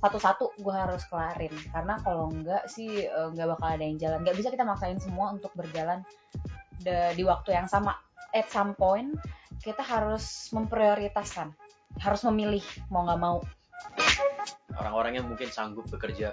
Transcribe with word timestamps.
satu-satu 0.00 0.56
gue 0.56 0.74
harus 0.74 1.04
kelarin. 1.06 1.52
Karena 1.70 2.00
kalau 2.00 2.32
enggak 2.32 2.66
sih 2.72 3.04
eh, 3.04 3.28
nggak 3.36 3.56
bakal 3.56 3.68
ada 3.76 3.84
yang 3.84 4.00
jalan. 4.00 4.18
Nggak 4.24 4.36
bisa 4.40 4.48
kita 4.48 4.64
maksain 4.64 4.98
semua 4.98 5.36
untuk 5.36 5.52
berjalan 5.52 6.00
de- 6.80 7.14
di 7.14 7.22
waktu 7.22 7.54
yang 7.54 7.68
sama. 7.68 8.00
At 8.32 8.48
some 8.48 8.72
point 8.74 9.14
kita 9.60 9.84
harus 9.84 10.48
memprioritaskan. 10.56 11.52
Harus 12.00 12.24
memilih 12.32 12.64
mau 12.88 13.04
nggak 13.04 13.20
mau. 13.20 13.44
Orang-orang 14.80 15.20
yang 15.20 15.26
mungkin 15.28 15.52
sanggup 15.52 15.84
bekerja 15.92 16.32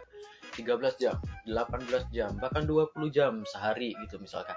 13 0.55 1.02
jam, 1.02 1.20
18 1.45 2.07
jam, 2.09 2.31
bahkan 2.39 2.63
20 2.63 3.11
jam 3.11 3.43
sehari 3.43 3.93
gitu 4.07 4.18
misalkan. 4.18 4.55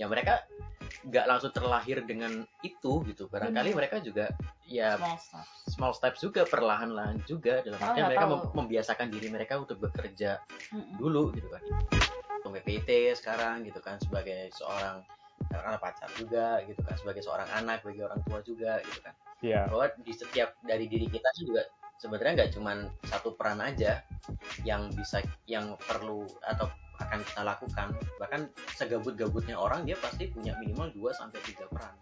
Ya 0.00 0.08
mereka 0.08 0.46
nggak 1.06 1.26
langsung 1.30 1.52
terlahir 1.54 2.02
dengan 2.02 2.42
itu 2.60 3.06
gitu. 3.06 3.30
Barangkali 3.30 3.70
Benar. 3.70 3.78
mereka 3.78 3.96
juga 4.02 4.26
ya 4.66 4.98
small 4.98 5.18
stuff 5.18 5.46
small 5.68 5.92
steps 5.94 6.18
juga 6.20 6.42
perlahan-lahan 6.44 7.20
juga 7.24 7.60
dalam 7.60 7.78
Oh, 7.78 7.86
artian 7.92 8.06
mereka 8.08 8.26
mem- 8.26 8.52
membiasakan 8.56 9.08
diri 9.08 9.28
mereka 9.28 9.60
untuk 9.60 9.78
bekerja 9.78 10.40
Mm-mm. 10.72 10.96
dulu 10.96 11.30
gitu 11.32 11.48
kan. 11.48 11.62
Untuk 12.40 12.58
PPT 12.58 13.14
sekarang 13.14 13.62
gitu 13.62 13.78
kan 13.78 14.00
sebagai 14.00 14.48
seorang 14.50 15.04
anak 15.48 15.80
pacar 15.80 16.10
juga 16.14 16.60
gitu 16.66 16.80
kan 16.84 16.92
sebagai 16.98 17.22
seorang 17.24 17.48
anak 17.54 17.80
bagi 17.80 18.02
orang 18.04 18.20
tua 18.26 18.42
juga 18.42 18.82
gitu 18.84 19.00
kan 19.00 19.14
Iya. 19.38 19.70
bahwa 19.70 19.86
di 20.02 20.12
setiap 20.12 20.50
dari 20.60 20.90
diri 20.90 21.06
kita 21.06 21.30
sih 21.32 21.46
juga 21.46 21.62
sebenarnya 21.96 22.44
nggak 22.44 22.52
cuman 22.58 22.78
satu 23.06 23.32
peran 23.32 23.62
aja 23.62 24.02
yang 24.66 24.90
bisa 24.92 25.22
yang 25.46 25.78
perlu 25.78 26.26
atau 26.42 26.68
akan 26.98 27.18
kita 27.24 27.42
lakukan 27.46 27.88
bahkan 28.18 28.40
segabut-gabutnya 28.74 29.56
orang 29.58 29.86
dia 29.86 29.96
pasti 29.98 30.30
punya 30.30 30.54
minimal 30.58 30.90
2 30.94 31.18
sampai 31.18 31.38
tiga 31.46 31.64
peran 31.70 31.94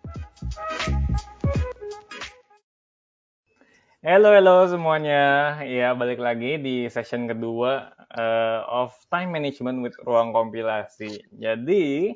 Halo, 4.07 4.31
halo 4.31 4.71
semuanya. 4.71 5.59
Ya, 5.67 5.91
balik 5.91 6.23
lagi 6.23 6.63
di 6.63 6.87
session 6.87 7.27
kedua 7.27 7.91
eh, 8.15 8.61
of 8.71 8.95
time 9.11 9.35
management 9.35 9.83
with 9.83 9.99
ruang 10.07 10.31
kompilasi. 10.31 11.27
Jadi, 11.35 12.15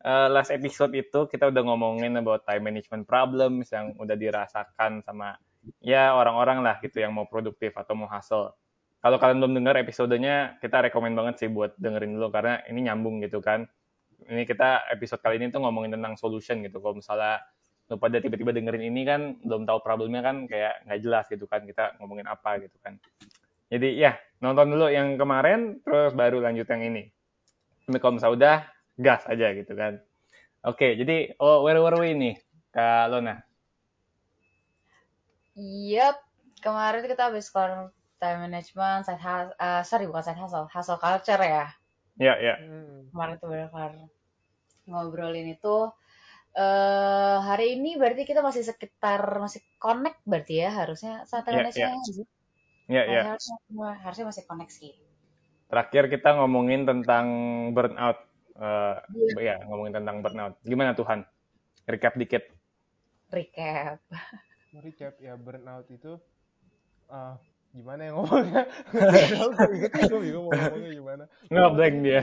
eh, 0.00 0.28
last 0.32 0.48
episode 0.48 0.96
itu 0.96 1.28
kita 1.28 1.52
udah 1.52 1.60
ngomongin 1.60 2.16
about 2.16 2.48
time 2.48 2.64
management 2.64 3.04
problems 3.04 3.68
yang 3.68 3.92
udah 4.00 4.16
dirasakan 4.16 5.04
sama 5.04 5.36
ya 5.84 6.16
orang-orang 6.16 6.64
lah 6.64 6.80
gitu 6.80 7.04
yang 7.04 7.12
mau 7.12 7.28
produktif 7.28 7.76
atau 7.76 7.92
mau 7.92 8.08
hustle. 8.08 8.56
Kalau 9.00 9.16
kalian 9.16 9.40
belum 9.40 9.54
dengar 9.56 9.80
episodenya, 9.80 10.60
kita 10.60 10.84
rekomen 10.84 11.16
banget 11.16 11.40
sih 11.40 11.48
buat 11.48 11.72
dengerin 11.80 12.20
dulu 12.20 12.28
karena 12.28 12.60
ini 12.68 12.84
nyambung 12.84 13.24
gitu 13.24 13.40
kan. 13.40 13.64
Ini 14.28 14.44
kita 14.44 14.92
episode 14.92 15.24
kali 15.24 15.40
ini 15.40 15.48
tuh 15.48 15.64
ngomongin 15.64 15.96
tentang 15.96 16.20
solution 16.20 16.60
gitu. 16.60 16.84
Kalau 16.84 17.00
misalnya 17.00 17.40
lu 17.90 17.98
pada 17.98 18.22
tiba-tiba 18.22 18.54
dengerin 18.54 18.86
ini 18.86 19.02
kan 19.02 19.20
belum 19.42 19.66
tahu 19.66 19.82
problemnya 19.82 20.22
kan 20.22 20.46
kayak 20.46 20.86
nggak 20.86 21.00
jelas 21.02 21.26
gitu 21.26 21.50
kan 21.50 21.66
kita 21.66 21.98
ngomongin 21.98 22.22
apa 22.30 22.62
gitu 22.62 22.78
kan 22.78 22.94
jadi 23.66 23.88
ya 23.98 24.12
nonton 24.38 24.70
dulu 24.70 24.86
yang 24.86 25.18
kemarin 25.18 25.82
terus 25.82 26.14
baru 26.14 26.38
lanjut 26.38 26.70
yang 26.70 26.86
ini 26.86 27.10
tapi 27.90 27.98
kalau 27.98 28.14
misalnya 28.14 28.36
udah 28.38 28.56
gas 28.94 29.26
aja 29.26 29.50
gitu 29.58 29.74
kan 29.74 29.98
oke 30.62 30.86
jadi 30.86 31.34
oh 31.42 31.66
where 31.66 31.82
were 31.82 31.98
we 31.98 32.14
nih 32.14 32.38
kak 32.70 33.10
Lona 33.10 33.42
Yep, 35.60 36.16
kemarin 36.62 37.04
kita 37.04 37.28
habis 37.28 37.50
keluar 37.50 37.90
time 38.22 38.38
management, 38.46 39.00
side 39.06 39.22
hustle, 39.26 39.54
eh, 39.66 39.82
sorry 39.90 40.04
bukan 40.10 40.24
side 40.26 40.40
hustle, 40.42 40.66
hustle 40.74 41.00
culture 41.04 41.42
ya. 41.54 41.64
ya 42.18 42.34
ya 42.40 42.54
Kemarin 43.10 43.34
tuh 43.40 43.48
benar 43.52 43.68
kelar 43.72 43.92
ngobrolin 44.90 45.48
itu. 45.56 45.76
eh 46.64 47.36
hari 47.48 47.66
ini 47.76 47.90
berarti 48.00 48.22
kita 48.30 48.40
masih 48.48 48.64
sekitar 48.70 49.20
masih 49.44 49.60
connect 49.84 50.18
berarti 50.30 50.54
ya 50.64 50.70
harusnya 50.80 51.12
saat 51.30 51.44
time 51.46 51.56
Iya, 51.56 51.62
management 51.62 52.02
sih. 52.08 52.26
ya 52.88 53.02
ya 53.06 53.22
Harusnya, 53.32 53.56
harusnya 54.04 54.26
masih 54.30 54.44
connect 54.50 54.72
sih. 54.80 54.92
terakhir 55.70 56.04
kita 56.12 56.28
ngomongin 56.38 56.82
tentang 56.88 57.26
burnout 57.74 58.18
Eh, 58.60 58.96
ya 59.40 59.56
ngomongin 59.64 59.94
tentang 59.96 60.20
burnout 60.20 60.54
gimana 60.68 60.92
Tuhan 60.92 61.24
recap 61.88 62.14
dikit 62.20 62.44
Recap. 63.32 64.00
recap 64.84 65.14
ya 65.26 65.34
burnout 65.44 65.86
itu 65.96 66.12
ah 67.10 67.36
gimana 67.70 68.00
ya 68.06 68.10
ngomongnya? 68.12 68.62
Gue 68.90 69.88
gue 70.10 70.20
bingung 70.20 70.44
mau 70.46 70.52
ngomongnya 70.52 70.90
gimana. 70.92 71.24
Nggak 71.46 71.70
blank 71.72 71.96
dia. 72.02 72.22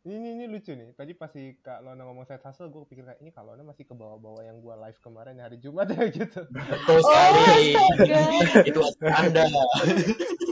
Ini 0.00 0.16
ini 0.32 0.44
lucu 0.48 0.72
nih. 0.72 0.96
Tadi 0.96 1.12
pas 1.12 1.28
si 1.28 1.60
kak 1.60 1.84
Lona 1.84 2.08
ngomong 2.08 2.24
side 2.24 2.40
hustle 2.40 2.72
gue 2.72 2.88
pikir 2.88 3.04
kayak 3.04 3.20
ini 3.20 3.28
kak 3.28 3.44
Lona 3.44 3.60
masih 3.60 3.84
ke 3.84 3.92
bawah-bawah 3.92 4.40
yang 4.40 4.56
gue 4.56 4.72
live 4.72 4.96
kemarin 5.04 5.36
hari 5.36 5.60
Jumat 5.60 5.92
ya 5.92 6.08
gitu. 6.16 6.40
Betul 6.48 6.96
Oh, 6.96 7.04
sekali. 7.04 7.76
astaga. 7.76 8.20
itu 8.64 8.80
anda. 9.04 9.44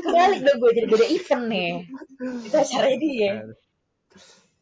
Kebalik 0.04 0.40
dong 0.44 0.56
gue 0.60 0.70
jadi 0.76 0.86
beda 0.86 1.06
event 1.08 1.44
nih. 1.48 1.70
Itu 2.44 2.56
acaranya 2.60 2.98
dia. 3.00 3.32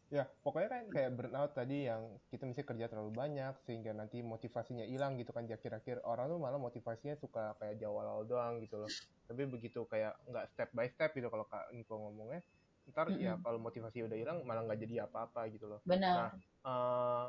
Ya 0.07 0.23
pokoknya 0.39 0.69
kan 0.71 0.83
kayak 0.87 1.11
burnout 1.19 1.51
tadi 1.51 1.83
yang 1.83 2.15
kita 2.31 2.47
mesti 2.47 2.63
kerja 2.63 2.87
terlalu 2.87 3.11
banyak 3.11 3.59
sehingga 3.67 3.91
nanti 3.91 4.23
motivasinya 4.23 4.87
hilang 4.87 5.19
gitu 5.19 5.35
kan. 5.35 5.43
Di 5.43 5.53
akhir-akhir 5.55 6.07
orang 6.07 6.31
tuh 6.31 6.39
malah 6.39 6.59
motivasinya 6.59 7.19
suka 7.19 7.55
kayak 7.59 7.79
jawal 7.79 8.23
doang 8.23 8.63
gitu 8.63 8.79
loh. 8.79 8.91
Tapi 9.27 9.43
begitu 9.47 9.83
kayak 9.87 10.15
nggak 10.23 10.45
step 10.55 10.69
by 10.71 10.87
step 10.87 11.11
gitu 11.11 11.27
kalau 11.27 11.43
kak 11.47 11.67
Niko 11.75 11.99
ngomongnya 11.99 12.41
ntar 12.87 13.11
ya 13.19 13.35
kalau 13.43 13.59
motivasi 13.59 13.99
udah 14.07 14.15
hilang 14.15 14.47
malah 14.47 14.63
nggak 14.63 14.79
jadi 14.87 15.11
apa-apa 15.11 15.51
gitu 15.51 15.67
loh. 15.67 15.83
Benar. 15.83 16.31
eh 16.67 17.27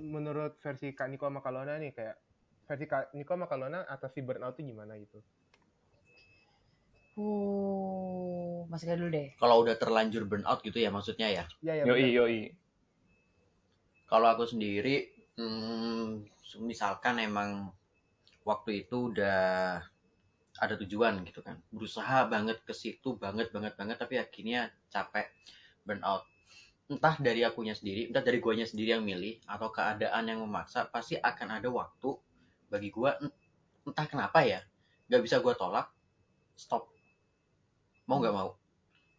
menurut 0.00 0.56
versi 0.64 0.96
Kak 0.96 1.08
Niko 1.12 1.28
sama 1.28 1.44
Kak 1.44 1.52
Lona 1.52 1.76
nih 1.76 1.92
kayak 1.92 2.16
versi 2.64 2.84
Kak 2.88 3.12
Niko 3.12 3.36
sama 3.36 3.46
Kak 3.46 3.58
Lona 3.60 3.80
atasi 3.84 4.24
burnout 4.24 4.56
itu 4.56 4.72
gimana 4.72 4.96
gitu? 4.96 5.20
Uh, 7.12 8.41
Mas 8.70 8.82
Ega 8.86 8.94
dulu 8.98 9.10
deh. 9.10 9.34
kalau 9.38 9.62
udah 9.64 9.74
terlanjur 9.78 10.26
burnout 10.28 10.60
gitu 10.62 10.78
ya 10.78 10.90
maksudnya 10.92 11.28
ya? 11.30 11.44
Ya 11.62 11.72
ya. 11.80 11.84
yoi 11.88 12.10
yoi. 12.12 12.38
Kalau 14.06 14.28
aku 14.28 14.44
sendiri 14.44 15.08
hmm, 15.40 16.28
misalkan 16.62 17.16
emang 17.22 17.72
waktu 18.44 18.84
itu 18.84 19.14
udah 19.14 19.80
ada 20.60 20.74
tujuan 20.84 21.24
gitu 21.24 21.40
kan. 21.40 21.56
Berusaha 21.72 22.28
banget 22.28 22.60
ke 22.62 22.76
situ 22.76 23.16
banget 23.16 23.48
banget 23.50 23.72
banget 23.74 23.96
tapi 23.96 24.20
akhirnya 24.20 24.68
capek 24.92 25.32
burnout 25.82 26.22
entah 26.92 27.16
dari 27.16 27.40
akunya 27.40 27.72
sendiri 27.72 28.12
entah 28.12 28.20
dari 28.20 28.36
guanya 28.36 28.68
sendiri 28.68 29.00
yang 29.00 29.04
milih 29.04 29.40
atau 29.48 29.72
keadaan 29.72 30.28
yang 30.28 30.44
memaksa 30.44 30.84
pasti 30.92 31.16
akan 31.16 31.56
ada 31.56 31.72
waktu 31.72 32.12
bagi 32.68 32.92
gua 32.92 33.16
ent- 33.16 33.32
entah 33.88 34.04
kenapa 34.04 34.44
ya 34.44 34.60
nggak 35.08 35.22
bisa 35.24 35.40
gua 35.40 35.56
tolak 35.56 35.88
stop 36.52 36.91
mau 38.12 38.20
nggak 38.22 38.36
mau. 38.36 38.50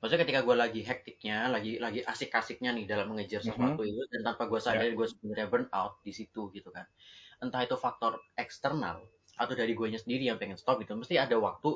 Maksudnya 0.03 0.21
ketika 0.27 0.41
gue 0.47 0.55
lagi 0.63 0.81
hektiknya 0.85 1.37
lagi 1.55 1.71
lagi 1.85 1.99
asik-asiknya 2.05 2.71
nih 2.77 2.85
dalam 2.91 3.07
mengejar 3.11 3.41
Mhm. 3.41 3.47
sesuatu 3.49 3.81
itu 3.87 4.01
dan 4.13 4.21
tanpa 4.27 4.43
gue 4.51 4.59
sadari 4.61 4.93
gue 4.99 5.07
sebenarnya 5.09 5.47
burnout 5.51 5.93
di 6.05 6.11
situ 6.13 6.41
gitu 6.53 6.69
kan. 6.75 6.85
Entah 7.43 7.61
itu 7.67 7.75
faktor 7.79 8.19
eksternal 8.37 8.97
atau 9.39 9.53
dari 9.57 9.73
guanya 9.73 9.97
sendiri 10.03 10.29
yang 10.29 10.37
pengen 10.41 10.57
stop 10.61 10.77
gitu 10.83 10.93
mesti 10.93 11.17
ada 11.17 11.35
waktu 11.41 11.69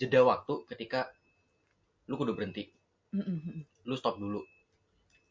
jeda 0.00 0.20
waktu 0.26 0.54
ketika 0.70 1.10
lu 2.08 2.14
kudu 2.20 2.32
berhenti. 2.38 2.64
Lu 3.88 3.94
stop 3.96 4.16
dulu 4.20 4.40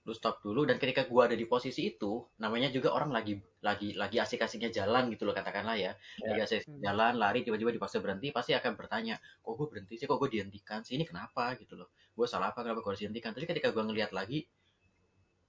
lu 0.09 0.17
stop 0.17 0.41
dulu 0.41 0.65
dan 0.65 0.81
ketika 0.81 1.05
gua 1.05 1.29
ada 1.29 1.37
di 1.37 1.45
posisi 1.45 1.85
itu 1.93 2.25
namanya 2.41 2.73
juga 2.73 2.89
orang 2.97 3.13
lagi 3.13 3.37
lagi 3.61 3.93
lagi 3.93 4.17
asik-asiknya 4.17 4.73
jalan 4.73 5.13
gitu 5.13 5.29
loh 5.29 5.37
katakanlah 5.37 5.77
ya. 5.77 5.91
Lagi 6.25 6.41
asik 6.41 6.59
Hmm. 6.65 6.81
jalan 6.81 7.13
lari 7.21 7.45
tiba-tiba 7.45 7.69
dipaksa 7.69 8.01
berhenti 8.01 8.33
pasti 8.33 8.57
akan 8.57 8.73
bertanya 8.73 9.21
kok 9.21 9.53
gue 9.53 9.67
berhenti 9.69 9.93
sih? 10.01 10.09
Kok 10.09 10.17
gue 10.17 10.29
dihentikan 10.33 10.81
sih? 10.81 10.97
Ini 10.97 11.05
kenapa? 11.05 11.53
gitu 11.61 11.77
loh. 11.77 11.93
Gue 12.17 12.25
salah 12.25 12.49
apa? 12.49 12.65
Kenapa 12.65 12.81
gue 12.81 12.89
harus 12.89 13.01
dihentikan? 13.05 13.31
Tapi 13.37 13.45
ketika 13.45 13.69
gue 13.69 13.83
ngelihat 13.85 14.11
lagi 14.17 14.49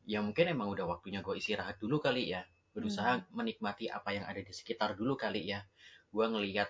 ya 0.04 0.21
mungkin 0.21 0.44
emang 0.53 0.69
udah 0.75 0.84
waktunya 0.84 1.25
gue 1.25 1.34
istirahat 1.41 1.81
dulu 1.81 1.97
kali 1.97 2.28
ya. 2.37 2.44
Berusaha 2.77 3.25
menikmati 3.32 3.88
apa 3.88 4.12
yang 4.12 4.28
ada 4.28 4.44
di 4.44 4.53
sekitar 4.53 4.92
dulu 5.00 5.16
kali 5.16 5.48
ya. 5.48 5.65
Gue 6.12 6.28
ngelihat 6.28 6.69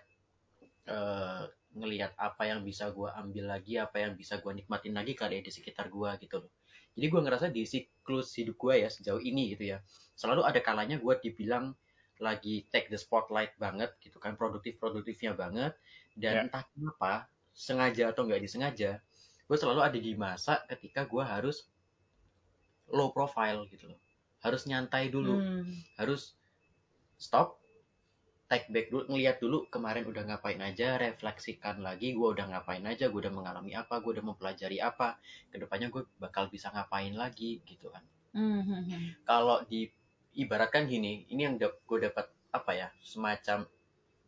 eh 0.86 1.44
ngelihat 1.70 2.18
apa 2.18 2.42
yang 2.50 2.66
bisa 2.66 2.90
gue 2.90 3.06
ambil 3.06 3.44
lagi 3.54 3.78
apa 3.78 4.02
yang 4.02 4.18
bisa 4.18 4.42
gue 4.42 4.52
nikmatin 4.58 4.90
lagi 4.90 5.14
kali 5.14 5.38
ya 5.38 5.42
di 5.46 5.52
sekitar 5.54 5.86
gue 5.86 6.10
gitu 6.18 6.42
loh 6.42 6.50
jadi 6.98 7.06
gue 7.12 7.20
ngerasa 7.22 7.46
di 7.54 7.62
siklus 7.66 8.34
hidup 8.38 8.56
gue 8.58 8.74
ya 8.84 8.88
sejauh 8.90 9.20
ini 9.22 9.54
gitu 9.56 9.76
ya 9.76 9.78
selalu 10.18 10.42
ada 10.46 10.60
kalanya 10.60 10.96
gue 11.00 11.14
dibilang 11.22 11.72
lagi 12.20 12.68
take 12.68 12.92
the 12.92 12.98
spotlight 13.00 13.56
banget 13.56 13.96
gitu 14.04 14.20
kan 14.20 14.36
produktif 14.36 14.76
produktifnya 14.76 15.32
banget 15.32 15.72
dan 16.18 16.34
Ya. 16.36 16.42
entah 16.48 16.64
kenapa 16.76 17.12
sengaja 17.56 18.12
atau 18.12 18.28
nggak 18.28 18.42
disengaja 18.44 19.00
gue 19.48 19.56
selalu 19.58 19.80
ada 19.82 19.98
di 19.98 20.12
masa 20.14 20.60
ketika 20.68 21.08
gue 21.08 21.24
harus 21.24 21.70
low 22.90 23.10
profile 23.14 23.64
gitu 23.70 23.88
loh 23.88 24.00
harus 24.44 24.64
nyantai 24.66 25.08
dulu 25.12 25.36
Hmm. 25.38 25.64
harus 26.00 26.34
stop 27.20 27.59
take 28.50 28.66
back 28.74 28.90
dulu 28.90 29.06
ngeliat 29.14 29.38
dulu 29.38 29.70
kemarin 29.70 30.02
udah 30.10 30.26
ngapain 30.26 30.58
aja 30.58 30.98
refleksikan 30.98 31.78
lagi 31.86 32.18
gue 32.18 32.28
udah 32.34 32.50
ngapain 32.50 32.82
aja 32.82 33.06
gue 33.06 33.20
udah 33.22 33.30
mengalami 33.30 33.78
apa 33.78 34.02
gue 34.02 34.18
udah 34.18 34.24
mempelajari 34.26 34.82
apa 34.82 35.22
ke 35.48 35.56
depannya 35.62 35.86
gue 35.88 36.02
bakal 36.18 36.50
bisa 36.50 36.68
ngapain 36.74 37.14
lagi 37.14 37.62
gitu 37.64 37.88
kan 37.94 38.02
Hmm, 38.30 38.62
hmm, 38.62 38.82
hmm. 38.86 39.02
kalau 39.26 39.58
di 39.66 39.90
ibaratkan 40.38 40.86
gini 40.86 41.26
ini 41.34 41.42
yang 41.42 41.58
gue 41.58 41.98
dapat 41.98 42.30
apa 42.54 42.70
ya 42.74 42.88
semacam 43.02 43.66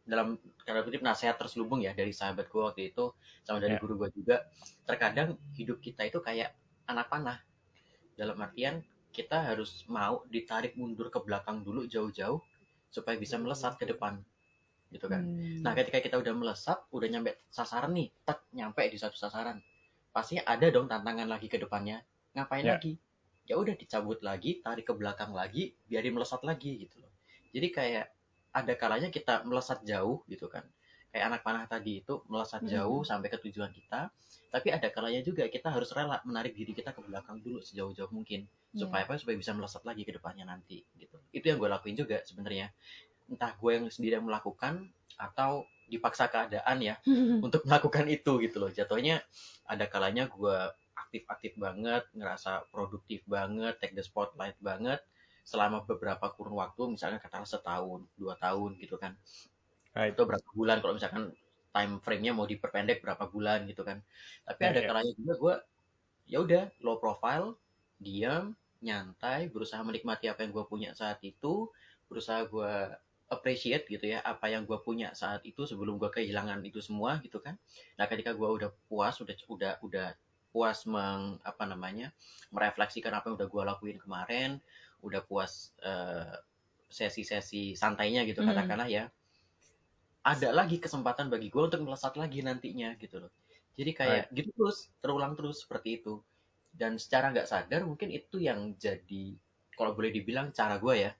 dalam 0.02 0.34
tanda 0.66 0.82
kutip 0.82 0.98
nasihat 1.06 1.38
terselubung 1.38 1.78
ya 1.78 1.94
dari 1.94 2.10
sahabat 2.10 2.50
gue 2.50 2.62
waktu 2.62 2.90
itu 2.90 3.14
sama 3.46 3.62
dari 3.62 3.78
Ya. 3.78 3.82
guru 3.82 3.94
gue 4.02 4.10
juga 4.10 4.42
terkadang 4.82 5.38
hidup 5.54 5.78
kita 5.78 6.02
itu 6.02 6.18
kayak 6.18 6.50
anak 6.90 7.06
panah 7.06 7.38
dalam 8.18 8.34
artian 8.42 8.82
kita 9.14 9.38
harus 9.38 9.86
mau 9.86 10.26
ditarik 10.26 10.74
mundur 10.74 11.06
ke 11.06 11.22
belakang 11.22 11.62
dulu 11.62 11.86
jauh-jauh 11.86 12.42
supaya 12.92 13.16
bisa 13.16 13.40
melesat 13.40 13.80
ke 13.80 13.88
depan 13.88 14.20
gitu 14.92 15.08
kan 15.08 15.24
Hmm. 15.24 15.64
Nah, 15.64 15.72
ketika 15.78 16.02
kita 16.04 16.16
udah 16.20 16.34
melesat, 16.36 16.78
udah 16.92 17.08
nyampe 17.08 17.38
sasaran 17.48 17.94
nih, 17.96 18.10
tek, 18.26 18.44
nyampe 18.52 18.82
di 18.90 18.98
satu 19.00 19.14
sasaran. 19.16 19.62
Pasti 20.12 20.36
ada 20.36 20.66
dong 20.68 20.90
tantangan 20.90 21.24
lagi 21.24 21.46
ke 21.48 21.56
depannya. 21.56 22.02
Ngapain 22.36 22.66
Ya. 22.66 22.76
lagi? 22.76 22.98
Ya 23.48 23.54
udah 23.56 23.72
dicabut 23.78 24.18
lagi, 24.26 24.58
tarik 24.60 24.84
ke 24.90 24.92
belakang 24.92 25.32
lagi, 25.32 25.72
biarin 25.86 26.12
melesat 26.18 26.42
lagi 26.42 26.82
gitu 26.82 26.98
loh. 26.98 27.14
Jadi 27.54 27.68
kayak 27.70 28.06
ada 28.52 28.72
kalanya 28.76 29.08
kita 29.08 29.46
melesat 29.48 29.86
jauh 29.86 30.26
gitu 30.28 30.50
kan. 30.50 30.66
Kayak 31.12 31.24
anak 31.28 31.40
panah 31.44 31.64
tadi 31.68 32.00
itu 32.00 32.24
melesat 32.32 32.64
jauh 32.64 33.04
sampai 33.04 33.28
ke 33.28 33.36
tujuan 33.48 33.68
kita. 33.68 34.08
Tapi 34.48 34.68
ada 34.72 34.88
kalanya 34.88 35.20
juga 35.20 35.44
kita 35.44 35.68
harus 35.68 35.92
rela 35.92 36.24
menarik 36.24 36.56
diri 36.56 36.72
kita 36.72 36.96
ke 36.96 37.04
belakang 37.04 37.44
dulu 37.44 37.60
sejauh-jauh 37.60 38.08
mungkin. 38.08 38.48
Iya. 38.72 38.88
supaya 38.88 39.04
apa? 39.04 39.20
Supaya 39.20 39.36
bisa 39.36 39.52
melesat 39.52 39.84
lagi 39.84 40.08
ke 40.08 40.16
depannya 40.16 40.48
nanti 40.48 40.80
gitu. 40.96 41.20
Itu 41.28 41.52
yang 41.52 41.60
gue 41.60 41.68
lakuin 41.68 41.96
juga 42.00 42.24
sebenarnya. 42.24 42.72
Entah 43.28 43.52
gue 43.52 43.70
yang 43.76 43.84
sendiri 43.92 44.16
yang 44.16 44.24
melakukan 44.24 44.88
atau 45.20 45.68
dipaksa 45.92 46.32
keadaan 46.32 46.80
ya 46.80 46.96
untuk 47.44 47.68
melakukan 47.68 48.08
itu 48.08 48.40
gitu 48.40 48.56
loh. 48.64 48.72
Jatuhnya 48.72 49.20
ada 49.68 49.84
kalanya 49.84 50.32
gue 50.32 50.56
aktif-aktif 50.96 51.60
banget 51.60 52.08
ngerasa 52.16 52.72
produktif 52.72 53.20
banget 53.28 53.76
take 53.84 53.92
the 53.92 54.00
spotlight 54.00 54.56
banget 54.64 55.04
selama 55.44 55.82
beberapa 55.84 56.30
kurun 56.32 56.56
waktu 56.56 56.96
misalnya 56.96 57.18
katakanlah 57.18 57.50
setahun 57.50 58.00
dua 58.14 58.38
tahun 58.38 58.78
gitu 58.78 58.96
kan 58.96 59.12
Right. 59.92 60.16
atau 60.16 60.24
berapa 60.24 60.48
bulan 60.56 60.80
kalau 60.80 60.94
misalkan 60.96 61.24
time 61.72 61.92
frame-nya 62.04 62.32
mau 62.36 62.44
diperpendek 62.48 63.00
berapa 63.04 63.24
bulan 63.28 63.64
gitu 63.68 63.84
kan 63.84 64.00
tapi 64.44 64.60
Ya, 64.64 64.70
ada 64.72 64.80
ya. 64.80 64.88
kalanya 64.88 65.12
juga 65.16 65.34
gue 65.36 65.54
ya 66.32 66.38
udah 66.40 66.62
low 66.84 66.96
profile 67.00 67.56
diam 68.00 68.56
nyantai 68.82 69.48
berusaha 69.52 69.80
menikmati 69.84 70.26
apa 70.32 70.42
yang 70.44 70.52
gue 70.52 70.64
punya 70.66 70.90
saat 70.96 71.20
itu 71.24 71.68
berusaha 72.08 72.44
gue 72.48 72.72
appreciate 73.32 73.88
gitu 73.88 74.04
ya 74.12 74.20
apa 74.20 74.52
yang 74.52 74.68
gue 74.68 74.76
punya 74.84 75.16
saat 75.16 75.40
itu 75.48 75.64
sebelum 75.64 75.96
gue 75.96 76.08
kehilangan 76.12 76.60
itu 76.64 76.80
semua 76.84 77.16
gitu 77.24 77.40
kan 77.40 77.56
nah 77.96 78.04
ketika 78.08 78.36
gue 78.36 78.48
udah 78.48 78.70
puas 78.88 79.16
udah 79.24 79.32
udah 79.48 79.72
udah 79.80 80.08
puas 80.52 80.84
meng 80.84 81.40
apa 81.44 81.64
namanya 81.64 82.12
merefleksikan 82.52 83.12
apa 83.16 83.32
yang 83.32 83.36
udah 83.40 83.48
gue 83.48 83.62
lakuin 83.64 83.98
kemarin 84.00 84.60
udah 85.00 85.24
puas 85.24 85.72
eh, 85.80 86.36
sesi-sesi 86.92 87.72
santainya 87.72 88.28
gitu 88.28 88.44
Hmm. 88.44 88.52
katakanlah 88.52 88.88
ya 88.92 89.08
ada 90.22 90.48
lagi 90.54 90.78
kesempatan 90.78 91.26
bagi 91.32 91.48
gue 91.50 91.62
untuk 91.68 91.82
melesat 91.82 92.14
lagi 92.20 92.40
nantinya 92.46 92.94
gitu 92.98 93.16
loh 93.26 93.32
jadi 93.74 93.90
kayak 93.96 94.24
gitu 94.36 94.50
terus 94.54 94.78
terulang 95.02 95.32
terus 95.38 95.64
seperti 95.66 96.02
itu 96.02 96.22
dan 96.72 96.96
secara 97.00 97.32
nggak 97.34 97.48
sadar 97.50 97.82
mungkin 97.84 98.08
itu 98.14 98.38
yang 98.40 98.74
jadi 98.78 99.36
kalau 99.76 99.92
boleh 99.98 100.10
dibilang 100.14 100.54
cara 100.54 100.78
gue 100.78 100.94
ya 101.10 101.12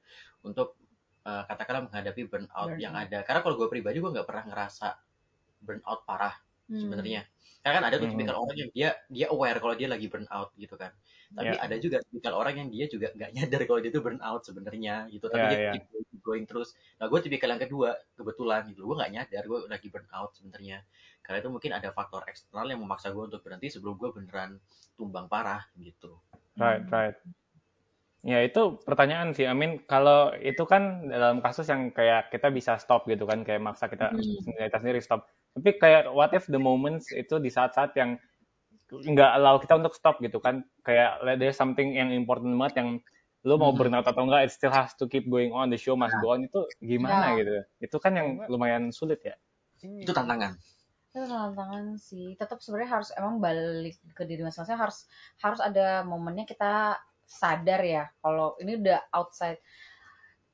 untuk 0.46 0.78
eh, 1.26 1.42
katakanlah 1.50 1.82
menghadapi 1.90 2.22
burnout 2.30 2.72
yang 2.78 2.94
ada 2.96 3.22
karena 3.26 3.40
kalau 3.44 3.56
gue 3.60 3.68
pribadi 3.72 3.98
gue 4.02 4.10
nggak 4.14 4.28
pernah 4.28 4.44
ngerasa 4.50 4.88
burnout 5.62 6.02
parah 6.08 6.34
Hmm. 6.68 6.80
sebenarnya 6.80 7.28
karena 7.62 7.74
kan 7.78 7.84
ada 7.88 7.96
tuh 8.02 8.08
Mhm. 8.08 8.10
tipikal 8.10 8.36
orang 8.42 8.56
yang 8.66 8.70
dia 8.74 8.88
dia 9.12 9.26
aware 9.34 9.58
kalau 9.62 9.74
dia 9.78 9.88
lagi 9.90 10.06
burnout 10.10 10.50
gitu 10.58 10.74
kan 10.80 10.92
tapi 11.36 11.54
Ya. 11.54 11.62
ada 11.62 11.76
juga 11.78 12.02
tipikal 12.06 12.34
orang 12.40 12.54
yang 12.60 12.68
dia 12.74 12.86
juga 12.90 13.08
nggak 13.16 13.30
nyadar 13.36 13.60
kalau 13.68 13.80
dia 13.84 13.92
tuh 13.94 14.02
burnout 14.06 14.42
sebenarnya 14.48 14.94
gitu 15.14 15.26
tapi 15.30 15.44
Ya, 15.44 15.50
dia 15.50 15.58
ya. 15.58 15.72
keep 15.72 15.84
going, 16.22 16.46
terus 16.48 16.72
nah 16.96 17.06
gue 17.10 17.18
tipikal 17.20 17.52
yang 17.52 17.62
kedua 17.62 17.98
kebetulan 18.16 18.64
gitu 18.70 18.86
gue 18.86 18.96
nggak 18.96 19.12
nyadar 19.12 19.42
gue 19.44 19.58
lagi 19.68 19.86
burnout 19.90 20.30
sebenarnya 20.38 20.78
karena 21.22 21.38
itu 21.42 21.50
mungkin 21.50 21.70
ada 21.74 21.90
faktor 21.94 22.22
eksternal 22.26 22.66
yang 22.70 22.80
memaksa 22.82 23.10
gue 23.14 23.22
untuk 23.26 23.42
berhenti 23.44 23.68
sebelum 23.70 23.94
gue 23.98 24.10
beneran 24.14 24.58
tumbang 24.96 25.26
parah 25.26 25.62
gitu 25.78 26.14
Right, 26.60 26.84
right. 26.92 27.16
Ya 28.22 28.38
itu 28.46 28.78
pertanyaan 28.86 29.34
sih, 29.34 29.50
Amin. 29.50 29.82
Kalau 29.90 30.30
itu 30.38 30.62
kan 30.62 31.10
dalam 31.10 31.42
kasus 31.42 31.66
yang 31.66 31.90
kayak 31.90 32.30
kita 32.30 32.54
bisa 32.54 32.78
stop 32.78 33.02
gitu 33.10 33.26
kan, 33.26 33.42
kayak 33.42 33.58
maksa 33.58 33.90
kita 33.90 34.14
Hmm. 34.14 34.22
sendiri 34.46 34.70
kita 34.70 34.78
sendiri 34.78 35.00
stop. 35.02 35.26
Tapi 35.58 35.70
kayak 35.82 36.02
what 36.14 36.30
if 36.30 36.46
the 36.46 36.60
moments 36.60 37.10
itu 37.10 37.42
di 37.42 37.50
saat-saat 37.50 37.90
yang 37.98 38.14
nggak 38.92 39.30
allow 39.40 39.58
kita 39.58 39.74
untuk 39.74 39.96
stop 39.98 40.22
gitu 40.22 40.38
kan, 40.38 40.62
kayak 40.86 41.18
there's 41.40 41.58
something 41.58 41.98
yang 41.98 42.14
important 42.14 42.54
banget 42.54 42.74
yang 42.78 42.90
lu 43.42 43.58
mau 43.58 43.74
Mhm. 43.74 43.78
burnout 43.78 44.06
atau 44.06 44.22
enggak, 44.26 44.46
it 44.46 44.52
still 44.54 44.70
has 44.70 44.94
to 44.94 45.10
keep 45.10 45.26
going 45.26 45.50
on, 45.50 45.68
the 45.70 45.78
show 45.78 45.98
must 45.98 46.14
go 46.22 46.34
on 46.34 46.46
itu 46.46 46.62
gimana 46.78 47.34
Ya. 47.34 47.38
gitu? 47.42 47.50
Itu 47.90 47.96
kan 47.98 48.14
yang 48.14 48.46
lumayan 48.46 48.94
sulit 48.94 49.22
ya. 49.26 49.34
Ini 49.82 50.06
itu 50.06 50.14
tantangan 50.14 50.54
itu 51.12 51.28
tantangan 51.28 51.84
sih 52.00 52.32
tetap 52.40 52.64
sebenarnya 52.64 52.90
harus 52.96 53.12
emang 53.12 53.36
balik 53.36 54.00
ke 54.16 54.24
diri 54.24 54.40
masing-masing 54.40 54.80
harus 54.80 55.04
harus 55.44 55.60
ada 55.60 56.00
momennya 56.08 56.48
kita 56.48 56.96
sadar 57.28 57.84
ya 57.84 58.08
kalau 58.24 58.56
ini 58.64 58.80
udah 58.80 59.12
outside 59.12 59.60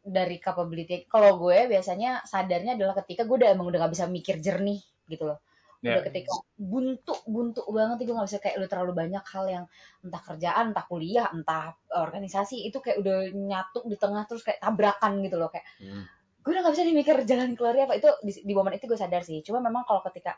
dari 0.03 0.43
capability 0.43 1.07
kalau 1.07 1.39
gue 1.39 1.71
biasanya 1.71 2.27
sadarnya 2.27 2.75
adalah 2.75 2.99
ketika 2.99 3.23
gue 3.23 3.39
udah 3.39 3.55
emang 3.55 3.71
udah 3.71 3.87
gak 3.87 3.95
bisa 3.95 4.11
mikir 4.11 4.43
jernih 4.43 4.83
gitu 5.07 5.31
loh 5.31 5.39
Ya. 5.79 5.95
udah 5.95 6.11
ketika 6.11 6.35
buntu 6.59 7.15
buntu 7.31 7.63
banget 7.71 8.03
gue 8.03 8.11
gak 8.11 8.27
bisa 8.27 8.43
kayak 8.43 8.59
udah 8.59 8.67
terlalu 8.67 8.93
banyak 8.99 9.23
hal 9.23 9.45
yang 9.47 9.65
entah 10.03 10.23
kerjaan 10.27 10.75
entah 10.75 10.85
kuliah 10.91 11.31
entah 11.31 11.71
organisasi 11.95 12.67
itu 12.67 12.83
kayak 12.83 12.99
udah 12.99 13.31
nyatu 13.31 13.87
di 13.87 13.95
tengah 13.95 14.27
terus 14.27 14.43
kayak 14.43 14.59
tabrakan 14.59 15.23
gitu 15.23 15.39
loh 15.39 15.47
kayak 15.47 15.63
Hmm. 15.79 16.03
gue 16.43 16.51
udah 16.51 16.63
gak 16.67 16.75
bisa 16.75 16.83
nih 16.83 16.97
mikir 16.99 17.17
jalan 17.23 17.55
keluarnya 17.55 17.87
apa 17.87 17.95
itu 17.95 18.11
di, 18.27 18.33
di 18.43 18.53
momen 18.59 18.75
itu 18.75 18.91
gue 18.91 18.99
sadar 18.99 19.23
sih 19.23 19.39
cuma 19.47 19.63
memang 19.63 19.87
kalau 19.87 20.03
ketika 20.03 20.35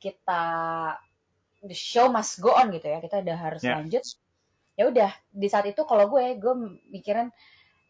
kita 0.00 0.42
the 1.62 1.76
show 1.76 2.08
must 2.08 2.40
go 2.40 2.56
on 2.56 2.72
gitu 2.72 2.88
ya 2.88 2.98
kita 2.98 3.20
udah 3.20 3.36
harus 3.36 3.60
Ya. 3.60 3.76
lanjut 3.76 4.00
ya 4.72 4.88
udah 4.88 5.10
di 5.28 5.52
saat 5.52 5.68
itu 5.68 5.84
kalau 5.84 6.08
gue 6.08 6.40
gue 6.40 6.54
mikirin 6.88 7.28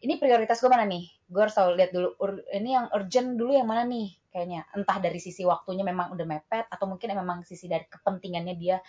ini 0.03 0.19
prioritas 0.19 0.59
gue 0.59 0.67
mana 0.67 0.83
nih 0.83 1.07
gue 1.31 1.41
harus 1.41 1.55
tahu 1.55 1.79
lihat 1.79 1.95
dulu 1.95 2.11
ini 2.51 2.75
yang 2.75 2.91
urgent 2.91 3.39
dulu 3.39 3.55
yang 3.55 3.71
mana 3.71 3.87
nih 3.87 4.11
kayaknya. 4.33 4.65
Entah 4.73 4.97
dari 4.97 5.21
sisi 5.21 5.45
waktunya 5.45 5.85
memang 5.85 6.09
udah 6.17 6.25
mepet 6.25 6.65
atau 6.73 6.89
mungkin 6.89 7.13
memang 7.13 7.45
sisi 7.45 7.69
dari 7.69 7.85
kepentingannya 7.85 8.55
dia 8.57 8.81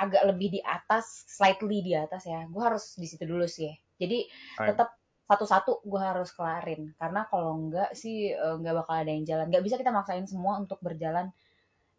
agak 0.00 0.22
lebih 0.32 0.58
di 0.58 0.60
atas 0.64 1.28
slightly 1.30 1.84
di 1.86 1.92
atas 1.94 2.26
ya. 2.26 2.42
Gue 2.50 2.62
harus 2.66 2.98
di 2.98 3.06
situ 3.06 3.22
dulu 3.22 3.46
sih. 3.46 3.70
Jadi 4.00 4.26
tetap 4.66 4.96
satu-satu 5.30 5.86
gue 5.86 6.00
harus 6.00 6.34
kelarin. 6.34 6.90
Karena 6.98 7.22
kalau 7.30 7.54
enggak 7.54 7.94
sih 7.94 8.34
eh, 8.34 8.54
nggak 8.58 8.74
bakal 8.82 8.94
ada 8.98 9.10
yang 9.14 9.24
jalan. 9.28 9.46
Nggak 9.52 9.64
bisa 9.64 9.76
kita 9.78 9.94
maksain 9.94 10.26
semua 10.26 10.58
untuk 10.58 10.82
berjalan 10.82 11.30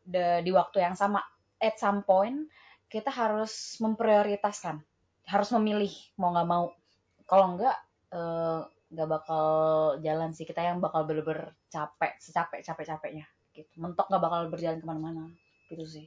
de- 0.04 0.42
di 0.44 0.52
waktu 0.52 0.84
yang 0.84 0.98
sama. 0.98 1.24
At 1.62 1.78
some 1.80 2.04
point 2.04 2.50
kita 2.92 3.14
harus 3.14 3.80
memprioritaskan. 3.80 4.84
Harus 5.30 5.50
memilih 5.56 5.94
mau 6.20 6.34
nggak 6.36 6.50
mau. 6.50 6.66
Kalau 7.30 7.56
enggak 7.56 7.78
eh, 8.12 8.62
nggak 8.92 9.08
bakal 9.08 9.46
jalan 10.00 10.32
sih 10.32 10.44
kita 10.44 10.60
yang 10.62 10.78
bakal 10.78 11.08
bener-bener 11.08 11.56
capek 11.68 12.20
secapek 12.20 12.60
capek 12.60 12.86
capeknya 12.86 13.26
gitu 13.52 13.72
mentok 13.78 14.08
nggak 14.08 14.20
bakal 14.20 14.40
berjalan 14.48 14.78
ke 14.78 14.86
mana-mana 14.86 15.24
gitu 15.68 15.84
sih 15.84 16.06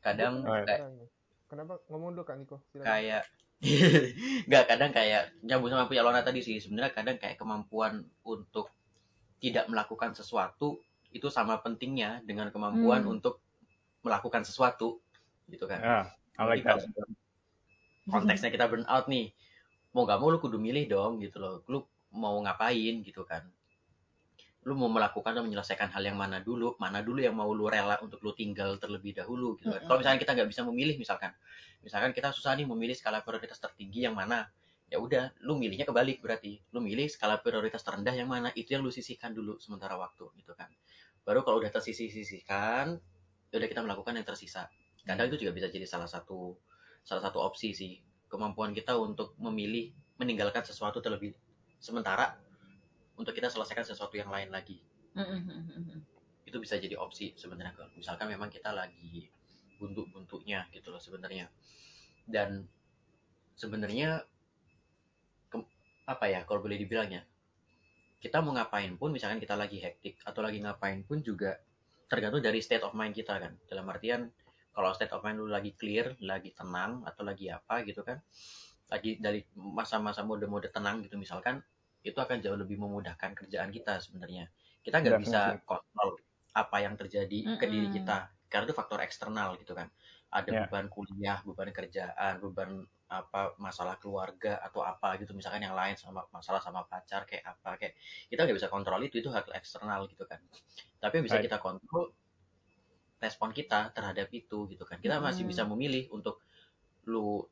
kadang 0.00 0.44
Right. 0.44 0.68
kayak, 0.68 1.08
Kenapa 1.46 1.78
ngomong 1.86 2.10
dulu 2.12 2.26
Kak 2.26 2.36
Niko? 2.36 2.56
Silakan. 2.68 2.86
kayak 2.86 3.22
nggak 4.48 4.64
kadang 4.66 4.90
kayak 4.92 5.22
nyambung 5.40 5.70
sama 5.70 5.86
punya 5.86 6.02
Lona 6.02 6.20
tadi 6.20 6.42
sih 6.42 6.58
sebenarnya 6.58 6.92
kadang 6.92 7.16
kayak 7.16 7.36
kemampuan 7.36 8.04
untuk 8.22 8.68
tidak 9.38 9.64
melakukan 9.66 10.12
sesuatu 10.12 10.76
itu 11.08 11.28
sama 11.28 11.56
pentingnya 11.56 12.20
dengan 12.22 12.50
kemampuan 12.50 13.00
Hmm. 13.00 13.16
untuk 13.16 13.40
melakukan 14.02 14.42
sesuatu 14.42 15.00
gitu 15.46 15.64
kan 15.64 15.80
Ya, 15.80 15.98
I 16.36 16.44
like 16.44 16.62
that. 16.62 16.84
konteksnya 18.06 18.50
kita 18.50 18.66
burn 18.66 18.84
out 18.86 19.06
nih 19.06 19.32
mau 19.90 20.04
gak 20.04 20.20
mau 20.20 20.28
lu 20.28 20.36
kudu 20.36 20.58
milih 20.58 20.86
dong 20.86 21.18
gitu 21.18 21.40
loh 21.40 21.64
lu 21.66 21.80
mau 22.16 22.36
ngapain 22.42 23.04
gitu 23.04 23.22
kan. 23.22 23.44
Lu 24.66 24.74
mau 24.74 24.90
melakukan 24.90 25.30
dan 25.36 25.46
menyelesaikan 25.46 25.94
hal 25.94 26.02
yang 26.02 26.18
mana 26.18 26.42
dulu 26.42 26.74
mana 26.82 27.04
dulu 27.04 27.22
yang 27.22 27.36
mau 27.38 27.46
lu 27.54 27.70
rela 27.70 28.00
untuk 28.02 28.18
lu 28.24 28.34
tinggal 28.34 28.80
terlebih 28.82 29.14
dahulu 29.14 29.54
gitu 29.60 29.70
kan. 29.70 29.84
Kalau 29.86 29.98
misalkan 30.02 30.20
kita 30.20 30.32
nggak 30.34 30.48
bisa 30.50 30.62
memilih 30.66 30.96
misalkan 30.98 31.30
misalkan 31.84 32.10
kita 32.10 32.34
susah 32.34 32.58
nih 32.58 32.66
memilih 32.66 32.96
skala 32.98 33.22
prioritas 33.22 33.62
tertinggi 33.62 34.08
yang 34.08 34.18
mana 34.18 34.50
ya 34.90 34.98
udah 34.98 35.34
lu 35.46 35.54
milihnya 35.54 35.86
kebalik 35.86 36.18
berarti. 36.18 36.58
Lu 36.74 36.82
milih 36.82 37.06
skala 37.06 37.38
prioritas 37.38 37.86
terendah 37.86 38.16
yang 38.16 38.26
mana 38.26 38.50
itu 38.58 38.74
yang 38.74 38.82
lu 38.82 38.90
sisihkan 38.90 39.30
dulu 39.36 39.60
sementara 39.62 39.94
waktu 39.94 40.26
gitu 40.40 40.56
kan. 40.58 40.72
Baru 41.22 41.46
kalau 41.46 41.62
udah 41.62 41.70
tersisih-sisihkan 41.70 42.98
ya 43.50 43.56
udah 43.62 43.68
kita 43.70 43.82
melakukan 43.86 44.18
yang 44.18 44.26
tersisa. 44.26 44.66
Kadang 45.06 45.30
itu 45.30 45.46
juga 45.46 45.54
bisa 45.54 45.70
jadi 45.70 45.86
salah 45.86 46.10
satu 46.10 46.58
salah 47.06 47.22
satu 47.22 47.38
opsi 47.38 47.70
sih 47.70 48.02
kemampuan 48.26 48.74
kita 48.74 48.98
untuk 48.98 49.38
memilih 49.38 49.94
meninggalkan 50.18 50.66
sesuatu 50.66 50.98
terlebih 50.98 51.34
sementara 51.80 52.36
untuk 53.16 53.32
kita 53.32 53.48
selesaikan 53.48 53.84
sesuatu 53.84 54.16
yang 54.16 54.28
lain 54.28 54.52
lagi. 54.52 54.76
Itu 56.46 56.56
bisa 56.62 56.76
jadi 56.78 56.94
opsi 57.00 57.34
sebenarnya 57.34 57.72
kalau 57.74 57.90
misalkan 57.96 58.28
memang 58.30 58.52
kita 58.52 58.70
lagi 58.70 59.26
buntu-buntunya 59.80 60.64
gitu 60.72 60.92
loh 60.92 61.00
sebenarnya. 61.00 61.48
Dan 62.26 62.64
sebenarnya 63.56 64.20
ke- 65.48 65.70
apa 66.06 66.24
ya 66.28 66.44
kalau 66.44 66.60
boleh 66.60 66.76
dibilangnya 66.76 67.24
kita 68.20 68.40
mau 68.42 68.52
ngapain 68.56 68.90
pun 68.96 69.12
misalkan 69.12 69.38
kita 69.38 69.54
lagi 69.54 69.78
hektik 69.80 70.18
atau 70.24 70.40
lagi 70.44 70.58
ngapain 70.60 71.04
pun 71.04 71.20
juga 71.20 71.56
tergantung 72.10 72.42
dari 72.42 72.60
state 72.60 72.84
of 72.84 72.96
mind 72.96 73.14
kita 73.16 73.36
kan. 73.36 73.52
Dalam 73.68 73.86
artian 73.88 74.28
kalau 74.76 74.92
state 74.92 75.12
of 75.16 75.24
mind 75.24 75.40
lu 75.40 75.48
lagi 75.48 75.72
clear 75.72 76.12
lagi 76.20 76.52
tenang 76.52 77.00
atau 77.08 77.24
lagi 77.24 77.48
apa 77.48 77.80
gitu 77.88 78.04
kan 78.04 78.20
lagi 78.92 79.18
dari 79.18 79.42
masa-masa 79.58 80.22
mode-mode 80.22 80.70
tenang 80.70 81.02
gitu 81.02 81.18
misalkan 81.18 81.62
itu 82.06 82.14
akan 82.16 82.38
jauh 82.38 82.54
lebih 82.54 82.78
memudahkan 82.78 83.34
kerjaan 83.34 83.70
kita 83.74 83.98
sebenarnya 83.98 84.46
kita 84.86 85.02
nggak 85.02 85.16
bisa 85.18 85.58
kontrol 85.66 86.22
apa 86.54 86.76
yang 86.84 86.94
terjadi 86.94 87.38
ke 87.58 87.66
diri 87.66 87.88
kita 87.90 88.30
karena 88.46 88.64
itu 88.70 88.76
faktor 88.78 89.02
eksternal 89.02 89.58
gitu 89.58 89.74
kan 89.74 89.90
ada 90.30 90.50
Ya. 90.50 90.66
beban 90.66 90.86
kuliah 90.86 91.42
beban 91.42 91.70
kerjaan 91.74 92.38
beban 92.42 92.86
apa 93.06 93.54
masalah 93.58 93.98
keluarga 94.02 94.58
atau 94.62 94.82
apa 94.82 95.14
gitu 95.22 95.30
misalkan 95.34 95.62
yang 95.62 95.74
lain 95.78 95.94
sama 95.98 96.26
masalah 96.34 96.58
sama 96.62 96.82
pacar 96.90 97.22
kayak 97.26 97.44
apa 97.58 97.78
kayak 97.78 97.94
kita 98.30 98.42
nggak 98.46 98.56
bisa 98.58 98.70
kontrol 98.70 98.98
itu 99.02 99.18
itu 99.22 99.30
hal 99.30 99.42
eksternal 99.54 100.06
gitu 100.10 100.26
kan 100.26 100.38
tapi 101.02 101.18
yang 101.22 101.26
bisa 101.26 101.38
Right. 101.38 101.46
kita 101.46 101.58
kontrol 101.62 102.14
respon 103.22 103.50
kita 103.56 103.90
terhadap 103.96 104.28
itu 104.34 104.68
gitu 104.68 104.84
kan 104.84 105.00
kita 105.00 105.16
masih 105.22 105.44
Mm. 105.44 105.50
bisa 105.52 105.62
memilih 105.64 106.04
untuk 106.12 106.44
lu 107.08 107.46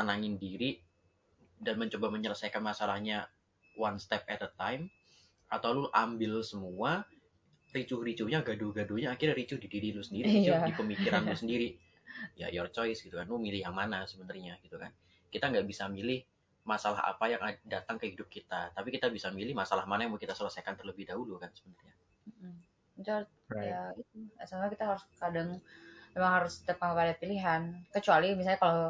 tenangin 0.00 0.40
diri 0.40 0.80
dan 1.60 1.76
mencoba 1.76 2.08
menyelesaikan 2.08 2.64
masalahnya 2.64 3.28
one 3.76 4.00
step 4.00 4.24
at 4.24 4.40
a 4.40 4.48
time 4.56 4.88
atau 5.52 5.76
lu 5.76 5.84
ambil 5.92 6.40
semua 6.40 7.04
ricuh-ricuhnya 7.70 8.40
gaduh-gaduhnya 8.40 9.12
akhirnya 9.12 9.36
ricuh 9.36 9.60
di 9.60 9.68
diri 9.68 9.92
lu 9.92 10.00
sendiri 10.00 10.26
ricuh 10.40 10.56
Iya. 10.56 10.66
di 10.66 10.72
pemikiran 10.72 11.22
lu 11.28 11.36
sendiri. 11.44 11.76
Ya 12.34 12.48
your 12.50 12.72
choice 12.72 13.04
gitu 13.04 13.14
kan 13.14 13.28
lu 13.28 13.36
milih 13.36 13.60
yang 13.62 13.76
mana 13.76 14.08
sebenarnya 14.08 14.56
gitu 14.64 14.80
kan. 14.80 14.90
Kita 15.28 15.52
nggak 15.52 15.68
bisa 15.68 15.86
milih 15.86 16.24
masalah 16.66 17.00
apa 17.06 17.24
yang 17.30 17.40
datang 17.64 17.96
ke 17.96 18.10
hidup 18.12 18.28
kita 18.28 18.70
tapi 18.72 18.92
kita 18.92 19.08
bisa 19.08 19.28
milih 19.32 19.52
masalah 19.56 19.84
mana 19.84 20.04
yang 20.04 20.12
mau 20.12 20.20
kita 20.20 20.32
selesaikan 20.34 20.74
terlebih 20.76 21.04
dahulu 21.06 21.36
kan 21.36 21.52
sebenarnya. 21.52 21.94
Jadi, 23.00 23.26
Right. 23.50 23.72
ya 23.72 23.80
itu. 23.96 24.28
Sama 24.46 24.68
kita 24.70 24.84
harus 24.94 25.02
kadang 25.16 25.58
memang 26.14 26.32
harus 26.42 26.60
tetap 26.62 26.78
pada 26.94 27.14
pilihan 27.16 27.70
kecuali 27.90 28.34
misalnya 28.34 28.60
kalau 28.60 28.88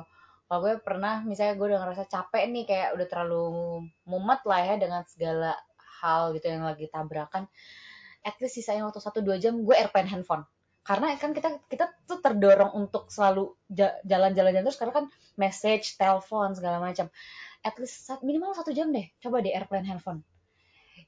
kalau 0.51 0.67
gue 0.67 0.83
pernah 0.83 1.23
misalnya 1.23 1.55
gue 1.55 1.67
udah 1.71 1.81
ngerasa 1.87 2.11
capek 2.11 2.51
nih 2.51 2.65
kayak 2.67 2.89
udah 2.99 3.07
terlalu 3.07 3.47
mumet 4.03 4.43
lah 4.43 4.61
ya 4.67 4.75
dengan 4.83 5.07
segala 5.07 5.55
hal 6.03 6.35
gitu 6.35 6.51
yang 6.51 6.67
lagi 6.67 6.91
tabrakan 6.91 7.47
at 8.27 8.35
least 8.43 8.59
sisain 8.59 8.83
waktu 8.83 8.99
satu 8.99 9.23
dua 9.23 9.39
jam 9.39 9.55
gue 9.63 9.77
airplane 9.79 10.11
handphone 10.11 10.43
karena 10.81 11.15
kan 11.21 11.31
kita 11.31 11.61
kita 11.71 11.87
tuh 12.09 12.19
terdorong 12.19 12.75
untuk 12.75 13.13
selalu 13.15 13.55
ja- 13.71 14.01
jalan-jalan 14.03 14.65
terus 14.65 14.81
karena 14.81 14.97
kan 14.97 15.07
message, 15.37 15.97
telepon 16.01 16.57
segala 16.57 16.81
macam. 16.81 17.13
At 17.61 17.77
least 17.77 18.09
minimal 18.25 18.57
satu 18.57 18.73
jam 18.73 18.89
deh. 18.89 19.09
Coba 19.21 19.45
di 19.45 19.53
airplane 19.53 19.85
handphone. 19.85 20.25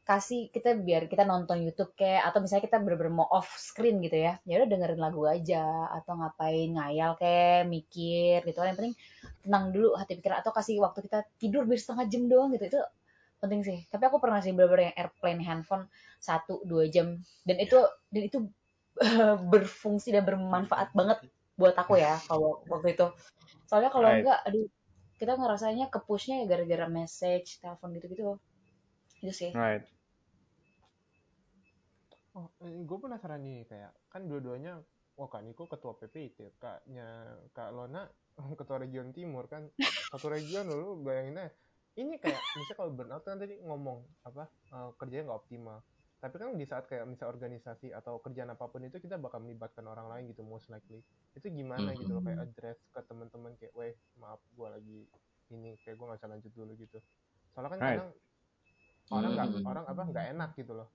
Kasih 0.02 0.50
kita 0.50 0.75
biar 0.75 1.06
kita 1.06 1.23
nonton 1.23 1.62
YouTube 1.62 1.94
kayak 1.94 2.26
atau 2.26 2.42
misalnya 2.42 2.66
kita 2.66 2.82
bener-bener 2.82 3.14
mau 3.14 3.28
off 3.30 3.54
screen 3.54 4.02
gitu 4.02 4.18
ya. 4.18 4.38
Ya 4.42 4.62
udah 4.62 4.68
dengerin 4.68 4.99
lagu 4.99 5.23
aja 5.30 5.87
atau 5.94 6.18
ngapain 6.18 6.75
ngayal 6.75 7.14
kayak 7.16 7.71
mikir 7.71 8.42
gitu. 8.42 8.59
Yang 8.59 8.78
penting 8.82 8.94
tenang 9.47 9.64
dulu 9.71 9.94
hati 9.94 10.18
pikiran 10.18 10.42
atau 10.42 10.50
kasih 10.50 10.82
waktu 10.82 11.06
kita 11.06 11.23
tidur 11.38 11.62
biar 11.64 11.78
setengah 11.78 12.06
jam 12.11 12.23
doang 12.26 12.50
gitu. 12.50 12.66
Itu 12.66 12.80
penting 13.38 13.62
sih. 13.62 13.78
Tapi 13.87 14.02
aku 14.11 14.18
pernah 14.18 14.42
sih 14.42 14.50
bener-bener 14.50 14.90
yang 14.90 14.97
airplane 15.06 15.42
handphone 15.42 15.87
satu 16.18 16.62
dua 16.66 16.90
jam 16.90 17.18
dan 17.47 17.56
itu 17.62 17.78
dan 18.11 18.23
itu 18.26 18.38
berfungsi 19.54 20.14
dan 20.14 20.23
bermanfaat 20.26 20.94
banget 20.94 21.23
buat 21.56 21.78
aku 21.78 21.99
ya 21.99 22.18
kalau 22.26 22.62
waktu 22.66 22.99
itu. 22.99 23.06
Soalnya 23.71 23.90
kalau 23.94 24.09
enggak, 24.11 24.38
aduh, 24.44 24.66
kita 25.16 25.38
ngerasanya 25.38 25.87
kepushnya 25.88 26.44
ya 26.44 26.47
gara-gara 26.50 26.87
message, 26.90 27.62
telepon 27.62 27.94
gitu-gitu. 27.97 28.37
Itu 29.23 29.33
sih. 29.33 29.50
Right. 29.55 29.87
Oh, 32.33 32.49
gue 32.64 32.99
penasaran 32.99 33.45
nih 33.45 33.69
kayak 33.69 33.93
kan 34.09 34.25
dua-duanya 34.25 34.81
wah 35.21 35.29
Kak 35.29 35.45
Niko 35.45 35.69
ketua 35.69 35.93
PPIT, 36.00 36.57
Kaknya 36.57 37.37
Kak 37.52 37.71
Lona 37.76 38.09
ketua 38.59 38.81
region 38.81 39.12
timur 39.12 39.45
kan 39.52 39.69
satu 40.09 40.33
region 40.33 40.64
dulu 40.64 41.05
bayanginnya 41.05 41.52
ini 42.00 42.17
kayak 42.17 42.41
misalnya 42.57 42.76
kalau 42.81 42.91
burnout 42.97 43.25
kan 43.29 43.37
tadi 43.37 43.61
ngomong 43.61 44.00
apa 44.25 44.49
eh, 44.49 44.91
kerjanya 44.97 45.29
nggak 45.29 45.41
optimal 45.45 45.85
tapi 46.25 46.35
kan 46.41 46.57
di 46.57 46.64
saat 46.64 46.88
kayak 46.88 47.05
misal 47.05 47.29
organisasi 47.29 47.93
atau 47.93 48.17
kerjaan 48.25 48.49
apa 48.49 48.64
pun 48.71 48.81
itu 48.87 48.97
kita 48.97 49.21
bakal 49.21 49.45
melibatkan 49.45 49.85
orang 49.85 50.09
lain 50.09 50.33
gitu 50.33 50.41
most 50.41 50.73
likely 50.73 51.05
itu 51.37 51.47
gimana 51.52 51.93
gitu 52.00 52.17
loh 52.17 52.25
kayak 52.25 52.41
address 52.49 52.81
ke 52.88 53.00
teman-teman 53.05 53.52
kayak 53.61 53.76
weh 53.76 53.93
maaf 54.17 54.41
gue 54.57 54.69
lagi 54.73 54.99
ini 55.52 55.76
kayak 55.85 56.00
gue 56.00 56.07
nggak 56.09 56.21
bisa 56.23 56.31
lanjut 56.33 56.52
dulu 56.57 56.73
gitu 56.81 56.99
soalnya 57.52 57.71
kan 57.76 57.81
Right. 57.85 57.91
kadang 57.93 58.11
orang 59.12 59.31
nggak 59.33 59.47
Hmm. 59.52 59.66
orang 59.66 59.85
apa 59.85 60.02
nggak 60.09 60.26
enak 60.33 60.50
gitu 60.57 60.73
loh. 60.73 60.88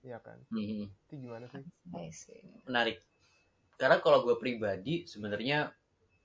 Iya 0.00 0.18
kan? 0.22 0.38
Mhm. 0.48 0.86
itu 0.86 1.14
gimana 1.18 1.44
sih? 1.50 1.62
I 1.92 2.08
see. 2.08 2.38
menarik. 2.64 3.02
Karena 3.74 3.98
kalau 3.98 4.22
gue 4.22 4.34
pribadi 4.34 5.02
sebenarnya 5.04 5.70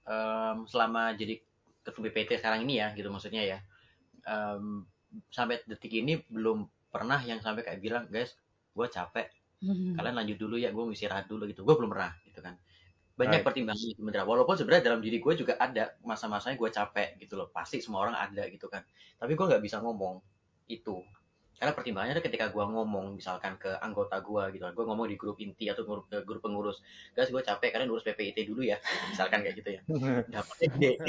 em, 0.03 0.57
selama 0.65 1.15
jadi 1.15 1.39
ketua 1.81 2.03
BPT 2.05 2.37
sekarang 2.37 2.63
ini 2.63 2.79
ya 2.79 2.91
gitu 2.91 3.07
maksudnya 3.07 3.41
ya 3.41 3.57
em, 4.23 4.85
sampai 5.29 5.61
detik 5.63 5.93
ini 5.93 6.21
belum 6.27 6.63
pernah 6.89 7.17
yang 7.19 7.39
sampai 7.39 7.61
kayak 7.61 7.79
bilang 7.79 8.05
guys 8.07 8.37
gue 8.71 8.87
capek. 8.87 9.27
Kalian 9.63 10.13
lanjut 10.13 10.37
dulu 10.37 10.59
ya 10.59 10.69
gue 10.69 10.83
mau 10.83 10.91
istirahat 10.91 11.25
dulu 11.25 11.47
gitu. 11.47 11.63
Gue 11.63 11.73
belum 11.73 11.89
pernah 11.89 12.11
gitu 12.27 12.43
kan. 12.43 12.59
Banyak 13.13 13.39
Right. 13.39 13.45
pertimbangan 13.45 13.89
sebenarnya. 13.95 14.25
Walaupun 14.25 14.55
sebenarnya 14.57 14.83
dalam 14.89 14.99
diri 14.99 15.17
gue 15.17 15.33
juga 15.33 15.53
ada 15.55 15.93
masa-masanya 16.03 16.57
gue 16.57 16.67
capek 16.67 17.09
gitu 17.17 17.37
loh. 17.37 17.47
Pasti 17.47 17.77
semua 17.79 18.03
orang 18.03 18.17
ada 18.17 18.43
gitu 18.49 18.67
kan. 18.67 18.83
Tapi 19.15 19.31
gue 19.33 19.45
nggak 19.47 19.63
bisa 19.63 19.79
ngomong 19.79 20.19
itu 20.67 20.99
karena 21.63 21.79
pertimbangannya 21.79 22.19
ada 22.19 22.23
ketika 22.27 22.51
gue 22.51 22.59
ngomong 22.59 23.15
misalkan 23.15 23.55
ke 23.55 23.71
anggota 23.79 24.19
gue 24.19 24.59
gitu 24.59 24.67
gue 24.67 24.83
ngomong 24.83 25.07
di 25.07 25.15
grup 25.15 25.39
inti 25.39 25.71
atau 25.71 25.87
grup, 25.87 26.11
ke 26.11 26.19
grup 26.27 26.43
pengurus 26.43 26.83
guys 27.15 27.31
gue 27.31 27.39
capek 27.39 27.71
kalian 27.71 27.87
urus 27.87 28.03
PPIT 28.03 28.51
dulu 28.51 28.67
ya 28.67 28.75
misalkan 29.15 29.47
kayak 29.47 29.55
gitu 29.63 29.69
ya. 29.79 29.81
Dapatnya 30.35 30.67
gede. 30.75 30.91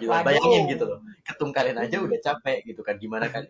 Gitu, 0.00 0.08
bayangin 0.08 0.72
gitu 0.72 0.88
loh 0.88 1.04
ketum 1.20 1.52
kalian 1.52 1.76
aja 1.76 2.00
udah 2.00 2.16
capek 2.16 2.64
gitu 2.64 2.80
kan 2.80 2.96
gimana 2.96 3.28
kan 3.28 3.44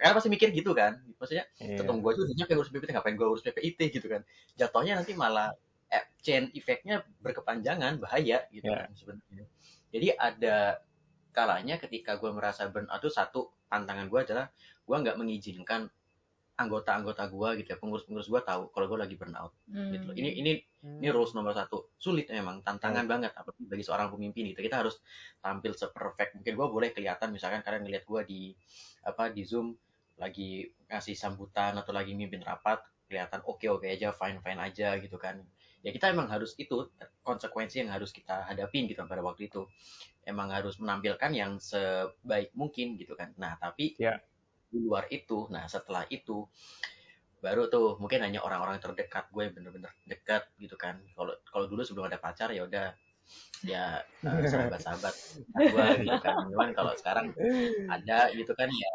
karena 0.00 0.16
pasti 0.16 0.32
mikir 0.32 0.48
gitu 0.56 0.72
kan 0.72 0.96
maksudnya 1.20 1.44
Iya. 1.60 1.84
ketum 1.84 2.00
gue 2.00 2.12
tuh 2.16 2.24
udah 2.24 2.56
urus 2.56 2.72
PPT 2.72 2.96
ngapain 2.96 3.12
gue 3.12 3.28
urus 3.28 3.44
PPIT 3.44 3.92
gitu 3.92 4.08
kan. 4.08 4.24
Jatuhnya 4.56 4.96
nanti 4.96 5.12
malah 5.12 5.52
eh, 5.92 6.04
chain 6.24 6.48
effect-nya 6.56 7.04
berkepanjangan 7.20 8.00
bahaya 8.00 8.48
gitu 8.48 8.66
Ya. 8.66 8.88
kan 8.88 8.92
sebenarnya. 8.96 9.44
Jadi 9.92 10.08
ada 10.16 10.80
kalanya 11.36 11.76
ketika 11.76 12.16
gue 12.16 12.32
merasa 12.32 12.64
burnout 12.72 12.96
itu 13.04 13.12
satu 13.12 13.52
tantangan 13.68 14.06
gue 14.06 14.20
adalah 14.22 14.46
gue 14.86 14.96
nggak 14.96 15.16
mengizinkan 15.18 15.90
anggota-anggota 16.56 17.28
gue 17.28 17.48
gitu 17.60 17.68
ya 17.76 17.78
pengurus-pengurus 17.78 18.32
gue 18.32 18.40
tahu 18.40 18.72
kalau 18.72 18.86
gue 18.88 18.98
lagi 19.04 19.14
burnout 19.20 19.52
gitu 19.68 20.08
loh. 20.08 20.16
ini 20.16 20.40
ini 20.40 20.52
ini 20.86 21.08
rules 21.10 21.34
nomor 21.34 21.52
satu. 21.52 21.90
Sulit 21.98 22.30
memang 22.30 22.62
tantangan 22.62 23.04
banget 23.10 23.34
apalagi 23.34 23.66
bagi 23.66 23.84
seorang 23.84 24.08
pemimpin 24.08 24.54
gitu. 24.54 24.62
Kita 24.62 24.86
harus 24.86 25.02
tampil 25.42 25.74
seperfect 25.74 26.38
mungkin. 26.38 26.54
Gue 26.54 26.68
boleh 26.70 26.90
kelihatan 26.94 27.34
misalkan 27.34 27.60
kalian 27.66 27.84
ngeliat 27.84 28.06
gue 28.06 28.20
di 28.24 28.40
apa 29.02 29.34
di 29.34 29.42
zoom 29.42 29.74
lagi 30.16 30.64
ngasih 30.88 31.12
sambutan 31.18 31.76
atau 31.76 31.92
lagi 31.92 32.16
mimpin 32.16 32.40
rapat 32.40 32.80
kelihatan 33.06 33.44
oke 33.44 33.66
oke 33.68 33.86
aja 33.86 34.10
fine 34.16 34.40
fine 34.40 34.58
aja 34.58 34.96
gitu 34.98 35.20
kan 35.20 35.38
ya 35.84 35.90
kita 35.92 36.12
emang 36.12 36.28
harus 36.30 36.54
itu 36.56 36.88
konsekuensi 37.26 37.82
yang 37.84 37.90
harus 37.92 38.14
kita 38.14 38.46
hadapin 38.48 38.86
gitu 38.88 39.02
pada 39.04 39.20
waktu 39.24 39.48
itu. 39.50 39.66
Emang 40.26 40.50
harus 40.50 40.78
menampilkan 40.82 41.30
yang 41.30 41.58
sebaik 41.62 42.50
mungkin 42.54 42.98
gitu 42.98 43.14
kan. 43.14 43.32
Nah 43.38 43.54
tapi 43.60 43.94
Ya. 44.00 44.18
di 44.66 44.82
luar 44.82 45.06
itu 45.14 45.46
nah 45.48 45.64
setelah 45.70 46.02
itu 46.10 46.44
baru 47.38 47.70
tuh 47.70 47.94
mungkin 48.02 48.26
hanya 48.26 48.42
orang-orang 48.42 48.82
terdekat 48.82 49.30
gue 49.30 49.52
bener-bener 49.54 49.92
dekat 50.08 50.50
gitu 50.58 50.74
kan. 50.74 50.98
Kalau 51.14 51.36
kalau 51.46 51.66
dulu 51.70 51.86
sebelum 51.86 52.10
ada 52.10 52.18
pacar 52.18 52.50
ya 52.50 52.66
udah 52.66 52.90
ya 53.64 54.04
eh, 54.26 54.46
sahabat-sahabat. 54.48 55.14
Gue 55.70 55.86
gitu 56.04 56.18
kan. 56.20 56.36
Cuman 56.50 56.68
kalau 56.76 56.92
sekarang 56.98 57.32
ada 57.88 58.30
gitu 58.34 58.52
kan 58.56 58.68
ya. 58.72 58.92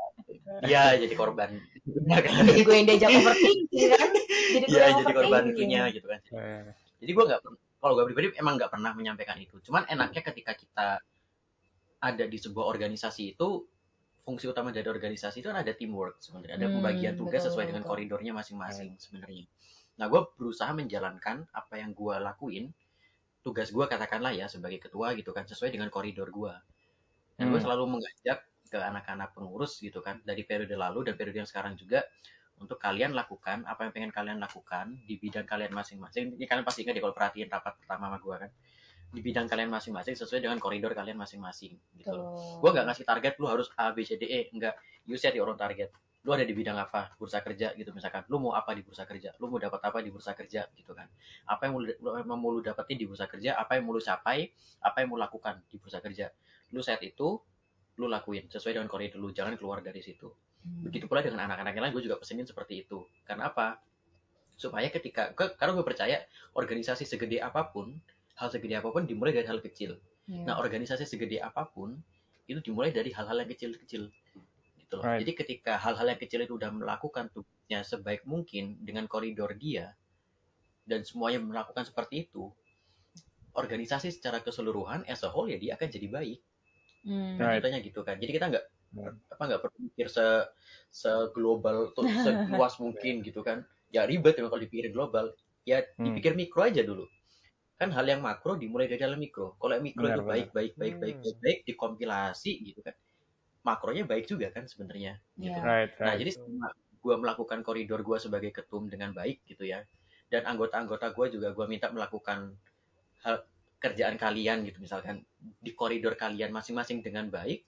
Dia 0.66 0.82
jadi 1.02 1.14
korban. 1.18 1.62
Ya 2.08 2.20
kan 2.26 2.34
Jadi 2.46 2.62
gue 2.66 2.76
yang 2.76 2.88
diajak 2.90 3.12
overthinking 3.18 3.88
kan? 3.94 4.10
Jadi 4.54 4.66
gue 4.68 4.80
Iya 4.80 4.84
yang 4.84 4.98
jadi 5.02 5.14
korban 5.14 5.44
itunya 5.52 5.82
gitu 5.96 6.08
kan. 6.12 6.20
Eh, 6.34 6.74
jadi 7.02 7.12
gue 7.18 7.24
nggak 7.30 7.42
kalau 7.82 7.94
gue 7.98 8.06
pribadi 8.10 8.28
emang 8.38 8.56
nggak 8.60 8.72
pernah 8.74 8.92
menyampaikan 8.94 9.38
itu. 9.42 9.58
Cuman 9.66 9.86
enaknya 9.90 10.22
ketika 10.22 10.54
kita 10.54 10.88
ada 12.02 12.26
di 12.26 12.38
sebuah 12.38 12.66
organisasi 12.74 13.38
itu 13.38 13.50
fungsi 14.26 14.46
utama 14.50 14.70
dari 14.74 14.86
organisasi 14.86 15.42
itu 15.42 15.48
kan 15.50 15.60
ada 15.62 15.74
teamwork 15.74 16.22
sebenarnya. 16.22 16.56
Ada 16.62 16.68
Hmm, 16.70 16.76
pembagian 16.78 17.14
tugas 17.18 17.42
betul, 17.42 17.48
sesuai 17.52 17.66
dengan 17.70 17.84
betul. 17.86 17.92
koridornya 17.94 18.32
masing-masing 18.38 18.90
sebenarnya. 18.98 19.46
Nah 19.98 20.06
gue 20.10 20.22
berusaha 20.38 20.72
menjalankan 20.74 21.46
apa 21.54 21.74
yang 21.82 21.92
gue 21.94 22.16
lakuin 22.22 22.66
tugas 23.42 23.74
gue 23.74 23.86
katakanlah 23.90 24.32
ya 24.34 24.46
sebagai 24.46 24.78
ketua 24.78 25.18
gitu 25.18 25.34
kan 25.34 25.50
sesuai 25.50 25.74
dengan 25.74 25.90
koridor 25.90 26.30
gue 26.30 26.54
dan 27.38 27.50
gue 27.50 27.58
Hmm. 27.58 27.66
selalu 27.66 27.98
mengajak 27.98 28.46
ke 28.72 28.80
anak-anak 28.80 29.36
pengurus 29.36 29.82
gitu 29.84 30.00
kan 30.00 30.22
dari 30.24 30.48
periode 30.48 30.72
lalu 30.78 31.10
dan 31.10 31.20
periode 31.20 31.44
yang 31.44 31.50
sekarang 31.50 31.76
juga 31.76 32.06
untuk 32.62 32.78
kalian 32.78 33.18
lakukan 33.18 33.66
apa 33.66 33.90
yang 33.90 33.92
pengen 33.92 34.12
kalian 34.14 34.38
lakukan 34.38 34.94
di 35.10 35.18
bidang 35.18 35.50
kalian 35.50 35.74
masing-masing. 35.74 36.38
Ini 36.38 36.46
kalian 36.46 36.62
pasti 36.62 36.86
ingat 36.86 36.94
ya 36.94 37.02
kalau 37.02 37.16
perhatiin 37.18 37.50
rapat 37.50 37.74
pertama 37.82 38.06
sama 38.08 38.18
gue 38.22 38.36
kan. 38.48 38.52
Di 39.12 39.20
bidang 39.26 39.50
kalian 39.50 39.68
masing-masing 39.74 40.14
sesuai 40.16 40.46
dengan 40.46 40.62
koridor 40.62 40.94
kalian 40.94 41.18
masing-masing 41.18 41.74
gitu 41.98 42.14
loh. 42.14 42.62
Gue 42.62 42.70
nggak 42.70 42.86
ngasih 42.94 43.04
target 43.04 43.34
lu 43.42 43.50
harus 43.50 43.68
A 43.76 43.92
B 43.92 44.06
C 44.06 44.16
D 44.16 44.30
E. 44.30 44.42
Enggak 44.54 44.78
you 45.10 45.18
set 45.18 45.34
your 45.34 45.50
own 45.50 45.58
target 45.58 45.90
lu 46.22 46.30
ada 46.38 46.46
di 46.46 46.54
bidang 46.54 46.78
apa? 46.78 47.18
Bursa 47.18 47.42
kerja 47.42 47.74
gitu 47.74 47.90
misalkan. 47.98 48.22
Lu 48.30 48.38
mau 48.38 48.54
apa 48.54 48.78
di 48.78 48.86
bursa 48.86 49.10
kerja? 49.10 49.34
Lu 49.42 49.50
mau 49.50 49.58
dapat 49.58 49.82
apa 49.82 49.98
di 50.06 50.14
bursa 50.14 50.38
kerja? 50.38 50.70
Gitu 50.78 50.94
kan. 50.94 51.10
Apa 51.50 51.66
yang 51.66 51.74
mau 51.74 51.82
lu, 51.82 51.94
mau 52.38 52.50
lu 52.54 52.62
dapetin 52.62 53.02
di 53.02 53.10
bursa 53.10 53.26
kerja? 53.26 53.58
Apa 53.58 53.82
yang 53.82 53.90
mau 53.90 53.98
lu 53.98 54.02
capai? 54.02 54.54
Apa 54.86 55.02
yang 55.02 55.10
mau 55.14 55.18
lakukan 55.18 55.66
di 55.66 55.82
bursa 55.82 55.98
kerja? 55.98 56.30
Lu 56.78 56.86
set 56.86 57.02
itu 57.02 57.42
lu 57.98 58.06
lakuin 58.06 58.46
sesuai 58.54 58.78
dengan 58.78 58.86
koridor 58.86 59.18
lu. 59.18 59.34
Jangan 59.34 59.58
keluar 59.58 59.82
dari 59.82 60.02
situ. 60.06 60.30
Hmm. 60.62 60.86
begitu 60.86 61.10
pula 61.10 61.26
dengan 61.26 61.50
anak-anak 61.50 61.74
yang 61.74 61.84
lain 61.90 61.94
gue 61.98 62.06
juga 62.06 62.22
pesenin 62.22 62.46
seperti 62.46 62.86
itu. 62.86 63.02
Karena 63.26 63.50
apa? 63.50 63.82
Supaya 64.54 64.94
ketika 64.94 65.34
ke, 65.34 65.58
karena 65.58 65.74
gue 65.74 65.86
percaya 65.86 66.22
organisasi 66.54 67.10
segede 67.10 67.42
apa 67.42 67.74
pun 67.74 67.98
hal 68.38 68.48
segede 68.54 68.78
apa 68.78 68.94
pun 68.94 69.10
dimulai 69.10 69.34
dari 69.34 69.50
hal 69.50 69.58
kecil. 69.58 69.98
Iya. 70.30 70.46
Nah, 70.46 70.62
organisasi 70.62 71.10
segede 71.10 71.42
apa 71.42 71.66
pun 71.66 71.98
itu 72.46 72.62
dimulai 72.62 72.94
dari 72.94 73.10
hal-hal 73.10 73.42
yang 73.42 73.50
kecil-kecil 73.50 74.14
gitu 74.92 75.00
loh. 75.00 75.08
Right. 75.08 75.24
Jadi 75.24 75.32
ketika 75.40 75.80
hal-hal 75.80 76.04
yang 76.12 76.20
kecil 76.20 76.44
itu 76.44 76.60
udah 76.60 76.68
melakukan 76.76 77.32
tugasnya 77.32 77.80
sebaik 77.88 78.28
mungkin 78.28 78.84
dengan 78.84 79.08
koridor 79.08 79.56
dia 79.56 79.96
dan 80.84 81.08
semuanya 81.08 81.40
melakukan 81.40 81.88
seperti 81.88 82.28
itu, 82.28 82.52
organisasi 83.56 84.12
secara 84.12 84.44
keseluruhan 84.44 85.08
as 85.08 85.24
a 85.24 85.32
whole 85.32 85.48
ya 85.48 85.56
dia 85.56 85.80
akan 85.80 85.88
jadi 85.88 86.08
baik. 86.12 86.40
Hmm. 87.08 87.40
Right. 87.40 87.64
Contohnya 87.64 87.80
gitu 87.80 88.04
kan. 88.04 88.20
Jadi 88.20 88.32
kita 88.36 88.48
nggak 88.52 88.66
Right. 88.92 89.16
apa 89.32 89.44
nggak 89.48 89.62
perlu 89.64 89.78
mikir 89.88 90.12
se 90.12 90.52
seglobal 90.92 91.96
tuh 91.96 92.04
seluas 92.28 92.76
mungkin 92.84 93.24
gitu 93.24 93.40
kan. 93.40 93.64
Ya 93.96 94.04
ribet 94.04 94.36
kalau 94.36 94.60
dipikirin 94.60 94.92
global. 94.92 95.32
Ya 95.64 95.88
Hmm. 95.96 96.12
dipikir 96.12 96.36
mikro 96.36 96.68
aja 96.68 96.84
dulu. 96.84 97.08
Kan 97.80 97.96
hal 97.96 98.04
yang 98.04 98.20
makro 98.20 98.60
dimulai 98.60 98.92
dari 98.92 99.00
dalam 99.00 99.16
mikro. 99.16 99.56
Kalau 99.56 99.80
yang 99.80 99.86
mikro 99.88 100.12
Benar, 100.12 100.20
itu 100.20 100.24
baik, 100.28 100.48
baik, 100.52 100.74
baik, 100.76 100.96
baik, 101.00 101.16
Hmm. 101.18 101.24
baik, 101.24 101.38
baik, 101.40 101.60
dikompilasi 101.72 102.52
gitu 102.68 102.84
kan. 102.84 102.94
Makronya 103.62 104.10
baik 104.10 104.26
juga 104.26 104.50
kan 104.50 104.66
sebenarnya. 104.66 105.22
Gitu. 105.38 105.54
Iya. 105.54 105.62
Right, 105.62 105.92
Nah, 106.02 106.14
right. 106.14 106.20
jadi 106.22 106.32
selama 106.34 106.68
gue 107.02 107.16
melakukan 107.18 107.60
koridor 107.66 108.02
gue 108.02 108.18
sebagai 108.18 108.52
ketum 108.54 108.90
dengan 108.90 109.14
baik 109.14 109.46
gitu 109.46 109.66
ya. 109.66 109.86
Dan 110.30 110.48
anggota-anggota 110.48 111.14
gue 111.14 111.38
juga 111.38 111.54
gue 111.54 111.66
minta 111.70 111.90
melakukan 111.94 112.56
hal 113.22 113.46
kerjaan 113.82 114.18
kalian 114.18 114.62
gitu 114.66 114.78
misalkan 114.78 115.26
di 115.58 115.74
koridor 115.74 116.14
kalian 116.14 116.54
masing-masing 116.54 117.02
dengan 117.02 117.30
baik. 117.30 117.66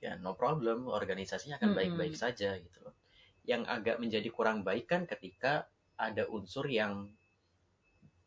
Ya 0.00 0.16
no 0.16 0.32
problem, 0.32 0.88
organisasinya 0.88 1.60
akan 1.60 1.76
baik-baik 1.76 2.16
saja 2.16 2.56
gitu 2.56 2.78
loh. 2.80 2.96
Yang 3.44 3.68
agak 3.68 3.96
menjadi 4.00 4.28
kurang 4.32 4.64
baik 4.64 4.88
kan 4.88 5.04
ketika 5.04 5.68
ada 6.00 6.24
unsur 6.32 6.64
yang 6.68 7.12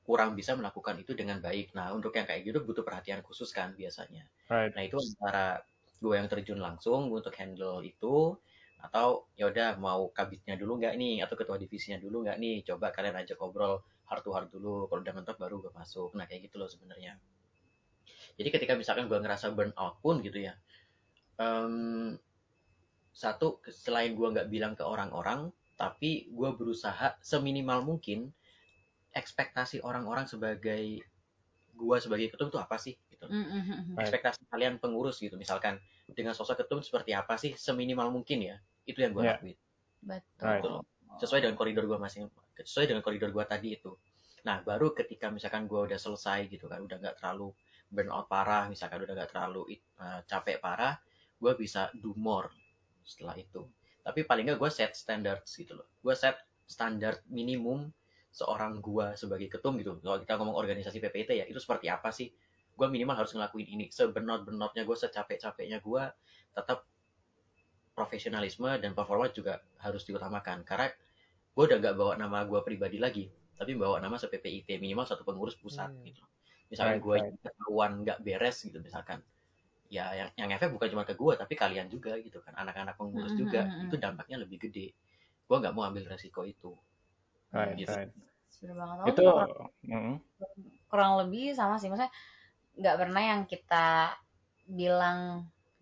kurang 0.06 0.36
bisa 0.38 0.54
melakukan 0.54 1.00
itu 1.02 1.18
dengan 1.18 1.40
baik. 1.42 1.74
Nah, 1.74 1.96
untuk 1.96 2.14
yang 2.14 2.28
kayak 2.30 2.46
gitu 2.46 2.62
butuh 2.62 2.84
perhatian 2.86 3.24
khusus 3.26 3.50
kan 3.56 3.74
biasanya. 3.74 4.28
Right. 4.52 4.76
Nah 4.76 4.84
itu 4.86 5.00
antara 5.00 5.64
gue 6.04 6.20
yang 6.20 6.28
terjun 6.28 6.60
langsung 6.60 7.08
untuk 7.08 7.32
handle 7.40 7.80
itu 7.88 8.36
atau 8.84 9.32
ya 9.40 9.48
udah 9.48 9.80
mau 9.80 10.12
kabitnya 10.12 10.60
dulu 10.60 10.84
nggak 10.84 11.00
nih 11.00 11.24
atau 11.24 11.40
ketua 11.40 11.56
divisinya 11.56 12.04
dulu 12.04 12.28
nggak 12.28 12.36
nih 12.44 12.68
coba 12.68 12.92
kalian 12.92 13.16
ajak 13.24 13.40
ngobrol 13.40 13.80
heart 14.12 14.28
to 14.28 14.36
heart 14.36 14.52
dulu 14.52 14.92
kalau 14.92 15.00
udah 15.00 15.16
mentok 15.16 15.40
baru 15.40 15.64
gue 15.64 15.72
masuk. 15.72 16.12
Nah 16.20 16.28
kayak 16.28 16.52
gitu 16.52 16.60
loh 16.60 16.68
sebenarnya. 16.68 17.16
Jadi 18.36 18.50
ketika 18.52 18.76
misalkan 18.76 19.08
gue 19.08 19.16
ngerasa 19.16 19.56
burn 19.56 19.72
out 19.80 20.04
pun 20.04 20.20
gitu 20.20 20.44
ya 20.44 20.60
em, 21.40 22.16
satu 23.14 23.62
selain 23.70 24.14
gue 24.18 24.28
nggak 24.28 24.50
bilang 24.50 24.74
ke 24.74 24.84
orang-orang 24.86 25.54
tapi 25.78 26.30
gue 26.30 26.50
berusaha 26.54 27.18
seminimal 27.22 27.86
mungkin 27.86 28.30
ekspektasi 29.14 29.82
orang-orang 29.86 30.26
sebagai 30.26 31.02
gue 31.74 31.98
sebagai 32.00 32.30
ketum 32.32 32.54
itu 32.54 32.60
apa 32.62 32.78
sih 32.78 32.94
gitu 33.10 33.26
Hmm, 33.26 33.46
hmm, 33.48 33.50
hmm, 33.50 33.64
hmm. 33.64 33.96
Right. 33.98 34.04
ekspektasi 34.08 34.46
kalian 34.52 34.78
pengurus 34.84 35.18
gitu 35.18 35.36
misalkan 35.36 35.80
dengan 36.12 36.36
sosok 36.36 36.64
ketum 36.64 36.84
seperti 36.84 37.16
apa 37.16 37.40
sih 37.40 37.56
seminimal 37.56 38.12
mungkin 38.14 38.44
ya 38.44 38.56
itu 38.86 39.00
yang 39.02 39.12
gue 39.16 39.24
Yeah. 39.24 39.40
lakuin 39.40 39.58
Betul. 40.04 40.44
Right. 40.44 40.62
Betul. 40.62 40.78
sesuai 41.14 41.40
dengan 41.46 41.56
koridor 41.56 41.86
gue 41.86 42.00
masing 42.02 42.26
sesuai 42.58 42.86
dengan 42.90 43.02
koridor 43.06 43.30
gue 43.32 43.46
tadi 43.46 43.78
itu 43.78 43.94
nah 44.44 44.60
baru 44.60 44.92
ketika 44.92 45.32
misalkan 45.32 45.72
gue 45.72 45.80
udah 45.80 45.96
selesai 45.96 46.52
gitu 46.52 46.68
kan 46.68 46.84
udah 46.84 47.00
nggak 47.00 47.16
terlalu 47.22 47.54
burnout 47.88 48.28
parah 48.28 48.68
misalkan 48.68 49.00
udah 49.08 49.14
nggak 49.16 49.32
terlalu 49.32 49.78
uh, 50.04 50.20
capek 50.28 50.60
parah 50.60 51.00
gue 51.40 51.54
bisa 51.56 51.88
do 51.96 52.12
more 52.20 52.52
setelah 53.08 53.38
itu 53.40 53.64
tapi 54.04 54.28
paling 54.28 54.52
nggak 54.52 54.60
gue 54.60 54.72
set 54.74 54.98
standards 55.00 55.48
gitu 55.56 55.80
loh 55.80 55.88
gue 56.04 56.12
set 56.12 56.36
standar 56.68 57.24
minimum 57.32 57.88
seorang 58.34 58.82
gue 58.82 59.08
sebagai 59.22 59.48
ketum 59.54 59.78
gitu. 59.82 59.92
Kalau 60.02 60.18
kita 60.24 60.34
ngomong 60.42 60.58
organisasi 60.58 60.98
PPT 61.04 61.30
ya 61.42 61.46
itu 61.52 61.60
seperti 61.62 61.88
apa 61.94 62.10
sih? 62.10 62.30
Gue 62.78 62.88
minimal 62.90 63.16
harus 63.26 63.32
ngelakuin 63.38 63.68
ini. 63.70 63.86
Sebenot-benotnya 63.94 64.84
gue 64.90 64.98
secapek-capeknya 64.98 65.78
gue 65.84 66.04
tetap 66.58 66.80
profesionalisme 67.94 68.70
dan 68.82 68.92
performa 68.98 69.30
juga 69.30 69.62
harus 69.86 70.02
diutamakan. 70.08 70.66
Karena 70.66 70.90
gue 71.56 71.64
udah 71.70 71.78
nggak 71.82 71.96
bawa 72.00 72.14
nama 72.18 72.40
gue 72.50 72.60
pribadi 72.66 72.98
lagi 73.02 73.26
tapi 73.60 73.78
bawa 73.78 74.02
nama 74.02 74.18
se-PPIT 74.18 74.82
minimal 74.82 75.06
satu 75.06 75.24
pengurus 75.28 75.56
pusat 75.60 75.90
Hmm. 75.90 76.08
gitu. 76.08 76.24
Misalkan 76.74 76.98
Right, 76.98 77.04
gue 77.04 77.18
right. 77.18 77.36
ketahuan 77.46 77.92
nggak 78.06 78.20
beres 78.26 78.58
gitu 78.66 78.80
misalkan. 78.82 79.22
Ya 79.92 80.12
yang 80.18 80.30
yang 80.40 80.50
efek 80.58 80.70
bukan 80.74 80.90
cuma 80.94 81.04
ke 81.08 81.14
gue 81.18 81.34
tapi 81.38 81.54
kalian 81.60 81.88
juga 81.92 82.18
gitu 82.22 82.40
kan. 82.46 82.54
Anak-anak 82.58 82.96
pengurus 83.00 83.34
Hmm, 83.34 83.38
juga 83.38 83.70
hmm, 83.70 83.70
hmm, 83.70 83.90
itu 83.90 83.96
dampaknya 84.02 84.42
lebih 84.44 84.58
gede. 84.70 84.94
Gue 85.48 85.58
nggak 85.62 85.74
mau 85.76 85.86
ambil 85.90 86.08
resiko 86.10 86.44
itu 86.48 86.74
Right, 87.54 87.78
Gitu. 87.78 87.94
right. 87.94 88.12
Bener 88.62 88.76
banget. 88.80 88.98
Aku 89.00 89.10
Itu 89.14 89.24
kurang, 89.24 89.52
mm, 89.86 90.14
kurang 90.90 91.12
lebih 91.26 91.54
sama 91.54 91.76
sih. 91.78 91.88
Maksudnya 91.92 92.12
nggak 92.80 92.96
pernah 92.98 93.22
yang 93.22 93.42
kita 93.46 93.88
bilang 94.66 95.18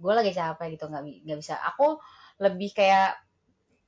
gue 0.01 0.13
lagi 0.13 0.31
capek 0.34 0.67
gitu 0.75 0.86
nggak 0.91 1.03
nggak 1.27 1.39
bisa. 1.39 1.55
Aku 1.73 2.01
lebih 2.41 2.69
kayak 2.73 3.21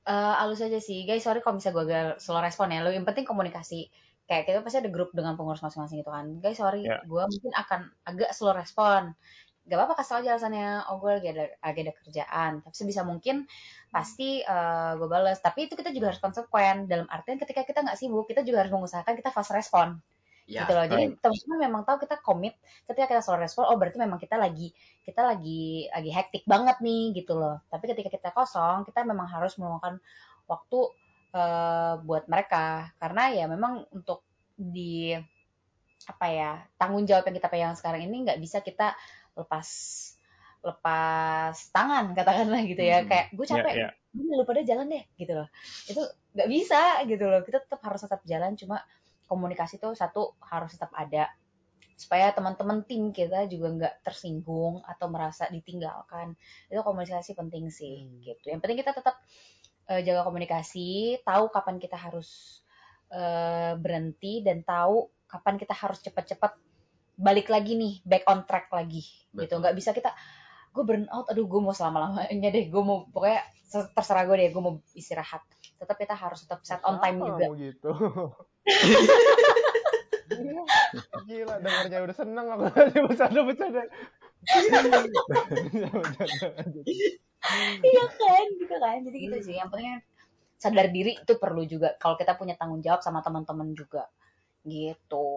eh 0.04 0.34
alus 0.44 0.60
aja 0.60 0.76
sih 0.84 1.08
guys 1.08 1.24
sorry 1.24 1.40
kalau 1.40 1.56
bisa 1.56 1.72
gue 1.72 1.80
agak 1.80 2.20
slow 2.20 2.36
respon 2.44 2.68
ya 2.68 2.84
lo 2.84 2.92
yang 2.92 3.08
penting 3.08 3.24
komunikasi 3.24 3.88
kayak 4.28 4.44
kita 4.44 4.60
pasti 4.60 4.84
ada 4.84 4.92
grup 4.92 5.16
dengan 5.16 5.32
pengurus 5.32 5.64
masing-masing 5.64 6.04
gitu 6.04 6.12
kan 6.12 6.26
guys 6.44 6.60
sorry 6.60 6.84
Ya. 6.84 7.00
gue 7.08 7.24
mungkin 7.24 7.52
akan 7.56 7.80
agak 8.04 8.30
slow 8.36 8.52
respon 8.52 9.16
gak 9.64 9.76
apa-apa 9.80 9.94
kasih 10.04 10.20
aja 10.20 10.36
alasannya. 10.36 10.88
Oh 10.92 11.00
gue 11.00 11.10
lagi 11.20 11.28
ada 11.32 11.44
lagi 11.64 11.80
ada 11.84 11.92
kerjaan. 11.96 12.52
Tapi 12.60 12.74
sebisa 12.76 13.02
mungkin 13.02 13.48
pasti 13.88 14.44
gue 14.96 15.08
bales. 15.08 15.40
Tapi 15.40 15.66
itu 15.68 15.74
kita 15.74 15.90
juga 15.90 16.12
harus 16.12 16.20
konsekuen. 16.20 16.84
Dalam 16.84 17.08
artian 17.08 17.40
ketika 17.40 17.64
kita 17.64 17.80
nggak 17.80 17.96
sibuk 17.96 18.28
kita 18.28 18.44
juga 18.44 18.64
harus 18.64 18.72
mengusahakan 18.76 19.16
kita 19.16 19.32
fast 19.32 19.52
respon 19.56 20.00
ya 20.44 20.64
gitu 20.64 20.72
loh. 20.76 20.84
Jadi 20.84 21.04
teman-teman 21.24 21.58
memang 21.68 21.82
tahu 21.88 22.04
kita 22.04 22.20
komit 22.20 22.52
ketika 22.84 23.16
kita 23.16 23.20
slow 23.24 23.40
respon 23.40 23.64
oh 23.64 23.76
berarti 23.80 23.96
memang 23.96 24.20
kita 24.20 24.36
lagi 24.36 24.76
kita 25.04 25.24
lagi 25.24 25.88
lagi 25.88 26.10
hektik 26.12 26.44
banget 26.44 26.76
nih 26.84 27.16
gitu 27.16 27.36
loh. 27.36 27.64
Tapi 27.72 27.84
ketika 27.88 28.12
kita 28.12 28.28
kosong 28.36 28.84
kita 28.84 29.08
memang 29.08 29.24
harus 29.24 29.56
meluangkan 29.56 29.96
waktu 30.44 30.80
eh, 31.32 31.94
buat 32.04 32.28
mereka. 32.28 32.92
Karena 33.00 33.32
ya 33.32 33.48
memang 33.48 33.88
untuk 33.96 34.20
di 34.54 35.16
apa 36.04 36.26
ya 36.28 36.60
tanggung 36.76 37.08
jawab 37.08 37.24
yang 37.24 37.36
kita 37.40 37.48
pegang 37.48 37.76
sekarang 37.80 38.04
ini 38.04 38.28
nggak 38.28 38.36
bisa 38.36 38.60
kita 38.60 38.92
lepas 39.36 39.68
lepas 40.64 41.56
tangan 41.76 42.16
katakanlah 42.16 42.62
gitu 42.64 42.80
ya 42.80 43.04
Hmm. 43.04 43.08
kayak 43.10 43.26
gue 43.36 43.46
capek 43.46 43.72
Ya, 43.76 43.80
ya. 43.84 43.88
"Udah, 44.16 44.34
lu 44.40 44.44
pada 44.48 44.62
jalan 44.64 44.86
deh 44.88 45.04
gitu 45.20 45.32
loh 45.36 45.48
itu 45.90 46.02
nggak 46.34 46.48
bisa 46.50 46.80
gitu 47.04 47.24
loh 47.28 47.40
kita 47.44 47.58
tetap 47.66 47.80
harus 47.84 48.00
tetap 48.00 48.20
jalan 48.24 48.52
cuma 48.56 48.80
komunikasi 49.28 49.76
tuh 49.76 49.92
satu 49.92 50.34
harus 50.40 50.72
tetap 50.74 50.90
ada 50.96 51.28
supaya 51.94 52.34
teman-teman 52.34 52.82
tim 52.88 53.14
kita 53.14 53.46
juga 53.46 53.68
nggak 53.70 53.94
tersinggung 54.02 54.82
atau 54.82 55.06
merasa 55.06 55.46
ditinggalkan 55.52 56.34
itu 56.66 56.80
komunikasi 56.82 57.36
penting 57.38 57.70
sih 57.70 58.02
Hmm. 58.02 58.18
gitu 58.24 58.50
yang 58.50 58.58
penting 58.64 58.80
kita 58.82 58.96
tetap 58.96 59.14
eh, 59.92 60.00
jaga 60.00 60.24
komunikasi 60.24 61.20
tahu 61.22 61.52
kapan 61.52 61.76
kita 61.76 61.94
harus 62.00 62.60
eh, 63.12 63.76
berhenti 63.78 64.40
dan 64.42 64.64
tahu 64.64 65.06
kapan 65.28 65.54
kita 65.60 65.74
harus 65.76 66.00
cepat-cepat 66.02 66.56
balik 67.14 67.46
lagi 67.46 67.78
nih 67.78 68.02
back 68.02 68.24
on 68.26 68.42
track 68.46 68.70
lagi. 68.74 69.02
Gitu. 69.30 69.46
Betul. 69.46 69.62
nggak 69.62 69.76
bisa 69.78 69.90
kita 69.94 70.10
gue 70.74 70.82
burn 70.82 71.06
out 71.14 71.30
aduh 71.30 71.46
gue 71.46 71.60
mau 71.62 71.70
selama 71.70 72.10
lamanya 72.10 72.50
deh 72.50 72.66
gue 72.66 72.82
mau 72.82 73.06
pokoknya 73.06 73.46
se- 73.62 73.90
terserah 73.94 74.26
gue 74.26 74.36
deh 74.38 74.50
gue 74.50 74.62
mau 74.62 74.74
istirahat. 74.98 75.42
Tetap 75.78 75.96
kita 75.98 76.14
harus 76.18 76.42
tetap 76.46 76.60
set 76.66 76.82
on 76.82 76.98
time 76.98 77.18
Siapa 77.22 77.28
juga. 77.30 77.46
gitu? 77.54 77.90
Gila 81.24 81.54
dengarnya 81.62 81.98
udah 82.02 82.16
seneng 82.16 82.46
aku 82.50 82.64
tadi 82.74 82.96
bercanda 82.98 83.40
bercanda. 83.46 83.82
Iya 87.84 88.04
kan 88.18 88.46
gitu 88.58 88.76
kan. 88.80 88.98
Jadi 89.04 89.18
gitu 89.20 89.36
sih. 89.46 89.54
Yang 89.60 89.68
penting 89.70 89.88
sadar 90.58 90.88
diri 90.90 91.12
itu 91.20 91.32
perlu 91.38 91.62
juga. 91.68 91.94
Kalau 92.02 92.18
kita 92.18 92.34
punya 92.34 92.58
tanggung 92.58 92.82
jawab 92.82 93.04
sama 93.04 93.22
teman-teman 93.22 93.76
juga. 93.76 94.10
Gitu 94.64 95.28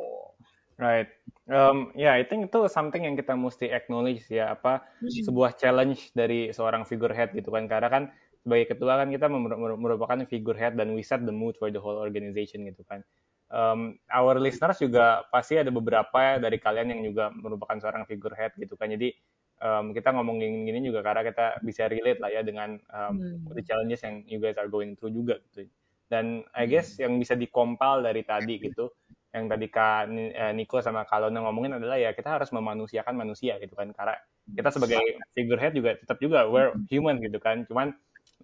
Right. 0.77 1.09
Um, 1.49 1.89
ya, 1.97 2.13
I 2.13 2.21
think 2.21 2.53
itu 2.53 2.69
something 2.69 3.01
yang 3.01 3.17
kita 3.17 3.33
mesti 3.33 3.73
acknowledge 3.73 4.29
ya, 4.29 4.53
apa 4.53 4.85
sebuah 5.01 5.57
challenge 5.57 6.13
dari 6.13 6.53
seorang 6.53 6.85
figurehead 6.85 7.33
gitu 7.33 7.49
kan. 7.49 7.65
Karena 7.65 7.89
kan 7.89 8.03
sebagai 8.45 8.77
ketua 8.77 9.01
kan 9.01 9.09
kita 9.09 9.25
mer- 9.25 9.57
mer- 9.57 9.79
merupakan 9.79 10.21
figurehead 10.29 10.77
dan 10.77 10.93
we 10.93 11.01
set 11.01 11.25
the 11.25 11.33
mood 11.33 11.57
for 11.57 11.73
the 11.73 11.81
whole 11.81 11.97
organization 11.97 12.69
gitu 12.69 12.85
kan. 12.85 13.01
Um, 13.47 13.95
our 14.11 14.37
listeners 14.37 14.77
juga 14.77 15.23
pasti 15.31 15.55
ada 15.57 15.71
beberapa 15.71 16.35
dari 16.37 16.59
kalian 16.59 16.93
yang 16.93 17.01
juga 17.09 17.31
merupakan 17.31 17.79
seorang 17.79 18.03
figurehead 18.05 18.53
gitu 18.59 18.75
kan. 18.75 18.91
Jadi 18.91 19.15
um, 19.63 19.95
kita 19.95 20.13
ngomongin 20.13 20.67
gini 20.67 20.83
juga 20.83 21.01
karena 21.01 21.25
kita 21.25 21.63
bisa 21.63 21.87
relate 21.87 22.19
lah 22.21 22.29
ya 22.29 22.43
dengan 22.45 22.77
um, 22.91 23.17
Hmm. 23.17 23.55
the 23.55 23.63
challenges 23.63 24.03
yang 24.03 24.21
you 24.27 24.37
guys 24.37 24.59
are 24.59 24.69
going 24.69 24.93
through 24.99 25.15
juga 25.15 25.39
gitu. 25.49 25.65
Dan 26.11 26.43
I 26.53 26.67
Hmm. 26.67 26.71
guess 26.75 26.99
yang 26.99 27.15
bisa 27.17 27.33
dikompal 27.39 28.03
dari 28.03 28.21
tadi 28.27 28.59
gitu, 28.61 28.91
yang 29.35 29.45
tadi 29.51 29.67
Kak 29.67 30.07
eh, 30.13 30.53
Niko 30.55 30.79
sama 30.79 31.03
Kak 31.03 31.27
Lona 31.27 31.43
ngomongin 31.43 31.77
adalah 31.77 31.99
ya 31.99 32.15
kita 32.15 32.39
harus 32.39 32.49
memanusiakan 32.55 33.15
manusia 33.15 33.59
gitu 33.59 33.75
kan. 33.75 33.91
Karena 33.91 34.15
kita 34.47 34.69
sebagai 34.71 35.03
figurehead 35.35 35.75
juga 35.75 35.99
tetap 35.99 36.17
juga 36.23 36.47
we're 36.47 36.71
human 36.87 37.19
gitu 37.19 37.37
kan. 37.37 37.67
Cuman 37.67 37.91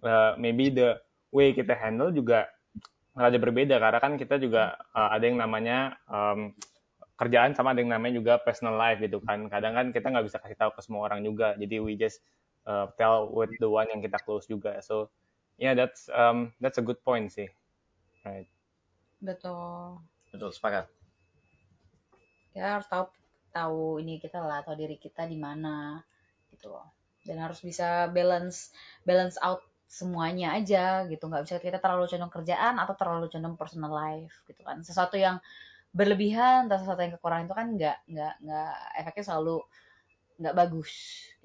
uh, 0.04 0.36
maybe 0.36 0.68
the 0.68 1.00
way 1.32 1.56
kita 1.56 1.72
handle 1.72 2.12
juga 2.12 2.52
rada 3.14 3.38
berbeda 3.38 3.78
karena 3.78 3.98
kan 4.02 4.12
kita 4.18 4.36
juga 4.42 4.74
uh, 4.92 5.14
ada 5.14 5.24
yang 5.24 5.38
namanya 5.38 5.96
um, 6.10 6.50
kerjaan 7.14 7.54
sama 7.54 7.72
ada 7.72 7.80
yang 7.80 7.94
namanya 7.94 8.18
juga 8.18 8.32
personal 8.42 8.76
life 8.76 9.00
gitu 9.00 9.22
kan. 9.24 9.46
Kadang 9.48 9.72
kan 9.72 9.86
kita 9.94 10.06
nggak 10.10 10.26
bisa 10.26 10.38
kasih 10.42 10.58
tahu 10.58 10.70
ke 10.76 10.80
semua 10.84 11.06
orang 11.08 11.24
juga. 11.24 11.54
Jadi 11.56 11.80
we 11.80 11.94
just 11.96 12.20
uh, 12.68 12.90
tell 13.00 13.30
with 13.30 13.54
the 13.62 13.70
one 13.70 13.88
yang 13.88 14.02
kita 14.02 14.18
close 14.22 14.44
juga. 14.44 14.82
So 14.84 15.08
yeah, 15.56 15.72
that's 15.72 16.10
um, 16.12 16.52
that's 16.60 16.76
a 16.76 16.84
good 16.84 17.00
point 17.06 17.30
sih. 17.30 17.48
Right. 18.26 18.50
Betul. 19.22 20.04
Betul, 20.34 20.50
sepakat. 20.50 20.90
Kita 22.50 22.82
harus 22.82 22.90
tahu 22.90 23.06
tahu 23.54 24.02
ini 24.02 24.18
kita 24.18 24.42
lah, 24.42 24.66
tahu 24.66 24.74
diri 24.74 24.98
kita 24.98 25.30
di 25.30 25.38
mana 25.38 26.02
gitu 26.50 26.74
loh. 26.74 26.90
Dan 27.22 27.38
harus 27.38 27.62
bisa 27.62 28.10
balance 28.10 28.74
balance 29.06 29.38
out 29.38 29.62
semuanya 29.86 30.58
aja 30.58 31.06
gitu. 31.06 31.30
Nggak 31.30 31.46
bisa 31.46 31.62
kita 31.62 31.78
terlalu 31.78 32.10
condong 32.10 32.34
kerjaan 32.34 32.82
atau 32.82 32.98
terlalu 32.98 33.30
condong 33.30 33.54
personal 33.54 33.94
life 33.94 34.42
gitu 34.50 34.66
kan. 34.66 34.82
Sesuatu 34.82 35.14
yang 35.14 35.38
berlebihan 35.94 36.66
atau 36.66 36.82
sesuatu 36.82 37.06
yang 37.06 37.14
kekurangan 37.14 37.46
itu 37.46 37.54
kan 37.54 37.68
nggak 37.78 37.96
nggak 38.10 38.34
nggak 38.42 38.74
efeknya 38.98 39.24
selalu 39.30 39.56
nggak 40.42 40.54
bagus 40.58 40.92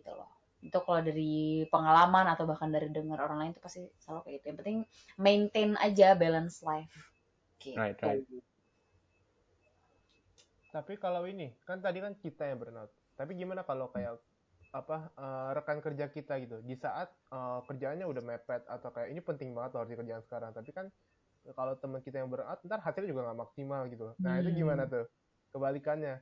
gitu 0.02 0.12
loh. 0.18 0.30
Itu 0.66 0.82
kalau 0.82 1.06
dari 1.06 1.62
pengalaman 1.70 2.26
atau 2.34 2.50
bahkan 2.50 2.74
dari 2.74 2.90
dengar 2.90 3.22
orang 3.22 3.46
lain 3.46 3.52
itu 3.54 3.62
pasti 3.62 3.86
selalu 4.02 4.26
kayak 4.26 4.36
gitu. 4.42 4.46
Yang 4.50 4.58
penting 4.66 4.78
maintain 5.22 5.70
aja 5.78 6.18
balance 6.18 6.66
life. 6.66 7.14
Gitu. 7.62 7.78
Right, 7.78 8.00
right. 8.02 8.26
Tapi 10.70 10.96
kalau 10.96 11.26
ini, 11.26 11.50
kan 11.64 11.78
tadi 11.78 11.98
kan 11.98 12.14
kita 12.16 12.46
yang 12.46 12.58
burnout. 12.58 12.88
Tapi 13.14 13.34
gimana 13.34 13.62
kalau 13.64 13.90
kayak 13.90 14.22
apa 14.70 15.10
eh, 15.12 15.50
rekan 15.56 15.82
kerja 15.82 16.06
kita 16.08 16.38
gitu 16.40 16.62
di 16.62 16.78
saat 16.78 17.10
eh, 17.28 17.60
kerjaannya 17.66 18.06
udah 18.06 18.22
mepet 18.22 18.62
atau 18.64 18.94
kayak 18.94 19.10
ini 19.10 19.18
penting 19.20 19.50
banget 19.52 19.74
loh 19.74 19.80
harus 19.82 19.90
dikerjain 19.90 20.22
sekarang 20.22 20.54
tapi 20.54 20.70
kan 20.70 20.86
kalau 21.52 21.74
teman 21.74 21.98
kita 22.00 22.22
yang 22.22 22.30
burnout 22.30 22.62
ntar 22.62 22.78
hasilnya 22.78 23.10
juga 23.10 23.26
nggak 23.26 23.40
maksimal 23.40 23.90
gitu 23.90 24.04
loh 24.06 24.16
nah 24.22 24.38
itu 24.38 24.54
Hmm. 24.54 24.60
gimana 24.62 24.86
tuh 24.86 25.10
kebalikannya 25.50 26.22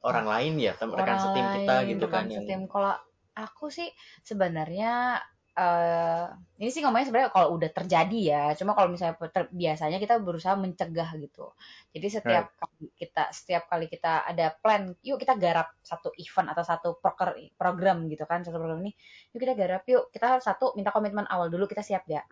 Orang 0.00 0.26
lain 0.26 0.58
ya, 0.58 0.72
tem- 0.74 0.90
rekan 0.90 1.18
setim 1.20 1.46
kita 1.54 1.74
gitu 1.86 2.04
kan. 2.08 2.24
rekan 2.24 2.26
yang- 2.26 2.42
setim. 2.42 2.60
Kalau 2.66 2.94
aku 3.34 3.68
sih 3.68 3.86
sebenarnya 4.22 5.20
eh 5.52 6.24
ini 6.62 6.70
sih 6.72 6.80
ngomongnya 6.80 7.06
sebenarnya 7.12 7.30
kalau 7.34 7.48
udah 7.56 7.70
terjadi 7.72 8.18
ya. 8.32 8.42
Cuma 8.58 8.72
kalau 8.72 8.88
misalnya 8.88 9.16
ter- 9.28 9.52
biasanya 9.52 9.98
kita 10.00 10.14
berusaha 10.24 10.54
mencegah 10.56 11.10
gitu. 11.20 11.52
Jadi 11.92 12.06
setiap 12.08 12.46
kali 12.56 12.86
kita 12.96 13.22
setiap 13.36 13.62
kali 13.68 13.86
kita 13.92 14.24
ada 14.24 14.54
plan, 14.62 14.96
yuk 15.04 15.20
kita 15.20 15.36
garap 15.36 15.68
satu 15.84 16.08
event 16.16 16.48
atau 16.56 16.64
satu 16.64 16.88
proker 17.02 17.36
program 17.60 18.08
gitu 18.08 18.24
kan, 18.24 18.40
satu 18.46 18.56
program 18.56 18.80
ini, 18.84 18.92
yuk 19.36 19.40
kita 19.44 19.54
garap 19.58 19.82
yuk. 19.88 20.08
Kita 20.14 20.38
harus 20.38 20.44
satu 20.48 20.72
minta 20.78 20.88
komitmen 20.94 21.28
awal 21.28 21.52
dulu 21.52 21.68
kita 21.68 21.84
siap 21.84 22.08
gak. 22.08 22.24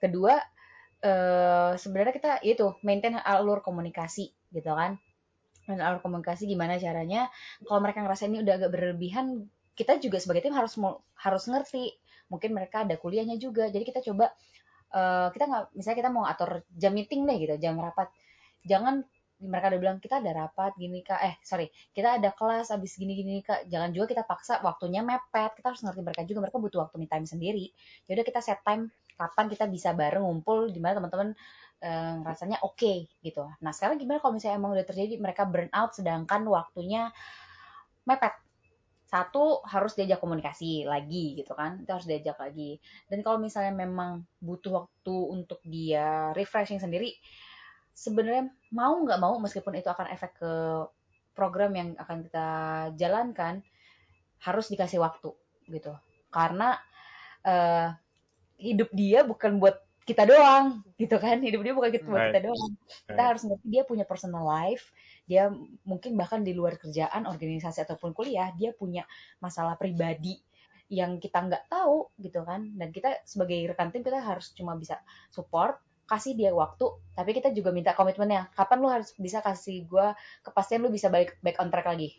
Kedua 0.00 0.36
eh 0.98 1.72
sebenarnya 1.78 2.14
kita 2.18 2.32
itu 2.42 2.74
maintain 2.82 3.14
alur 3.22 3.62
komunikasi 3.62 4.34
gitu 4.50 4.74
kan 4.74 4.98
dan 5.68 5.78
alur 5.84 6.00
komunikasi 6.02 6.48
gimana 6.48 6.80
caranya 6.80 7.30
kalau 7.62 7.78
mereka 7.84 8.02
ngerasa 8.02 8.26
ini 8.26 8.42
udah 8.42 8.54
agak 8.58 8.70
berlebihan 8.72 9.46
kita 9.78 10.02
juga 10.02 10.18
sebagai 10.18 10.48
tim 10.48 10.56
harus 10.58 10.74
harus 11.22 11.44
ngerti 11.46 11.94
mungkin 12.32 12.50
mereka 12.56 12.84
ada 12.86 12.94
kuliahnya 12.96 13.36
juga. 13.40 13.68
Jadi 13.68 13.84
kita 13.88 14.00
coba 14.04 14.32
eh, 14.94 15.28
kita 15.34 15.44
nggak 15.48 15.64
misalnya 15.76 15.98
kita 16.04 16.10
mau 16.12 16.24
atur 16.24 16.64
jam 16.72 16.92
meeting 16.96 17.24
deh 17.28 17.36
gitu 17.40 17.54
jam 17.60 17.76
rapat. 17.80 18.08
Jangan 18.64 19.04
mereka 19.38 19.70
udah 19.70 19.80
bilang 19.80 19.98
kita 20.02 20.18
ada 20.18 20.30
rapat 20.34 20.74
gini 20.74 21.00
kak. 21.06 21.20
Eh 21.22 21.34
sorry 21.46 21.70
kita 21.94 22.18
ada 22.18 22.34
kelas 22.34 22.74
abis 22.74 22.98
gini 22.98 23.14
gini 23.14 23.40
kak. 23.42 23.70
Jangan 23.70 23.94
juga 23.94 24.06
kita 24.10 24.22
paksa 24.26 24.58
waktunya 24.66 25.00
mepet. 25.06 25.54
Kita 25.58 25.70
harus 25.70 25.82
ngerti 25.86 26.00
mereka 26.02 26.22
juga 26.26 26.40
mereka 26.48 26.58
butuh 26.58 26.78
waktu 26.86 26.96
me 26.98 27.06
time 27.06 27.26
sendiri. 27.26 27.70
Jadi 28.10 28.20
kita 28.26 28.40
set 28.42 28.60
time 28.66 28.90
kapan 29.18 29.46
kita 29.50 29.66
bisa 29.66 29.90
bareng 29.94 30.22
ngumpul 30.22 30.70
di 30.70 30.78
mana 30.82 30.98
teman-teman 30.98 31.28
eh, 31.82 32.14
rasanya 32.26 32.58
oke 32.66 33.06
gitu. 33.22 33.46
Nah 33.62 33.70
sekarang 33.70 33.98
gimana 34.02 34.18
kalau 34.18 34.34
misalnya 34.34 34.58
emang 34.58 34.74
udah 34.74 34.86
terjadi 34.86 35.14
mereka 35.22 35.46
burn 35.46 35.70
out 35.70 35.94
sedangkan 35.94 36.42
waktunya 36.50 37.14
mepet. 38.06 38.47
Satu 39.08 39.64
harus 39.64 39.96
diajak 39.96 40.20
komunikasi 40.20 40.84
lagi 40.84 41.32
gitu 41.40 41.56
kan, 41.56 41.80
itu 41.80 41.88
harus 41.88 42.04
diajak 42.04 42.36
lagi. 42.36 42.76
Dan 43.08 43.24
kalau 43.24 43.40
misalnya 43.40 43.72
memang 43.72 44.28
butuh 44.36 44.84
waktu 44.84 45.16
untuk 45.32 45.64
dia 45.64 46.36
refreshing 46.36 46.76
sendiri, 46.76 47.16
sebenarnya 47.96 48.52
mau 48.68 49.00
nggak 49.00 49.16
mau 49.16 49.40
meskipun 49.40 49.80
itu 49.80 49.88
akan 49.88 50.12
efek 50.12 50.36
ke 50.36 50.52
program 51.32 51.72
yang 51.72 51.88
akan 51.96 52.28
kita 52.28 52.48
jalankan, 53.00 53.64
harus 54.44 54.68
dikasih 54.68 55.00
waktu 55.00 55.32
gitu. 55.72 55.96
Karena 56.28 56.76
eh, 57.48 57.96
hidup 58.60 58.92
dia 58.92 59.24
bukan 59.24 59.56
buat 59.56 59.87
kita 60.08 60.24
doang 60.24 60.80
gitu 60.96 61.20
kan. 61.20 61.36
Hidup 61.44 61.60
dia 61.60 61.76
bukan 61.76 61.92
buat 62.08 62.16
Right. 62.16 62.32
kita 62.32 62.40
doang. 62.48 62.72
Kita 63.04 63.12
Right. 63.12 63.28
harus 63.28 63.42
ngerti 63.44 63.66
dia 63.68 63.82
punya 63.84 64.04
personal 64.08 64.48
life. 64.48 64.88
Dia 65.28 65.52
mungkin 65.84 66.16
bahkan 66.16 66.40
di 66.40 66.56
luar 66.56 66.80
kerjaan 66.80 67.28
organisasi 67.28 67.84
ataupun 67.84 68.16
kuliah 68.16 68.48
dia 68.56 68.72
punya 68.72 69.04
masalah 69.44 69.76
pribadi 69.76 70.40
yang 70.88 71.20
kita 71.20 71.44
nggak 71.44 71.68
tahu 71.68 72.08
gitu 72.16 72.40
kan. 72.48 72.72
Dan 72.72 72.88
kita 72.88 73.20
sebagai 73.28 73.60
rekan 73.68 73.92
tim 73.92 74.00
kita 74.00 74.24
harus 74.24 74.56
cuma 74.56 74.72
bisa 74.80 74.96
support 75.28 75.76
kasih 76.08 76.32
dia 76.32 76.56
waktu. 76.56 76.88
Tapi 77.12 77.36
kita 77.36 77.52
juga 77.52 77.68
minta 77.68 77.92
komitmennya. 77.92 78.48
Kapan 78.56 78.78
lu 78.80 78.88
harus 78.88 79.12
bisa 79.20 79.44
kasih 79.44 79.84
gua 79.84 80.16
kepastian 80.40 80.80
lu 80.80 80.88
bisa 80.88 81.12
balik 81.12 81.36
back 81.44 81.60
on 81.60 81.68
track 81.68 81.84
lagi? 81.84 82.16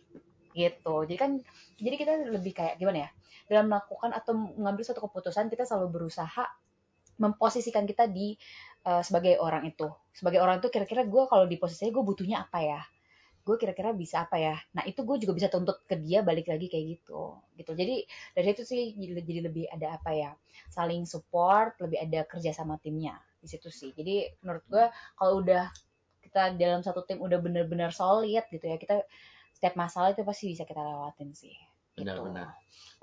Gitu. 0.53 0.95
Jadi 1.09 1.17
kan 1.17 1.31
jadi 1.81 1.95
kita 1.97 2.13
lebih 2.29 2.53
kayak 2.53 2.77
gimana 2.77 3.09
ya? 3.09 3.11
Dalam 3.49 3.65
melakukan 3.65 4.13
atau 4.13 4.37
mengambil 4.37 4.85
suatu 4.85 5.01
keputusan 5.01 5.49
kita 5.49 5.65
selalu 5.65 5.89
berusaha 5.89 6.45
memposisikan 7.19 7.83
kita 7.83 8.07
di 8.07 8.33
uh, 8.87 9.03
sebagai 9.03 9.37
orang 9.37 9.67
itu. 9.67 9.87
Sebagai 10.15 10.39
orang 10.39 10.63
itu 10.63 10.71
kira-kira 10.71 11.03
gue 11.03 11.23
kalau 11.27 11.45
di 11.45 11.59
posisinya 11.59 11.91
gue 11.93 12.03
butuhnya 12.03 12.37
apa 12.47 12.59
ya? 12.63 12.81
Gue 13.43 13.55
kira-kira 13.59 13.91
bisa 13.91 14.25
apa 14.25 14.39
ya? 14.39 14.55
Nah 14.73 14.87
itu 14.87 15.03
gue 15.03 15.19
juga 15.21 15.35
bisa 15.35 15.47
tuntut 15.51 15.83
ke 15.85 15.99
dia 15.99 16.23
balik 16.23 16.47
lagi 16.47 16.71
kayak 16.71 16.85
gitu 16.97 17.35
gitu. 17.59 17.71
Jadi 17.75 18.07
dari 18.33 18.47
itu 18.55 18.63
sih 18.63 18.95
jadi, 18.95 19.45
lebih 19.45 19.67
ada 19.69 19.99
apa 19.99 20.11
ya? 20.15 20.31
Saling 20.71 21.03
support 21.03 21.75
lebih 21.83 21.99
ada 21.99 22.23
kerja 22.25 22.55
sama 22.55 22.79
timnya 22.79 23.19
di 23.43 23.47
situ 23.51 23.67
sih. 23.67 23.91
Jadi 23.93 24.31
menurut 24.41 24.63
gue 24.71 24.85
kalau 25.19 25.43
udah 25.43 25.67
kita 26.29 26.53
dalam 26.61 26.85
satu 26.85 27.01
tim 27.09 27.17
udah 27.17 27.41
bener-bener 27.41 27.89
solid 27.89 28.45
gitu 28.53 28.61
ya 28.61 28.77
kita 28.77 29.01
setiap 29.57 29.73
masalah 29.73 30.13
itu 30.13 30.21
pasti 30.21 30.53
bisa 30.53 30.63
kita 30.63 30.77
lewatin 30.77 31.33
sih 31.33 31.57
gitu. 31.99 32.07
Benar-benar. 32.07 32.47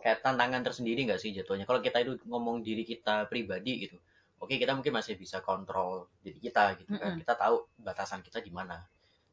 Kayak 0.02 0.18
tantangan 0.24 0.62
tersendiri 0.66 1.00
nggak 1.08 1.20
sih 1.20 1.30
jatuhnya? 1.34 1.64
Kalau 1.68 1.80
kita 1.84 1.98
itu 2.04 2.12
ngomong 2.28 2.62
diri 2.62 2.82
kita 2.86 3.26
pribadi 3.30 3.88
gitu, 3.88 3.96
oke 4.42 4.54
kita 4.54 4.72
mungkin 4.76 4.92
masih 4.94 5.14
bisa 5.18 5.40
kontrol 5.42 6.08
diri 6.24 6.38
kita 6.38 6.78
gitu 6.80 6.90
kan. 6.96 7.16
Mm-mm. 7.16 7.20
Kita 7.22 7.34
tahu 7.34 7.56
batasan 7.80 8.20
kita 8.22 8.38
di 8.44 8.52
mana. 8.54 8.78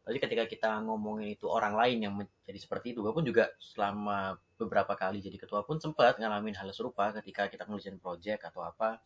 Tapi 0.04 0.19
ketika 0.19 0.43
kita 0.43 0.69
ngomongin 0.84 1.32
itu 1.39 1.47
orang 1.47 1.80
lain 1.80 1.97
yang 2.04 2.13
menjadi 2.19 2.60
seperti 2.60 2.91
itu, 2.91 2.99
gue 2.99 3.13
pun 3.15 3.23
juga 3.23 3.56
selama 3.60 4.36
beberapa 4.60 4.93
kali 4.99 5.23
jadi 5.23 5.39
ketua 5.39 5.63
pun 5.63 5.80
sempat 5.80 6.19
ngalamin 6.19 6.56
hal 6.60 6.67
serupa 6.76 7.12
ketika 7.21 7.47
kita 7.47 7.63
ngerjain 7.67 7.99
project 8.04 8.43
atau 8.52 8.67
apa. 8.67 8.99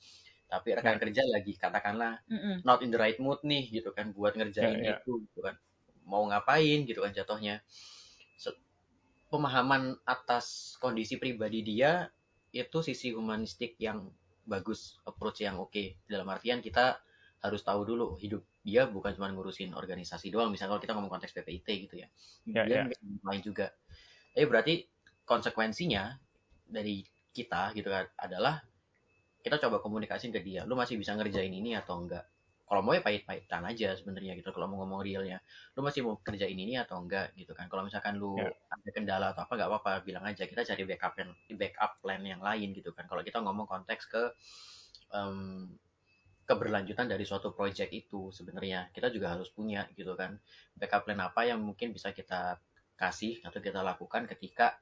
Tapi 0.47 0.79
rekan 0.79 0.95
Ya. 0.95 1.01
kerja 1.03 1.21
lagi 1.27 1.53
katakanlah 1.59 2.23
Mm-mm. 2.31 2.63
not 2.63 2.79
in 2.79 2.89
the 2.89 2.97
right 2.97 3.19
mood 3.19 3.43
nih 3.43 3.67
gitu 3.67 3.91
kan 3.91 4.15
buat 4.15 4.33
ngerjain 4.39 4.79
Ya, 4.79 4.95
ya. 4.95 4.97
itu 5.03 5.19
gitu 5.27 5.43
kan 5.43 5.59
mau 6.07 6.23
ngapain 6.23 6.87
gitu 6.87 7.03
kan 7.03 7.11
jatuhnya 7.11 7.59
pemahaman 9.27 9.99
atas 10.07 10.75
kondisi 10.79 11.19
pribadi 11.19 11.63
dia 11.63 12.07
itu 12.55 12.79
sisi 12.79 13.11
humanistik 13.11 13.75
yang 13.77 14.07
bagus 14.47 14.97
approach 15.03 15.43
yang 15.43 15.59
oke. 15.59 15.99
Dalam 16.07 16.27
artian 16.31 16.63
kita 16.63 16.99
harus 17.43 17.61
tahu 17.61 17.85
dulu 17.85 18.17
hidup 18.17 18.41
dia 18.63 18.87
bukan 18.87 19.13
cuma 19.13 19.31
ngurusin 19.31 19.75
organisasi 19.75 20.31
doang. 20.31 20.51
Misalnya 20.51 20.75
kalau 20.75 20.83
kita 20.83 20.93
ngomong 20.95 21.11
konteks 21.11 21.35
PPIT 21.35 21.67
gitu 21.87 21.95
ya. 21.99 22.07
Ya, 22.47 22.63
dia 22.63 22.77
mungkin 22.87 23.19
lain 23.23 23.41
juga. 23.43 23.67
Tapi 24.31 24.45
berarti 24.47 24.73
konsekuensinya 25.27 26.15
dari 26.67 27.03
kita 27.35 27.75
gitu 27.75 27.91
kan 27.91 28.07
adalah 28.15 28.63
kita 29.43 29.59
coba 29.67 29.83
komunikasiin 29.83 30.31
ke 30.31 30.39
dia. 30.43 30.63
Lu 30.63 30.75
masih 30.75 30.95
bisa 30.95 31.15
ngerjain 31.15 31.51
ini 31.51 31.75
atau 31.75 31.99
enggak 31.99 32.25
kalau 32.67 32.83
mau 32.83 32.91
ya 32.91 32.99
pahit-pahitan 32.99 33.63
aja 33.63 33.95
sebenarnya 33.95 34.35
gitu 34.35 34.51
kalau 34.51 34.67
mau 34.67 34.83
ngomong 34.83 34.99
realnya. 35.07 35.39
Lu 35.75 35.81
masih 35.87 36.03
mau 36.03 36.19
kerjain 36.19 36.55
ini 36.55 36.75
atau 36.75 36.99
enggak 36.99 37.31
gitu 37.39 37.55
kan. 37.55 37.71
Kalau 37.71 37.87
misalkan 37.87 38.19
lu 38.19 38.35
Ya. 38.35 38.51
ada 38.67 38.89
kendala 38.91 39.25
atau 39.31 39.47
apa 39.47 39.53
nggak 39.55 39.69
apa-apa 39.71 39.91
bilang 40.03 40.23
aja. 40.27 40.43
Kita 40.43 40.67
cari 40.67 40.83
backup 40.83 41.15
plan 41.15 41.31
backup 41.55 41.91
plan 42.03 42.21
yang 42.27 42.43
lain 42.43 42.75
gitu 42.75 42.91
kan. 42.91 43.07
Kalau 43.07 43.23
kita 43.23 43.39
ngomong 43.39 43.65
konteks 43.71 44.03
ke 44.11 44.23
em, 45.15 45.71
keberlanjutan 46.47 47.07
dari 47.11 47.23
suatu 47.27 47.51
project 47.51 47.91
itu 47.91 48.31
sebenarnya 48.31 48.91
kita 48.95 49.11
juga 49.15 49.35
harus 49.35 49.47
punya 49.51 49.87
gitu 49.95 50.15
kan. 50.19 50.35
Backup 50.75 51.07
plan 51.07 51.19
apa 51.23 51.47
yang 51.47 51.59
mungkin 51.63 51.95
bisa 51.95 52.11
kita 52.11 52.59
kasih 52.99 53.39
atau 53.47 53.59
kita 53.63 53.79
lakukan 53.79 54.27
ketika 54.27 54.75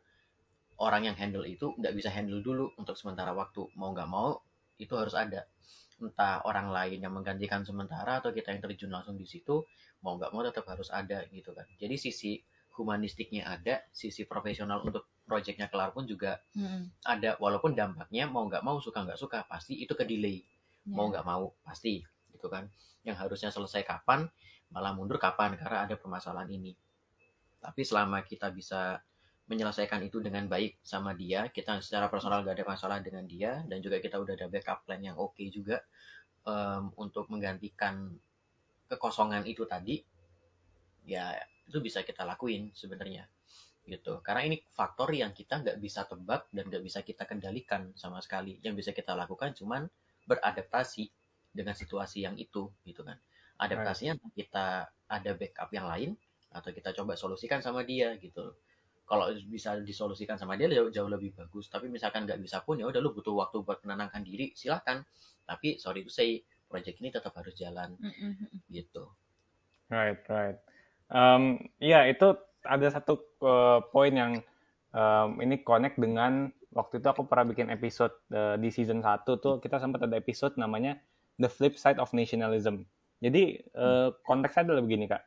orang 0.81 1.07
yang 1.11 1.15
handle 1.15 1.45
itu 1.45 1.71
nggak 1.77 1.93
bisa 1.93 2.09
handle 2.09 2.41
dulu 2.41 2.73
untuk 2.81 2.97
sementara 2.97 3.31
waktu. 3.37 3.69
Mau 3.77 3.93
nggak 3.93 4.09
mau 4.09 4.41
itu 4.81 4.93
harus 4.97 5.15
ada 5.15 5.47
entah 5.95 6.43
orang 6.43 6.69
lain 6.75 6.99
yang 6.99 7.13
menggantikan 7.15 7.63
sementara 7.63 8.19
atau 8.19 8.35
kita 8.35 8.51
yang 8.51 8.59
terjun 8.59 8.91
langsung 8.91 9.15
di 9.15 9.23
situ 9.23 9.63
mau 10.03 10.19
nggak 10.19 10.31
mau 10.35 10.43
tetap 10.43 10.67
harus 10.67 10.91
ada 10.91 11.23
gitu 11.31 11.55
kan. 11.55 11.65
Jadi 11.79 11.95
sisi 11.95 12.31
humanistiknya 12.75 13.47
ada 13.47 13.79
sisi 13.95 14.27
profesional 14.27 14.83
untuk 14.83 15.07
proyeknya 15.23 15.71
kelar 15.71 15.95
pun 15.95 16.03
juga 16.03 16.37
Mm-mm. 16.53 16.91
ada. 17.07 17.39
Walaupun 17.39 17.73
dampaknya 17.73 18.27
mau 18.27 18.43
nggak 18.45 18.61
mau 18.61 18.77
suka 18.83 19.07
nggak 19.07 19.17
suka 19.19 19.47
pasti 19.47 19.79
itu 19.79 19.95
ke 19.95 20.03
delay. 20.03 20.43
Mau 20.91 21.07
Ya. 21.09 21.17
nggak 21.17 21.25
mau 21.25 21.55
pasti 21.63 22.03
gitu 22.35 22.51
kan. 22.51 22.67
Yang 23.07 23.17
harusnya 23.25 23.49
selesai 23.55 23.87
kapan 23.87 24.27
malah 24.69 24.91
mundur 24.91 25.15
kapan 25.17 25.55
karena 25.55 25.87
ada 25.87 25.95
permasalahan 25.95 26.51
ini. 26.51 26.75
Tapi 27.63 27.81
selama 27.87 28.21
kita 28.21 28.51
bisa 28.51 28.99
menyelesaikan 29.45 30.01
itu 30.01 30.17
dengan 30.21 30.49
baik 30.49 30.81
sama 30.81 31.13
dia. 31.13 31.49
Kita 31.53 31.77
secara 31.77 32.09
personal 32.09 32.41
gak 32.41 32.57
ada 32.57 32.65
masalah 32.65 32.97
dengan 33.01 33.29
dia. 33.29 33.61
Dan 33.69 33.81
juga 33.81 34.01
kita 34.01 34.17
udah 34.17 34.33
ada 34.33 34.47
backup 34.49 34.85
plan 34.85 35.01
yang 35.01 35.17
oke 35.21 35.41
juga 35.53 35.81
em, 36.45 36.89
untuk 36.97 37.29
menggantikan 37.29 38.09
kekosongan 38.89 39.45
itu 39.45 39.63
tadi. 39.69 40.01
Ya 41.05 41.37
itu 41.69 41.77
bisa 41.81 42.01
kita 42.01 42.25
lakuin 42.25 42.73
sebenarnya 42.73 43.29
gitu. 43.85 44.17
Karena 44.25 44.49
ini 44.49 44.57
faktor 44.73 45.13
yang 45.13 45.29
kita 45.29 45.61
nggak 45.61 45.77
bisa 45.77 46.09
tebak 46.09 46.49
dan 46.49 46.65
nggak 46.65 46.81
bisa 46.81 47.05
kita 47.05 47.29
kendalikan 47.29 47.93
sama 47.93 48.17
sekali. 48.25 48.57
Yang 48.65 48.81
bisa 48.81 48.91
kita 48.97 49.13
lakukan 49.13 49.53
cuman 49.53 49.85
beradaptasi 50.25 51.05
dengan 51.53 51.77
situasi 51.77 52.25
yang 52.25 52.33
itu 52.41 52.65
gitu 52.81 53.05
kan. 53.05 53.21
Adaptasinya 53.61 54.17
kita 54.33 54.89
ada 55.05 55.31
backup 55.37 55.69
yang 55.69 55.85
lain 55.85 56.11
atau 56.49 56.73
kita 56.73 56.91
coba 56.97 57.13
solusikan 57.13 57.61
sama 57.61 57.85
dia 57.85 58.17
gitu 58.17 58.55
kalau 59.05 59.29
bisa 59.47 59.77
disolusikan 59.85 60.35
sama 60.35 60.57
dia 60.57 60.65
jauh, 60.69 60.89
jauh 60.89 61.09
lebih 61.09 61.33
bagus 61.37 61.69
tapi 61.69 61.87
misalkan 61.87 62.25
nggak 62.25 62.41
bisa 62.41 62.61
pun 62.65 62.81
ya 62.81 62.89
udah 62.89 62.99
lu 63.01 63.13
butuh 63.13 63.37
waktu 63.37 63.61
buat 63.61 63.81
menenangkan 63.85 64.25
diri 64.25 64.51
silahkan 64.57 65.05
tapi 65.45 65.77
sorry 65.77 66.01
to 66.01 66.09
say 66.09 66.41
project 66.65 66.97
ini 66.99 67.13
tetap 67.13 67.37
harus 67.37 67.53
jalan 67.53 67.93
Mm-mm. 68.01 68.49
gitu 68.73 69.05
Right, 69.89 70.17
right. 70.29 70.57
Um, 71.13 71.69
Iya, 71.77 72.09
itu 72.09 72.33
ada 72.65 72.87
satu 72.89 73.21
uh, 73.45 73.85
poin 73.93 74.09
yang 74.09 74.41
um, 74.89 75.37
ini 75.37 75.61
connect 75.61 76.01
dengan 76.01 76.49
waktu 76.73 76.97
itu 76.97 77.07
aku 77.07 77.29
pernah 77.29 77.45
bikin 77.53 77.69
episode 77.69 78.13
uh, 78.33 78.57
di 78.57 78.73
season 78.73 79.05
1 79.05 79.23
tuh 79.39 79.61
kita 79.61 79.77
sempat 79.77 80.03
ada 80.03 80.17
episode 80.17 80.57
namanya 80.57 80.97
The 81.37 81.47
Flip 81.47 81.77
Side 81.77 82.01
of 82.01 82.11
Nationalism. 82.17 82.83
Jadi 83.21 83.61
uh, 83.77 84.11
konteksnya 84.25 84.73
adalah 84.73 84.83
begini 84.83 85.05
kak. 85.05 85.23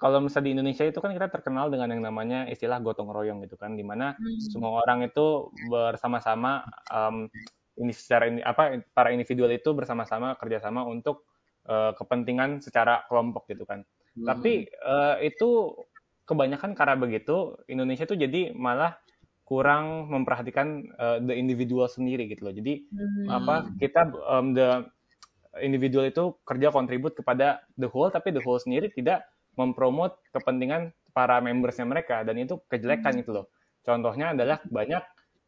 Kalau 0.00 0.24
misalnya 0.24 0.46
di 0.48 0.52
Indonesia 0.56 0.84
itu 0.88 0.96
kan 0.96 1.12
kita 1.12 1.28
terkenal 1.28 1.68
dengan 1.68 1.92
yang 1.92 2.00
namanya 2.00 2.48
istilah 2.48 2.80
gotong 2.80 3.12
royong 3.12 3.44
gitu 3.44 3.60
kan, 3.60 3.76
di 3.76 3.84
mana 3.84 4.16
Hmm. 4.16 4.40
semua 4.40 4.80
orang 4.80 5.04
itu 5.04 5.52
bersama-sama 5.68 6.64
um, 6.88 7.28
ini 7.76 7.92
secara 7.92 8.32
ini 8.32 8.40
apa 8.40 8.80
para 8.96 9.12
individual 9.12 9.52
itu 9.52 9.76
bersama-sama 9.76 10.40
kerjasama 10.40 10.88
untuk 10.88 11.28
uh, 11.68 11.92
kepentingan 11.92 12.64
secara 12.64 13.04
kelompok 13.12 13.44
gitu 13.52 13.68
kan. 13.68 13.84
Tapi 14.20 14.68
eh, 14.68 15.16
itu 15.24 15.72
kebanyakan 16.28 16.76
karena 16.76 16.96
begitu 16.98 17.56
Indonesia 17.66 18.04
tuh 18.04 18.20
jadi 18.20 18.52
malah 18.52 19.00
kurang 19.48 20.12
memperhatikan 20.12 20.86
eh, 20.86 21.18
the 21.24 21.34
individual 21.34 21.88
sendiri 21.88 22.28
gitu 22.28 22.46
loh. 22.46 22.54
Jadi 22.54 22.84
Hmm. 22.90 23.26
apa 23.30 23.54
kita 23.80 24.12
um, 24.28 24.52
the 24.52 24.84
individual 25.62 26.06
itu 26.06 26.36
kerja 26.46 26.70
kontribut 26.70 27.16
kepada 27.16 27.64
the 27.74 27.88
whole 27.90 28.10
tapi 28.12 28.30
the 28.30 28.42
whole 28.42 28.60
sendiri 28.60 28.92
tidak 28.94 29.26
mempromot 29.60 30.16
kepentingan 30.32 30.96
para 31.12 31.42
membersnya 31.44 31.84
mereka 31.84 32.24
dan 32.24 32.40
itu 32.40 32.56
kejelekan 32.72 33.20
itu 33.20 33.30
loh. 33.36 33.46
Contohnya 33.84 34.32
adalah 34.32 34.64
banyak 34.68 35.02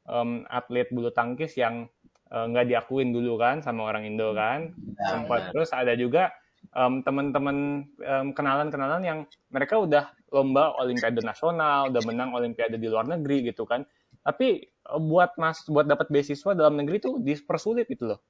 um, 0.08 0.44
atlet 0.48 0.88
bulu 0.90 1.12
tangkis 1.12 1.54
yang 1.56 1.86
eh, 2.32 2.44
nggak 2.48 2.68
diakuin 2.68 3.12
dulu 3.12 3.38
kan 3.38 3.60
sama 3.62 3.88
orang 3.88 4.08
Indo 4.08 4.32
kan. 4.36 4.72
Ya, 4.72 5.06
sempat 5.16 5.48
benar. 5.48 5.52
terus 5.54 5.70
ada 5.72 5.92
juga 5.94 6.32
em, 6.72 7.04
teman-teman 7.04 7.86
em, 8.00 8.26
kenalan-kenalan 8.32 9.02
yang 9.04 9.18
mereka 9.52 9.78
udah 9.78 10.04
lomba 10.32 10.72
olimpiade 10.80 11.20
nasional 11.20 11.92
udah 11.92 12.02
menang 12.08 12.32
olimpiade 12.32 12.80
di 12.80 12.88
luar 12.88 13.04
negeri 13.06 13.52
gitu 13.52 13.68
kan. 13.68 13.84
Tapi 14.24 14.64
eh, 14.64 15.00
buat 15.00 15.36
mas 15.36 15.62
buat 15.68 15.86
dapat 15.86 16.08
beasiswa 16.08 16.56
dalam 16.56 16.80
negeri 16.80 16.98
tuh 17.02 17.20
dipersulit 17.20 17.86
gitu 17.88 18.16
loh. 18.16 18.20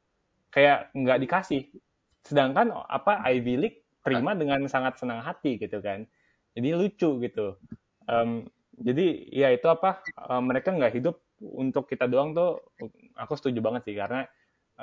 Kayak 0.52 0.92
nggak 0.92 1.18
dikasih. 1.24 1.62
Sedangkan 2.22 2.70
apa 2.70 3.22
Ivy 3.26 3.54
League 3.58 3.81
terima 4.02 4.34
dengan 4.34 4.66
sangat 4.66 4.98
senang 4.98 5.22
hati 5.22 5.58
gitu 5.58 5.78
kan. 5.78 6.04
Jadi 6.52 6.68
lucu 6.74 7.22
gitu. 7.22 7.56
Em, 8.06 8.46
jadi 8.76 9.06
ya 9.30 9.48
itu 9.54 9.66
apa 9.70 10.02
em, 10.06 10.42
mereka 10.44 10.74
nggak 10.74 10.94
hidup 10.98 11.16
untuk 11.42 11.86
kita 11.90 12.06
doang 12.06 12.34
tuh 12.34 12.62
aku 13.16 13.34
setuju 13.38 13.62
banget 13.62 13.88
sih. 13.88 13.96
Karena 13.96 14.26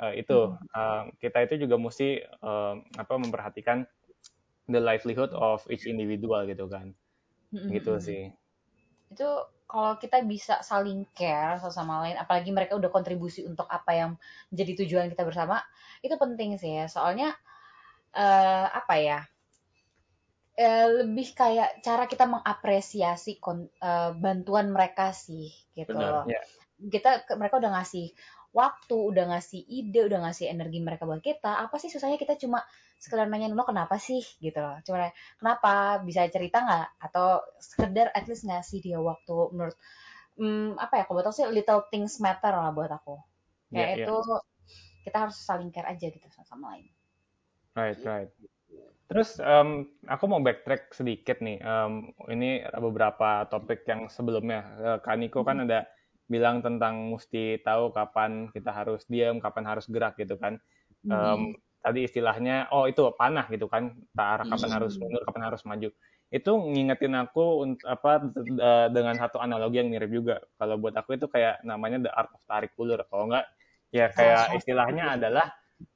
eh, 0.00 0.24
itu 0.24 0.56
eh, 0.56 1.02
kita 1.20 1.46
itu 1.46 1.68
juga 1.68 1.76
mesti 1.76 2.24
eh, 2.24 2.74
apa 2.96 3.14
memperhatikan 3.20 3.84
the 4.70 4.80
livelihood 4.80 5.30
of 5.36 5.62
each 5.68 5.84
individual 5.84 6.42
gitu 6.48 6.66
kan. 6.66 6.96
Mm-mm. 7.50 7.70
gitu 7.74 7.98
sih. 7.98 8.30
Itu 9.10 9.26
kalau 9.66 9.98
kita 9.98 10.22
bisa 10.26 10.62
saling 10.66 11.06
care 11.14 11.58
satu 11.58 11.70
sama 11.70 12.02
lain 12.06 12.18
apalagi 12.18 12.50
mereka 12.50 12.74
udah 12.74 12.90
kontribusi 12.90 13.46
untuk 13.46 13.66
apa 13.70 13.94
yang 13.94 14.10
menjadi 14.50 14.82
tujuan 14.82 15.06
kita 15.10 15.22
bersama 15.22 15.62
itu 16.02 16.14
penting 16.14 16.58
sih 16.58 16.78
ya. 16.78 16.86
Soalnya 16.86 17.34
eh, 18.14 18.66
apa 18.80 18.94
ya? 19.00 19.18
Eh, 20.60 20.86
lebih 21.00 21.28
kayak 21.40 21.70
cara 21.86 22.04
kita 22.12 22.24
mengapresiasi 22.34 23.32
kon- 23.44 23.72
eh, 23.80 24.10
bantuan 24.24 24.66
mereka 24.76 25.06
sih 25.24 25.48
gitu 25.78 25.96
Benar, 25.96 26.12
loh. 26.14 26.24
ya. 26.28 26.40
kita 26.94 27.10
mereka 27.40 27.56
udah 27.62 27.72
ngasih 27.76 28.06
waktu 28.60 28.96
udah 29.10 29.24
ngasih 29.36 29.60
ide 29.78 30.00
udah 30.08 30.20
ngasih 30.26 30.46
energi 30.54 30.78
mereka 30.88 31.04
buat 31.08 31.22
kita. 31.30 31.52
Apa 31.64 31.76
sih 31.82 31.90
susahnya 31.94 32.18
kita 32.24 32.34
cuma 32.42 32.60
sekedar 33.02 33.26
nanyain 33.30 33.54
lo 33.58 33.64
kenapa 33.70 33.96
sih? 34.08 34.22
Gitu 34.44 34.58
loh. 34.64 34.76
Cuma 34.86 34.96
nanya, 35.06 35.14
kenapa? 35.40 35.72
Bisa 36.08 36.22
cerita 36.34 36.58
nggak? 36.66 36.88
Atau 37.06 37.26
sekedar 37.70 38.06
at 38.18 38.24
least 38.28 38.44
ngasih 38.48 38.78
dia 38.86 38.98
waktu 39.10 39.36
menurut 39.56 39.76
hmm, 40.40 40.76
apa 40.84 40.94
ya? 41.00 41.04
Kalau 41.08 41.16
buat 41.20 41.26
aku 41.30 41.36
sih 41.38 41.46
little 41.56 41.82
things 41.92 42.14
matter 42.24 42.52
lah 42.54 42.72
buat 42.76 42.90
aku. 42.98 43.16
Ya, 43.70 43.78
kayak 43.78 43.90
ya. 43.94 44.06
itu 44.06 44.16
kita 45.06 45.16
harus 45.28 45.36
saling 45.48 45.70
care 45.74 45.88
aja 45.94 46.06
gitu 46.12 46.26
sama 46.34 46.46
sama 46.50 46.66
lain 46.76 46.88
Right, 47.76 47.98
right. 48.02 48.30
Terus 49.10 49.42
em, 49.42 49.90
aku 50.06 50.24
mau 50.30 50.38
backtrack 50.38 50.94
sedikit 50.94 51.42
nih. 51.42 51.58
Em, 51.58 52.14
ini 52.30 52.62
beberapa 52.78 53.46
topik 53.50 53.82
yang 53.90 54.06
sebelumnya. 54.06 54.62
Eh, 54.78 54.98
Kak 55.02 55.18
Niko 55.18 55.42
kan 55.42 55.66
ada 55.66 55.86
bilang 56.30 56.62
tentang 56.62 57.10
mesti 57.10 57.58
tahu 57.66 57.90
kapan 57.90 58.54
kita 58.54 58.70
harus 58.70 59.02
diam, 59.10 59.42
kapan 59.42 59.66
harus 59.66 59.90
gerak 59.90 60.14
gitu 60.14 60.38
kan. 60.38 60.62
Em, 61.10 61.58
tadi 61.82 62.06
istilahnya, 62.06 62.70
oh 62.70 62.86
itu 62.86 63.02
panah 63.18 63.50
gitu 63.50 63.66
kan. 63.66 63.98
Arah 64.14 64.46
kapan 64.46 64.70
Hmm. 64.70 64.76
harus 64.78 64.94
mundur, 65.02 65.22
kapan 65.26 65.42
harus 65.50 65.62
maju. 65.66 65.88
Itu 66.30 66.50
ngingetin 66.54 67.18
aku 67.18 67.66
apa 67.82 68.30
eh, 68.46 68.86
dengan 68.94 69.18
satu 69.18 69.42
analogi 69.42 69.82
yang 69.82 69.90
mirip 69.90 70.10
juga. 70.14 70.38
Kalau 70.54 70.78
buat 70.78 70.94
aku 70.94 71.18
itu 71.18 71.26
kayak 71.26 71.66
namanya 71.66 71.98
the 72.06 72.12
art 72.14 72.30
of 72.30 72.42
tarik 72.46 72.70
ulur. 72.78 73.02
Kalau 73.10 73.26
enggak, 73.26 73.50
ya 73.90 74.06
kayak 74.14 74.54
istilahnya 74.62 75.18
adalah 75.18 75.50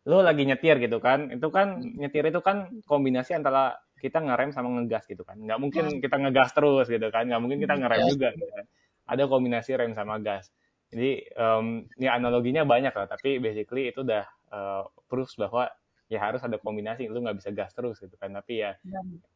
lo 0.05 0.21
lagi 0.21 0.45
nyetir 0.45 0.77
gitu 0.81 1.01
kan 1.01 1.33
itu 1.33 1.49
kan 1.49 1.81
nyetir 1.81 2.29
itu 2.29 2.41
kan 2.45 2.69
kombinasi 2.85 3.37
antara 3.37 3.77
kita 4.05 4.21
ngerem 4.21 4.53
sama 4.53 4.69
ngegas 4.77 5.09
gitu 5.09 5.25
kan. 5.25 5.41
Nggak 5.41 5.59
mungkin 5.65 5.85
kita 6.05 6.17
ngegas 6.21 6.53
terus 6.53 6.87
gitu 6.93 7.09
kan 7.09 7.25
nggak 7.25 7.41
mungkin 7.41 7.57
kita 7.57 7.75
ngerem 7.81 8.05
juga 8.13 8.37
gitu 8.37 8.53
kan. 8.53 8.65
Ada 9.09 9.23
kombinasi 9.25 9.71
rem 9.81 9.97
sama 9.97 10.21
gas. 10.21 10.53
Jadi 10.93 11.25
em, 11.25 11.89
ya 11.97 12.13
analoginya 12.21 12.69
banyak 12.69 12.93
lah 12.93 13.09
tapi 13.09 13.41
basically 13.41 13.89
itu 13.89 14.05
udah 14.05 14.29
eh, 14.29 14.83
proofs 15.09 15.41
bahwa 15.41 15.73
ya 16.13 16.21
harus 16.21 16.45
ada 16.45 16.61
kombinasi 16.61 17.09
lu 17.09 17.25
nggak 17.25 17.41
bisa 17.41 17.51
gas 17.57 17.73
terus 17.73 17.97
gitu 17.97 18.13
kan. 18.21 18.37
Tapi 18.37 18.61
ya 18.61 18.77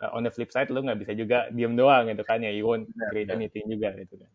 eh, 0.04 0.10
on 0.12 0.28
the 0.28 0.32
flip 0.32 0.52
side 0.52 0.68
lu 0.68 0.84
nggak 0.84 1.00
bisa 1.00 1.16
juga 1.16 1.48
diem 1.48 1.72
doang 1.72 2.12
gitu 2.12 2.20
kan 2.28 2.44
ya 2.44 2.52
you 2.52 2.68
won't 2.68 2.84
create 3.08 3.32
anything 3.32 3.64
juga 3.64 3.96
gitu 3.96 4.20
kan. 4.20 4.30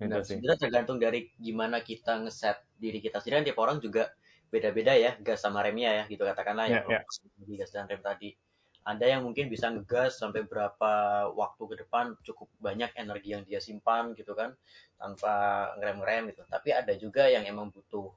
Sih. 0.00 0.40
sebenarnya 0.40 0.56
tergantung 0.56 0.96
dari 0.96 1.28
gimana 1.36 1.84
kita 1.84 2.24
ngeset 2.24 2.56
diri 2.80 3.04
kita 3.04 3.20
sendiri. 3.20 3.42
Kan 3.42 3.44
tiap 3.50 3.60
orang 3.60 3.82
juga 3.84 4.08
beda-beda 4.50 4.92
ya 4.98 5.14
gas 5.22 5.40
sama 5.46 5.62
remnya 5.62 6.02
ya 6.02 6.04
gitu 6.10 6.26
katakanlah 6.26 6.66
Ya, 6.66 6.82
ya, 6.82 7.00
di 7.38 7.54
gas 7.56 7.70
dan 7.70 7.86
rem 7.86 8.02
tadi. 8.02 8.34
Ada 8.80 9.06
yang 9.06 9.22
mungkin 9.28 9.46
bisa 9.52 9.68
ngegas 9.70 10.18
sampai 10.18 10.42
berapa 10.42 10.92
waktu 11.36 11.62
ke 11.68 11.74
depan 11.86 12.16
cukup 12.26 12.48
banyak 12.58 12.90
energi 12.96 13.36
yang 13.36 13.42
dia 13.46 13.60
simpan 13.62 14.16
gitu 14.16 14.32
kan 14.34 14.56
tanpa 14.96 15.68
ngerem-ngerem 15.78 16.32
gitu. 16.34 16.42
Tapi 16.48 16.74
ada 16.74 16.92
juga 16.96 17.28
yang 17.28 17.44
emang 17.46 17.70
butuh 17.70 18.10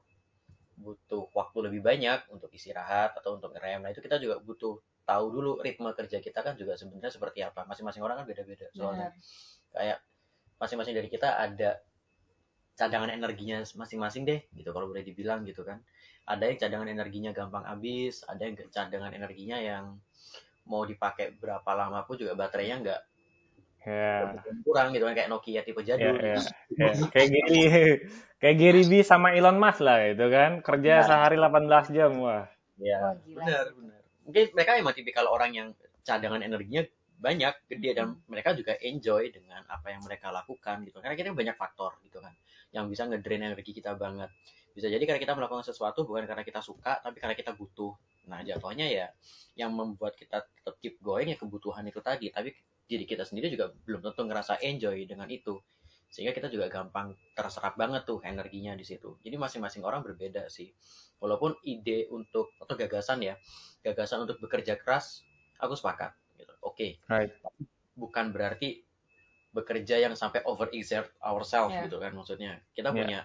butuh 0.74 1.30
waktu 1.38 1.58
lebih 1.70 1.86
banyak 1.86 2.26
untuk 2.34 2.50
istirahat 2.50 3.14
atau 3.20 3.38
untuk 3.38 3.54
ngerem. 3.54 3.86
Nah 3.86 3.92
itu 3.94 4.02
kita 4.02 4.18
juga 4.18 4.42
butuh 4.42 4.80
tahu 5.04 5.26
dulu 5.36 5.52
ritme 5.62 5.92
kerja 5.94 6.18
kita 6.24 6.40
kan 6.42 6.56
juga 6.56 6.80
sebenarnya 6.80 7.12
seperti 7.12 7.44
apa. 7.44 7.68
Masing-masing 7.68 8.02
orang 8.02 8.24
kan 8.24 8.26
beda-beda 8.26 8.68
soalnya. 8.74 9.12
Benar. 9.14 9.72
kayak 9.74 9.98
masing-masing 10.62 10.96
dari 10.96 11.10
kita 11.10 11.30
ada 11.34 11.82
cadangan 12.74 13.10
energinya 13.14 13.62
masing-masing 13.78 14.26
deh 14.26 14.42
gitu 14.58 14.70
kalau 14.74 14.90
boleh 14.90 15.06
dibilang 15.06 15.46
gitu 15.46 15.62
kan 15.62 15.82
ada 16.24 16.44
yang 16.48 16.58
cadangan 16.58 16.88
energinya 16.88 17.32
gampang 17.36 17.64
habis 17.68 18.24
ada 18.26 18.42
yang 18.48 18.56
cadangan 18.72 19.12
energinya 19.12 19.60
yang 19.60 20.00
mau 20.64 20.88
dipakai 20.88 21.36
berapa 21.36 21.68
lama 21.76 22.08
pun 22.08 22.16
juga 22.16 22.34
baterainya 22.34 22.78
nggak 22.80 23.02
Ya. 23.84 24.32
kurang 24.64 24.96
gitu 24.96 25.04
kan 25.04 25.12
kayak 25.12 25.28
Nokia 25.28 25.60
tipe 25.60 25.84
jadul 25.84 26.16
Ya, 26.16 26.40
ya, 26.40 26.40
gitu. 26.72 26.80
ya. 26.80 26.92
Kayak 27.12 27.30
Gary, 27.36 27.60
kayak 28.40 28.56
Gary 28.56 28.84
V 28.88 29.04
sama 29.04 29.36
Elon 29.36 29.60
Musk 29.60 29.84
lah 29.84 30.08
itu 30.08 30.24
kan 30.32 30.64
kerja 30.64 31.04
Iya. 31.04 31.08
sehari 31.08 31.36
18 31.36 31.92
jam 31.92 32.16
wah. 32.16 32.48
Ya, 32.80 33.20
gila. 33.28 33.44
benar, 33.44 33.66
benar. 33.76 34.00
Mungkin 34.24 34.46
mereka 34.56 34.72
emang 34.80 34.96
tipikal 34.96 35.28
orang 35.28 35.52
yang 35.52 35.68
cadangan 36.08 36.40
energinya 36.40 36.88
banyak, 37.20 37.54
gede 37.76 37.92
dan 37.92 38.16
mereka 38.32 38.56
juga 38.56 38.72
enjoy 38.80 39.32
dengan 39.36 39.68
apa 39.68 39.92
yang 39.92 40.00
mereka 40.08 40.32
lakukan 40.32 40.88
gitu. 40.88 41.04
Karena 41.04 41.20
kita 41.20 41.36
banyak 41.36 41.56
faktor 41.60 42.00
gitu 42.08 42.24
kan 42.24 42.32
yang 42.72 42.88
bisa 42.88 43.04
ngedrain 43.04 43.44
energi 43.44 43.76
kita 43.76 44.00
banget. 44.00 44.32
Bisa 44.74 44.90
jadi 44.90 45.06
karena 45.06 45.22
kita 45.22 45.38
melakukan 45.38 45.62
sesuatu 45.62 46.02
bukan 46.04 46.26
karena 46.26 46.42
kita 46.42 46.60
suka, 46.66 46.98
tapi 47.00 47.22
karena 47.22 47.38
kita 47.38 47.54
butuh. 47.54 47.94
Nah, 48.26 48.42
jatuhnya 48.42 48.90
ya 48.90 49.08
yang 49.54 49.70
membuat 49.70 50.18
kita 50.18 50.42
tetap 50.42 50.76
keep 50.82 50.98
going 51.00 51.30
ya 51.30 51.38
kebutuhan 51.38 51.86
itu 51.86 52.02
tadi, 52.02 52.34
tapi 52.34 52.58
diri 52.90 53.06
kita 53.06 53.24
sendiri 53.24 53.54
juga 53.54 53.70
belum 53.86 54.02
tentu 54.02 54.26
ngerasa 54.26 54.60
enjoy 54.66 55.06
dengan 55.06 55.30
itu. 55.30 55.62
Sehingga 56.10 56.34
kita 56.34 56.50
juga 56.50 56.70
gampang 56.70 57.18
terserap 57.34 57.74
banget 57.74 58.06
tuh 58.06 58.22
energinya 58.22 58.78
di 58.78 58.86
situ. 58.86 59.18
Jadi 59.26 59.34
masing-masing 59.34 59.82
orang 59.82 60.06
berbeda 60.06 60.46
sih. 60.46 60.70
Walaupun 61.18 61.58
ide 61.66 62.06
untuk 62.14 62.54
atau 62.62 62.74
gagasan 62.78 63.26
ya, 63.26 63.34
gagasan 63.82 64.22
untuk 64.26 64.38
bekerja 64.38 64.78
keras, 64.78 65.26
aku 65.58 65.74
sepakat. 65.74 66.14
Gitu. 66.38 66.54
Oke, 66.62 67.02
Right. 67.10 67.34
bukan 67.98 68.30
berarti 68.30 68.86
bekerja 69.54 70.02
yang 70.02 70.14
sampai 70.18 70.42
overexert 70.46 71.14
ourselves 71.22 71.74
Ya. 71.74 71.86
gitu 71.86 71.98
kan 72.02 72.14
maksudnya. 72.14 72.62
Kita 72.74 72.90
Ya. 72.90 72.98
punya 72.98 73.20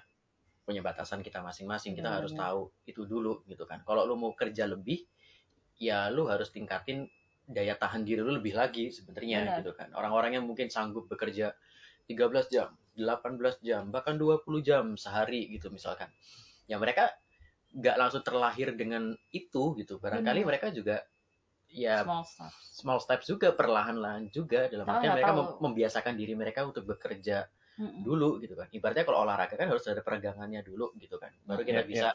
punya 0.69 0.85
batasan 0.85 1.25
kita 1.25 1.41
masing-masing. 1.41 1.97
Kita 1.97 2.21
harus 2.21 2.37
tahu 2.37 2.69
itu 2.85 3.09
dulu 3.09 3.41
gitu 3.49 3.65
kan. 3.65 3.81
Kalau 3.89 4.05
lu 4.05 4.21
mau 4.21 4.37
kerja 4.37 4.69
lebih, 4.69 5.01
ya 5.81 6.13
lu 6.13 6.29
harus 6.29 6.53
tingkatin 6.53 7.09
daya 7.49 7.73
tahan 7.73 8.05
diri 8.05 8.21
lu 8.21 8.37
lebih 8.37 8.53
lagi 8.53 8.93
sebenarnya 8.93 9.39
Benar. 9.49 9.57
gitu 9.65 9.73
kan. 9.73 9.89
Orang-orang 9.97 10.37
yang 10.37 10.45
mungkin 10.45 10.69
sanggup 10.69 11.09
bekerja 11.09 11.57
13 12.05 12.53
jam, 12.53 12.77
18 13.01 13.65
jam, 13.65 13.89
bahkan 13.89 14.21
20 14.21 14.45
jam 14.61 14.85
sehari 15.01 15.49
gitu 15.49 15.73
misalkan. 15.73 16.13
Ya 16.69 16.77
mereka 16.77 17.17
nggak 17.73 17.97
langsung 17.97 18.21
terlahir 18.21 18.77
dengan 18.77 19.17
itu 19.33 19.73
gitu. 19.81 19.97
Barangkali 19.97 20.45
Benar. 20.45 20.49
mereka 20.53 20.67
juga 20.69 21.01
ya 21.69 22.01
Small 22.05 22.25
stuff. 22.25 22.53
small 22.81 23.01
steps 23.01 23.29
juga 23.29 23.53
perlahan-lahan 23.53 24.33
juga 24.33 24.73
dalam 24.73 24.89
artian 24.89 25.13
mereka 25.17 25.33
tahu. 25.33 25.41
mem- 25.41 25.57
membiasakan 25.69 26.15
diri 26.17 26.33
mereka 26.33 26.65
untuk 26.65 26.85
bekerja 26.89 27.45
Mm-mm. 27.79 28.03
dulu 28.03 28.43
gitu 28.43 28.59
kan. 28.59 28.67
Ibaratnya 28.75 29.07
kalau 29.07 29.23
olahraga 29.23 29.55
kan 29.55 29.71
harus 29.71 29.87
ada 29.87 30.03
peregangannya 30.03 30.67
dulu 30.67 30.91
gitu 30.99 31.17
kan. 31.17 31.31
Baru 31.47 31.63
kita 31.63 31.87
Iya, 31.87 31.87
bisa 31.87 32.09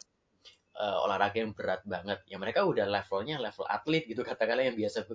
eh, 0.75 0.97
olahraga 1.07 1.39
yang 1.39 1.55
berat 1.55 1.81
banget. 1.87 2.19
Ya 2.27 2.35
mereka 2.35 2.67
udah 2.67 2.83
levelnya 2.83 3.39
level 3.39 3.65
atlet 3.71 4.03
gitu 4.03 4.21
katakanlah 4.27 4.67
yang 4.67 4.75
biasa 4.75 5.07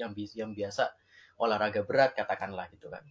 yang 0.00 0.10
bis- 0.16 0.36
yang 0.36 0.56
biasa 0.56 0.88
olahraga 1.36 1.84
berat 1.84 2.16
katakanlah 2.16 2.72
gitu 2.72 2.88
kan. 2.88 3.04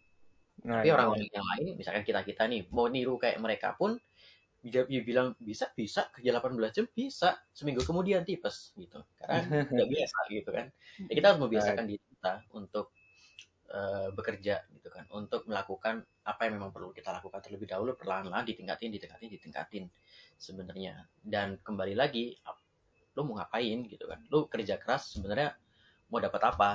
Right. 0.60 0.84
Tapi 0.84 0.90
orang-orang 0.92 1.30
yang 1.32 1.48
lain 1.56 1.78
misalkan 1.80 2.04
kita-kita 2.04 2.44
nih 2.50 2.68
mau 2.74 2.90
niru 2.92 3.16
kayak 3.16 3.40
mereka 3.40 3.78
pun 3.78 3.96
dia, 4.60 4.84
dia 4.84 5.02
bilang 5.08 5.32
bisa 5.40 5.72
bisa 5.72 6.12
kerja 6.12 6.36
18 6.36 6.76
jam 6.76 6.86
bisa 6.92 7.40
seminggu 7.56 7.80
kemudian 7.88 8.28
tipes 8.28 8.76
gitu 8.76 9.00
karena 9.16 9.40
nggak 9.72 9.88
biasa 9.88 10.18
gitu 10.36 10.50
kan 10.52 10.68
ya, 11.08 11.14
kita 11.16 11.26
harus 11.32 11.40
membiasakan 11.48 11.86
diri 11.88 12.04
kita 12.04 12.34
untuk 12.52 12.92
eh, 13.70 14.10
bekerja 14.14 14.66
gitu 14.74 14.90
kan. 14.90 15.06
Untuk 15.14 15.46
melakukan 15.46 16.02
apa 16.26 16.42
yang 16.46 16.62
memang 16.62 16.74
perlu 16.74 16.90
kita 16.94 17.14
lakukan 17.14 17.42
terlebih 17.42 17.70
dahulu 17.70 17.94
perlahan-lahan 17.94 18.46
ditingkatin 18.46 18.90
ditingkatin 18.94 19.30
ditingkatin 19.30 19.84
sebenarnya. 20.38 21.06
Dan 21.22 21.62
kembali 21.62 21.94
lagi 21.94 22.34
lu 23.18 23.26
mau 23.26 23.42
ngapain 23.42 23.86
gitu 23.86 24.06
kan. 24.10 24.20
Lu 24.32 24.48
kerja 24.48 24.80
keras 24.80 25.18
sebenarnya 25.18 25.54
mau 26.10 26.22
dapat 26.22 26.42
apa? 26.50 26.72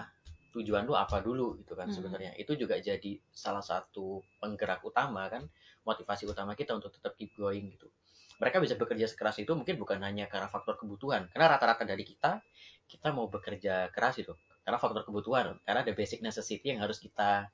Tujuan 0.55 0.87
lu 0.87 0.95
apa 0.95 1.19
dulu 1.19 1.59
gitu 1.59 1.75
kan 1.75 1.91
Mm-mm. 1.91 1.97
sebenarnya. 1.99 2.33
Itu 2.39 2.55
juga 2.55 2.79
jadi 2.79 3.19
salah 3.35 3.65
satu 3.65 4.23
penggerak 4.39 4.87
utama 4.87 5.27
kan 5.27 5.43
motivasi 5.83 6.31
utama 6.31 6.55
kita 6.55 6.79
untuk 6.79 6.95
tetap 6.95 7.19
keep 7.19 7.35
going 7.35 7.75
gitu. 7.75 7.91
Mereka 8.39 8.59
bisa 8.59 8.75
bekerja 8.75 9.07
sekeras 9.07 9.39
itu 9.43 9.51
mungkin 9.55 9.79
bukan 9.79 9.99
hanya 10.03 10.27
karena 10.27 10.47
faktor 10.51 10.79
kebutuhan. 10.79 11.27
Karena 11.31 11.55
rata-rata 11.59 11.83
dari 11.87 12.03
kita 12.07 12.43
kita 12.87 13.11
mau 13.11 13.27
bekerja 13.27 13.91
keras 13.91 14.23
itu 14.23 14.35
karena 14.65 14.79
faktor 14.81 15.05
kebutuhan 15.05 15.61
karena 15.63 15.81
ada 15.85 15.93
basic 15.93 16.25
necessity 16.25 16.73
yang 16.73 16.81
harus 16.81 16.97
kita 16.97 17.53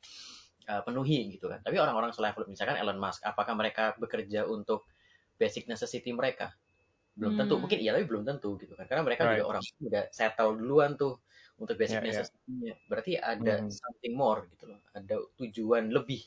uh, 0.70 0.82
penuhi 0.86 1.34
gitu 1.34 1.50
kan 1.50 1.58
tapi 1.60 1.76
orang-orang 1.82 2.14
selevel 2.14 2.46
misalkan 2.46 2.78
Elon 2.78 2.96
Musk 2.96 3.26
apakah 3.26 3.52
mereka 3.58 3.98
bekerja 3.98 4.46
untuk 4.46 4.86
basic 5.36 5.66
necessity 5.66 6.14
mereka 6.14 6.54
belum 7.18 7.34
tentu 7.36 7.58
Hmm. 7.58 7.66
mungkin 7.66 7.78
iya 7.82 7.90
tapi 7.92 8.06
belum 8.06 8.22
tentu 8.22 8.54
gitu 8.62 8.78
kan 8.78 8.86
karena 8.86 9.02
mereka 9.02 9.26
Right. 9.26 9.42
juga 9.42 9.44
orang 9.58 9.62
udah 9.82 10.04
settle 10.14 10.54
duluan 10.56 10.94
tuh 10.94 11.18
untuk 11.60 11.76
basic 11.76 12.00
ya. 12.00 12.06
necessity-nya 12.06 12.74
berarti 12.86 13.18
ada 13.18 13.60
Hmm. 13.60 13.68
something 13.68 14.14
more 14.14 14.46
gitu 14.56 14.70
loh 14.70 14.80
ada 14.94 15.14
tujuan 15.36 15.90
lebih 15.90 16.22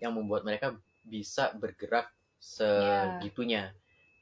yang 0.00 0.16
membuat 0.16 0.46
mereka 0.46 0.78
bisa 1.04 1.52
bergerak 1.58 2.08
segitunya 2.40 3.74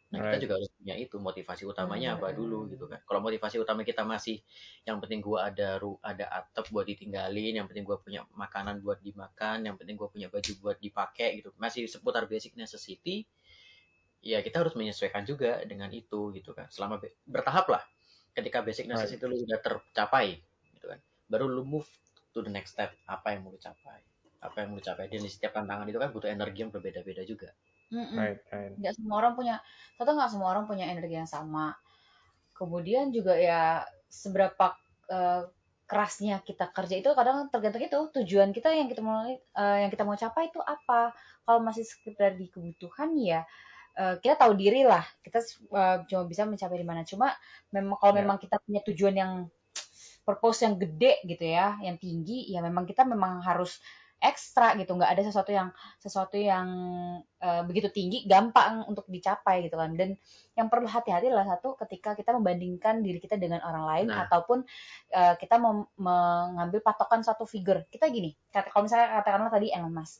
nah 0.08 0.24
kita 0.24 0.36
Right. 0.36 0.42
juga 0.42 0.54
harus 0.56 0.70
punya 0.72 0.94
itu 0.96 1.16
motivasi 1.20 1.62
utamanya 1.68 2.16
Benar, 2.16 2.20
apa 2.24 2.28
dulu 2.32 2.64
gitu 2.72 2.84
kan. 2.88 3.00
Kalau 3.04 3.20
motivasi 3.20 3.56
utama 3.60 3.84
kita 3.84 4.02
masih 4.08 4.40
yang 4.88 4.96
penting 5.04 5.20
gua 5.20 5.52
ada 5.52 5.76
ru 5.82 6.00
ada 6.00 6.24
atap 6.32 6.64
buat 6.72 6.88
ditinggalin 6.88 7.52
yang 7.60 7.66
penting 7.68 7.84
gua 7.84 8.00
punya 8.00 8.24
makanan 8.32 8.80
buat 8.80 8.98
dimakan 9.04 9.68
yang 9.68 9.76
penting 9.76 9.96
gua 10.00 10.08
punya 10.08 10.28
baju 10.32 10.52
buat 10.64 10.78
dipakai 10.80 11.28
gitu. 11.44 11.52
Masih 11.60 11.84
seputar 11.92 12.24
basic 12.24 12.56
necessity 12.56 13.28
ya 14.24 14.38
kita 14.42 14.62
harus 14.66 14.74
menyesuaikan 14.74 15.22
juga 15.28 15.62
dengan 15.64 15.90
itu 15.94 16.34
gitu 16.34 16.50
kan. 16.56 16.66
Selama 16.72 16.98
be- 17.02 17.14
bertahap 17.28 17.66
lah 17.70 17.82
ketika 18.36 18.62
basic 18.64 18.86
Right. 18.92 18.94
necessity 18.94 19.22
lu 19.28 19.36
udah 19.44 19.58
tercapai 19.62 20.40
gitu 20.74 20.86
kan. 20.90 20.98
Baru 21.30 21.46
lu 21.50 21.62
move 21.66 21.86
to 22.34 22.40
the 22.40 22.50
next 22.50 22.74
step 22.76 22.90
apa 23.06 23.36
yang 23.36 23.44
mau 23.46 23.52
lu 23.54 23.60
capai. 23.60 24.00
Apa 24.42 24.56
yang 24.64 24.68
mau 24.74 24.78
lu 24.80 24.84
capai. 24.84 25.06
Dan 25.12 25.22
di 25.26 25.30
setiap 25.30 25.52
tantangan 25.56 25.86
itu 25.90 25.98
kan 26.00 26.10
butuh 26.14 26.30
energi 26.30 26.58
yang 26.66 26.72
berbeda-beda 26.74 27.22
juga 27.28 27.50
Mm-mm. 27.88 28.20
Right, 28.20 28.40
right. 28.52 28.76
nggak 28.78 28.92
semua 29.00 29.14
orang 29.24 29.32
punya 29.38 29.54
satu 29.98 30.10
nggak 30.14 30.30
semua 30.32 30.48
orang 30.54 30.64
punya 30.70 30.86
energi 30.92 31.14
yang 31.18 31.28
sama 31.30 31.74
kemudian 32.58 33.10
juga 33.14 33.34
ya 33.38 33.84
seberapa 34.10 34.74
eh, 35.10 35.42
kerasnya 35.88 36.44
kita 36.44 36.70
kerja 36.76 36.94
itu 37.00 37.10
kadang 37.16 37.48
tergantung 37.52 37.82
itu 37.84 37.98
tujuan 38.22 38.50
kita 38.56 38.68
yang 38.76 38.88
kita 38.92 39.02
mau 39.04 39.24
eh, 39.28 39.76
yang 39.84 39.90
kita 39.92 40.04
mau 40.08 40.16
capai 40.18 40.50
itu 40.52 40.60
apa 40.64 41.14
kalau 41.46 41.60
masih 41.64 41.84
sekedar 41.86 42.36
di 42.36 42.46
kebutuhan 42.52 43.16
ya 43.20 43.42
eh, 43.98 44.16
kita 44.22 44.34
tahu 44.40 44.52
diri 44.58 44.84
lah 44.86 45.04
kita 45.24 45.38
eh, 45.74 45.96
cuma 46.08 46.24
bisa 46.28 46.44
mencapai 46.48 46.78
di 46.80 46.86
mana 46.88 47.02
cuma 47.08 47.32
memang 47.74 47.96
kalau 48.00 48.14
Ya. 48.14 48.20
memang 48.20 48.36
kita 48.42 48.56
punya 48.64 48.80
tujuan 48.88 49.14
yang 49.16 49.32
purpose 50.26 50.60
yang 50.66 50.76
gede 50.76 51.24
gitu 51.24 51.44
ya 51.48 51.80
yang 51.80 51.96
tinggi 51.96 52.52
ya 52.52 52.60
memang 52.60 52.84
kita 52.84 53.02
memang 53.08 53.40
harus 53.40 53.80
ekstra 54.18 54.74
gitu 54.78 54.98
nggak 54.98 55.14
ada 55.14 55.22
sesuatu 55.22 55.50
yang 55.54 55.70
sesuatu 56.02 56.34
yang 56.34 56.66
eh, 57.38 57.62
begitu 57.62 57.88
tinggi 57.94 58.26
gampang 58.26 58.82
untuk 58.90 59.06
dicapai 59.06 59.66
gitu 59.66 59.78
kan. 59.78 59.94
Dan 59.94 60.18
yang 60.58 60.66
perlu 60.66 60.90
hati-hati 60.90 61.30
adalah 61.30 61.46
satu 61.54 61.78
ketika 61.86 62.18
kita 62.18 62.34
membandingkan 62.34 63.00
diri 63.02 63.22
kita 63.22 63.38
dengan 63.38 63.62
orang 63.62 63.84
lain 63.86 64.06
Nah. 64.10 64.26
ataupun 64.26 64.66
eh, 65.14 65.34
kita 65.38 65.56
mengambil 65.98 66.80
patokan 66.82 67.22
suatu 67.22 67.46
figure. 67.46 67.86
Kita 67.90 68.10
gini 68.10 68.34
kata 68.50 68.70
kalau 68.74 68.84
misalnya 68.90 69.22
katakanlah 69.22 69.52
tadi 69.54 69.68
Elon 69.70 69.94
Musk 69.94 70.18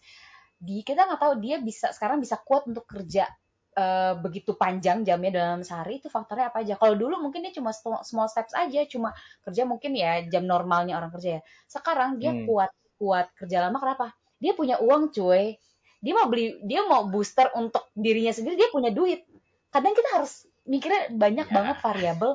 di 0.59 0.83
kita 0.83 1.07
nggak 1.07 1.21
tahu 1.23 1.35
dia 1.39 1.63
bisa 1.63 1.95
sekarang 1.95 2.19
bisa 2.19 2.35
kuat 2.43 2.67
untuk 2.67 2.83
kerja 2.87 3.31
eh, 3.79 4.15
begitu 4.19 4.59
panjang 4.59 5.07
jamnya 5.07 5.31
dalam 5.35 5.61
sehari 5.63 6.03
itu 6.03 6.11
faktornya 6.11 6.51
apa 6.51 6.63
aja. 6.67 6.75
Kalau 6.79 6.95
dulu 6.99 7.19
mungkin 7.23 7.47
dia 7.47 7.55
cuma 7.55 7.71
small 7.75 8.03
small 8.03 8.27
steps 8.31 8.55
aja 8.59 8.83
cuma 8.91 9.15
kerja 9.47 9.63
mungkin 9.67 9.95
ya 9.95 10.23
jam 10.27 10.45
normalnya 10.47 10.99
orang 10.99 11.11
kerja 11.15 11.39
ya. 11.39 11.43
Sekarang 11.71 12.19
dia 12.19 12.35
Hmm. 12.35 12.43
kuat 12.47 12.71
kuat 12.99 13.31
kerja 13.39 13.63
lama 13.65 13.79
kenapa 13.79 14.13
dia 14.43 14.53
punya 14.55 14.77
uang 14.83 15.15
cuy 15.15 15.55
dia 15.99 16.13
mau 16.15 16.27
beli 16.31 16.59
dia 16.67 16.87
mau 16.87 17.07
booster 17.11 17.51
untuk 17.59 17.91
dirinya 17.95 18.31
sendiri 18.31 18.55
dia 18.59 18.71
punya 18.71 18.91
duit 18.95 19.25
kadang 19.71 19.95
kita 19.95 20.09
harus 20.15 20.47
mikirnya 20.69 21.11
banyak 21.15 21.47
Ya. 21.49 21.55
banget 21.55 21.77
variabel 21.83 22.33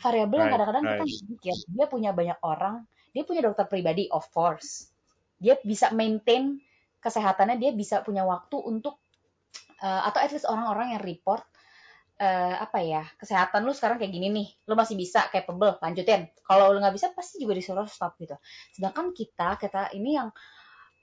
variabel 0.00 0.38
yang 0.38 0.48
Right, 0.48 0.54
kadang-kadang 0.56 0.84
kita 0.84 0.94
right. 0.96 1.08
nggak 1.12 1.28
mikir 1.32 1.56
dia 1.76 1.86
punya 1.90 2.10
banyak 2.14 2.38
orang 2.44 2.74
dia 3.12 3.22
punya 3.28 3.40
dokter 3.44 3.66
pribadi 3.68 4.08
of 4.08 4.24
course 4.32 4.88
dia 5.42 5.58
bisa 5.66 5.90
maintain 5.92 6.60
kesehatannya 7.02 7.58
dia 7.58 7.70
bisa 7.74 8.00
punya 8.06 8.22
waktu 8.24 8.56
untuk 8.62 8.96
eh, 9.82 10.02
atau 10.08 10.18
at 10.22 10.30
least 10.32 10.46
orang-orang 10.48 10.96
yang 10.96 11.02
report 11.02 11.42
eh, 12.22 12.54
apa 12.64 12.78
ya 12.92 13.02
kesehatan 13.20 13.60
lu 13.66 13.72
sekarang 13.78 13.96
kayak 14.00 14.12
gini 14.16 14.28
nih. 14.36 14.48
Lu 14.68 14.74
masih 14.80 14.96
bisa 15.02 15.20
capable 15.34 15.72
lanjutin. 15.84 16.22
Kalau 16.46 16.64
lu 16.72 16.78
nggak 16.82 16.94
bisa 16.98 17.08
pasti 17.18 17.42
juga 17.42 17.54
disuruh 17.58 17.88
stop 17.90 18.12
gitu. 18.22 18.36
Sedangkan 18.74 19.06
kita 19.18 19.58
kita 19.62 19.80
ini 19.98 20.10
yang 20.18 20.28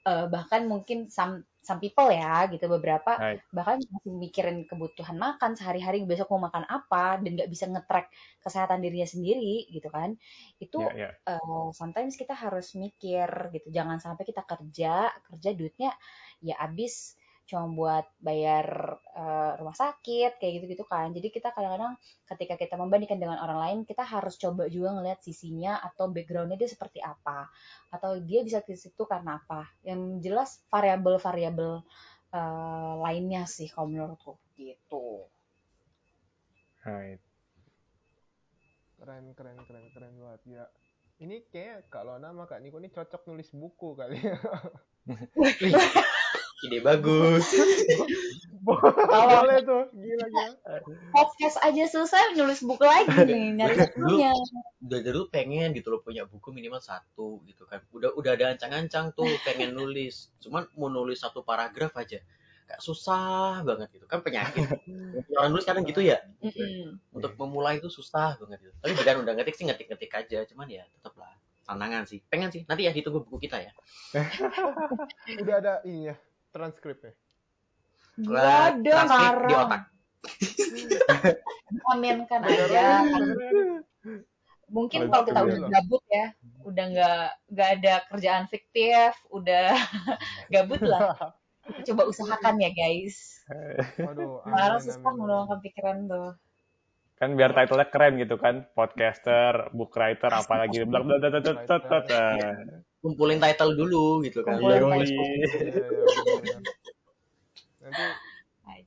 eh, 0.08 0.26
bahkan 0.34 0.62
mungkin 0.72 0.98
some 1.12 1.44
some 1.60 1.80
people 1.82 2.08
ya 2.10 2.48
gitu 2.52 2.64
beberapa 2.72 3.12
Right. 3.18 3.42
bahkan 3.52 3.78
masih 3.94 4.12
mikirin 4.16 4.58
kebutuhan 4.70 5.16
makan 5.20 5.52
sehari-hari 5.58 6.02
besok 6.08 6.30
mau 6.32 6.48
makan 6.48 6.64
apa 6.70 7.18
dan 7.22 7.30
nggak 7.36 7.50
bisa 7.52 7.66
nge-track 7.72 8.06
kesehatan 8.44 8.78
dirinya 8.84 9.08
sendiri 9.08 9.68
gitu 9.74 9.88
kan. 9.92 10.16
Itu 10.62 10.78
Ya, 10.78 10.92
ya. 10.96 11.20
eh, 11.28 11.68
sometimes 11.76 12.14
kita 12.20 12.34
harus 12.36 12.72
mikir 12.78 13.28
gitu. 13.54 13.68
Jangan 13.76 13.98
sampai 14.04 14.24
kita 14.28 14.42
kerja 14.48 15.12
kerja 15.28 15.50
duitnya 15.58 15.90
ya 16.44 16.54
habis 16.62 17.16
cuma 17.50 17.66
buat 17.66 18.06
bayar 18.22 18.94
uh, 19.18 19.58
rumah 19.58 19.74
sakit 19.74 20.38
kayak 20.38 20.62
gitu-gitu 20.62 20.86
kan 20.86 21.10
jadi 21.10 21.34
kita 21.34 21.50
kadang-kadang 21.50 21.98
ketika 22.30 22.54
kita 22.54 22.78
membandingkan 22.78 23.18
dengan 23.18 23.42
orang 23.42 23.58
lain 23.58 23.78
kita 23.82 24.06
harus 24.06 24.38
coba 24.38 24.70
juga 24.70 24.94
ngelihat 24.94 25.18
sisinya 25.18 25.82
atau 25.82 26.06
backgroundnya 26.14 26.54
dia 26.54 26.70
seperti 26.70 27.02
apa 27.02 27.50
atau 27.90 28.22
dia 28.22 28.46
bisa 28.46 28.62
ke 28.62 28.78
situ 28.78 29.02
karena 29.10 29.42
apa 29.42 29.66
yang 29.82 30.22
jelas 30.22 30.62
variabel-variabel 30.70 31.82
uh, 32.30 32.94
lainnya 33.02 33.50
sih 33.50 33.66
kalau 33.66 33.90
menurutku 33.90 34.38
gitu 34.54 35.26
Right. 36.80 37.20
Keren, 38.96 39.36
keren, 39.36 39.56
keren, 39.68 39.84
keren 39.92 40.14
banget 40.16 40.40
ya. 40.48 40.64
Ini 41.20 41.44
kayak 41.52 41.92
kalau 41.92 42.16
nama 42.16 42.48
Kak 42.48 42.64
Niko 42.64 42.80
ini 42.80 42.88
cocok 42.88 43.28
nulis 43.28 43.52
buku 43.52 43.92
kali 43.92 44.16
ya. 44.16 44.40
Ide 46.60 46.78
bagus. 46.84 47.46
Boleh 48.60 49.64
tuh, 49.64 49.88
gila 49.96 50.26
gila. 50.28 50.52
podcast 51.16 51.56
aja 51.64 51.84
susah 51.88 52.36
nulis 52.36 52.60
buku 52.60 52.84
lagi. 52.84 53.08
Nih 53.24 53.52
nyari 53.56 53.88
Udah 54.84 55.00
dulu 55.00 55.32
pengen 55.32 55.72
gitu 55.72 55.88
loh 55.88 56.04
punya 56.04 56.28
buku 56.28 56.52
minimal 56.52 56.84
satu 56.84 57.40
gitu 57.48 57.64
kan. 57.64 57.80
Udah 57.96 58.12
udah 58.12 58.36
ada 58.36 58.52
ancang-ancang 58.52 59.16
tuh 59.16 59.28
pengen 59.48 59.72
nulis. 59.72 60.28
Cuman 60.44 60.68
mau 60.76 60.92
nulis 60.92 61.24
satu 61.24 61.40
paragraf 61.40 61.96
aja 61.96 62.20
kayak 62.68 62.80
susah 62.84 63.64
banget 63.64 63.88
gitu. 63.96 64.04
Kan 64.04 64.20
penyakit. 64.20 64.68
Orang 65.40 65.56
nulis 65.56 65.64
kadang 65.64 65.88
gitu 65.88 66.04
ya. 66.04 66.20
Untuk 67.16 67.40
memulai 67.40 67.80
itu 67.80 67.88
susah 67.88 68.36
banget 68.36 68.68
gitu. 68.68 68.74
Tapi 68.76 68.92
bukan 68.92 69.24
udah 69.24 69.32
ngetik 69.40 69.56
sih 69.56 69.64
ngetik-ngetik 69.64 70.12
aja. 70.12 70.44
Cuman 70.44 70.68
ya 70.68 70.84
tetap 70.84 71.16
lah 71.16 71.32
tantangan 71.64 72.04
sih. 72.04 72.20
Pengen 72.28 72.52
sih. 72.52 72.68
Nanti 72.68 72.84
ya 72.84 72.92
ditunggu 72.92 73.24
buku 73.24 73.48
kita 73.48 73.56
ya. 73.64 73.72
Udah 75.42 75.56
ada 75.64 75.74
ini 75.88 76.12
ya, 76.50 76.54
transkrip 76.58 76.98
ya. 76.98 77.12
Gak 78.20 78.34
Lah, 78.34 78.74
ada 78.74 78.92
transkrip 79.06 79.46
di 79.46 79.54
otak. 79.54 79.82
Aminkan 81.94 82.40
aja. 82.44 82.86
Mungkin 84.70 85.10
kalau 85.10 85.24
kita 85.26 85.40
udah 85.46 85.60
gabut 85.66 86.02
ya 86.10 86.26
udah 86.62 86.84
nggak 86.94 87.26
nggak 87.50 87.68
ada 87.80 87.94
kerjaan 88.06 88.44
fiktif 88.46 89.16
udah 89.34 89.74
gabut 90.54 90.82
lah. 90.82 91.34
Coba 91.86 92.02
usahakan 92.06 92.58
ya 92.58 92.70
guys. 92.74 93.42
Waduh, 93.98 94.42
malah 94.50 94.78
amin, 94.78 94.86
susah 94.86 95.12
meluangkan 95.14 95.58
pikiran 95.62 95.96
tuh. 96.06 96.30
Kan 97.20 97.36
biar 97.36 97.52
title-nya 97.52 97.86
keren 97.92 98.16
gitu 98.16 98.40
kan, 98.40 98.64
podcaster, 98.72 99.68
book 99.76 99.92
writer, 99.94 100.32
apalagi. 100.40 100.86
Bla 100.88 101.04
bla 101.04 101.18
bla 101.20 101.28
bla 101.30 101.40
bla. 101.42 102.80
Kumpulin 103.00 103.40
title 103.40 103.72
dulu 103.74 104.20
gitu 104.24 104.44
kan 104.44 104.60
Kumpulin 104.60 104.76
Baru 104.76 104.86
title. 104.92 105.24
Iya, 105.24 105.46
iya. 106.44 106.58
Nanti 107.80 108.04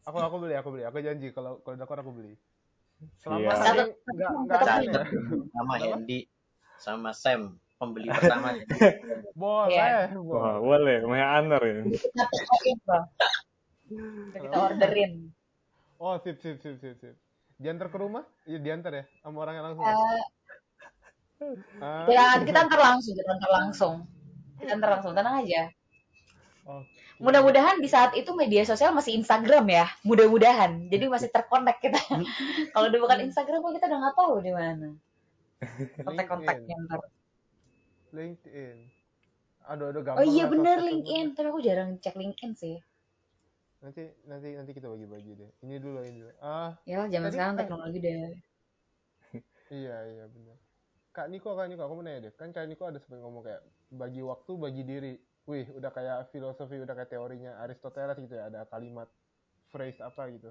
aku 0.06 0.18
aku 0.22 0.36
beli, 0.38 0.54
aku 0.54 0.70
beli. 0.70 0.84
Aku 0.86 0.98
janji 1.02 1.28
kalau 1.34 1.58
kalau 1.66 1.76
dakor 1.78 1.98
aku 2.02 2.14
beli. 2.14 2.34
Selama 3.26 3.42
Iya. 3.42 3.54
nanti 3.58 3.82
nggak 4.14 4.32
nggak 4.48 4.60
Tetap 4.62 4.76
aneh 4.78 4.88
ya. 4.88 5.04
sama 5.52 5.74
sama 6.78 7.12
Sam 7.12 7.42
pembeli 7.82 8.08
pertama 8.16 8.54
Boleh, 9.36 9.76
Iya. 9.76 10.14
Wah, 10.24 10.62
boleh. 10.62 10.62
boleh, 10.62 10.98
Maya 11.10 11.28
Anwar 11.42 11.64
ya. 11.66 11.82
kita 14.34 14.58
orderin 14.58 15.34
Oh, 16.04 16.20
sip, 16.20 16.36
sip, 16.44 16.60
sip, 16.60 16.76
sip, 16.84 16.96
sip. 17.00 17.16
Diantar 17.56 17.88
ke 17.88 17.96
rumah? 17.96 18.28
Iya, 18.44 18.60
diantar 18.60 18.92
ya? 18.92 19.04
Sama 19.24 19.48
orangnya 19.48 19.72
langsung? 19.72 19.88
Eh, 19.88 20.22
Ah, 21.80 22.08
ya 22.08 22.40
kita 22.42 22.60
antar 22.66 22.80
langsung 22.80 23.14
kita 23.16 23.30
antar 23.32 23.52
langsung. 23.52 23.96
Kita 24.60 24.72
antar 24.78 24.90
langsung 25.00 25.14
tenang 25.16 25.44
aja. 25.44 25.70
Mudah-mudahan 27.20 27.80
di 27.80 27.88
saat 27.92 28.16
itu 28.16 28.32
media 28.36 28.64
sosial 28.64 28.96
masih 28.96 29.16
Instagram 29.16 29.68
ya 29.70 29.86
mudah-mudahan. 30.04 30.88
Jadi 30.88 31.06
masih 31.12 31.30
terkonek 31.32 31.80
kita. 31.84 32.00
Kalau 32.74 32.88
udah 32.88 33.00
bukan 33.00 33.20
Instagram 33.28 33.62
kita 33.76 33.86
udah 33.92 34.00
nggak 34.00 34.16
tahu 34.16 34.34
di 34.40 34.52
mana. 34.52 34.90
Kontak-kontaknya 36.04 36.76
ntar. 36.88 37.00
LinkedIn. 38.14 38.78
Aduh, 39.64 39.90
aduh, 39.90 40.00
oh 40.00 40.04
gampang 40.04 40.28
iya 40.28 40.44
lah, 40.44 40.52
bener 40.52 40.78
LinkedIn. 40.84 41.26
tapi 41.40 41.48
aku 41.48 41.60
jarang 41.64 41.96
cek 42.04 42.16
LinkedIn 42.20 42.52
sih. 42.54 42.78
Nanti, 43.80 44.12
nanti, 44.28 44.48
nanti 44.56 44.72
kita 44.76 44.92
bagi-bagi 44.92 45.32
deh. 45.40 45.52
Ini 45.64 45.76
dulu, 45.80 46.04
ini 46.04 46.20
dulu. 46.20 46.32
Ah, 46.44 46.76
ya 46.84 47.08
zaman 47.08 47.32
sekarang 47.32 47.56
kan- 47.56 47.60
teknologi 47.64 47.98
udah. 48.00 48.20
Iya, 49.74 49.96
iya, 50.06 50.26
benar. 50.30 50.58
Kak 51.14 51.30
Niko, 51.30 51.54
Kak 51.54 51.70
Niko, 51.70 51.86
aku 51.86 51.94
mau 52.02 52.06
nanya 52.06 52.28
deh. 52.28 52.34
Kan 52.34 52.50
Kak 52.50 52.66
Niko 52.66 52.90
ada 52.90 52.98
sempat 52.98 53.22
ngomong 53.22 53.46
kayak 53.46 53.62
bagi 53.94 54.22
waktu, 54.26 54.52
bagi 54.58 54.82
diri. 54.82 55.14
Wih, 55.46 55.70
udah 55.78 55.92
kayak 55.94 56.34
filosofi, 56.34 56.82
udah 56.82 56.96
kayak 56.98 57.14
teorinya 57.14 57.62
Aristoteles 57.62 58.18
gitu 58.18 58.34
ya. 58.34 58.50
Ada 58.50 58.66
kalimat, 58.66 59.06
phrase 59.70 60.02
apa 60.02 60.34
gitu. 60.34 60.50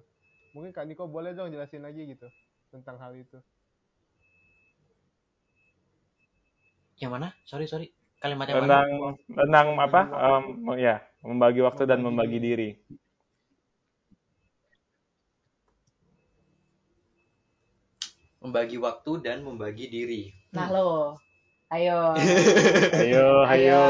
Mungkin 0.55 0.71
Kak 0.71 0.87
Niko 0.87 1.11
boleh 1.11 1.35
dong 1.35 1.51
jelasin 1.51 1.83
lagi 1.83 2.07
gitu 2.07 2.31
tentang 2.71 2.97
hal 3.03 3.13
itu. 3.19 3.43
yang 7.03 7.11
mana 7.11 7.35
sorry 7.43 7.67
sorry 7.67 7.91
kalimat 8.23 8.47
yang 8.47 8.63
Tentang 8.63 8.89
mana 8.95 9.19
tentang 9.27 9.67
apa? 9.75 10.01
Em, 10.07 10.45
ya, 10.79 11.03
membagi 11.27 11.59
waktu 11.67 11.83
dan 11.91 11.99
membagi 12.07 12.39
diri. 12.39 12.79
Membagi 18.53 18.77
waktu 18.77 19.25
dan 19.25 19.41
membagi 19.41 19.89
diri. 19.89 20.29
Nah 20.53 20.69
lo. 20.69 21.17
Ayo. 21.73 22.13
Ayo, 23.01 23.49
ayo. 23.49 23.81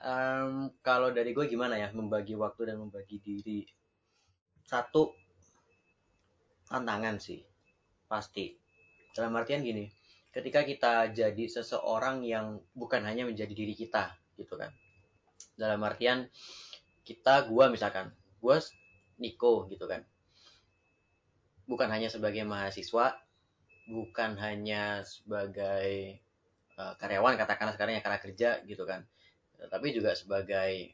Em, 0.00 0.72
kalau 0.80 1.12
dari 1.12 1.36
gue 1.36 1.44
gimana 1.44 1.76
ya 1.76 1.92
membagi 1.92 2.32
waktu 2.32 2.72
dan 2.72 2.80
membagi 2.80 3.20
diri? 3.20 3.68
Satu 4.64 5.12
tantangan 6.64 7.20
sih 7.20 7.44
pasti. 8.08 8.56
Dalam 9.12 9.36
artian 9.36 9.60
gini 9.60 9.84
ketika 10.32 10.64
kita 10.64 11.12
jadi 11.12 11.44
seseorang 11.44 12.24
yang 12.24 12.56
bukan 12.72 13.04
hanya 13.04 13.28
menjadi 13.28 13.52
diri 13.52 13.76
kita 13.76 14.16
gitu 14.40 14.56
kan. 14.56 14.72
Dalam 15.60 15.84
artian 15.84 16.24
kita 17.04 17.52
gua 17.52 17.68
misalkan 17.68 18.08
gua 18.40 18.56
Niko 19.20 19.68
gitu 19.68 19.84
kan 19.84 20.00
bukan 21.70 21.86
hanya 21.94 22.10
sebagai 22.10 22.42
mahasiswa 22.42 23.22
bukan 23.90 24.38
hanya 24.38 25.06
sebagai 25.06 26.18
eh, 26.74 26.94
karyawan 26.98 27.38
katakanlah 27.38 27.74
sekarang 27.78 27.98
yang 27.98 28.04
karena 28.04 28.20
kerja 28.22 28.50
gitu 28.66 28.82
kan. 28.82 29.06
Tapi 29.60 29.92
juga 29.92 30.16
sebagai 30.16 30.90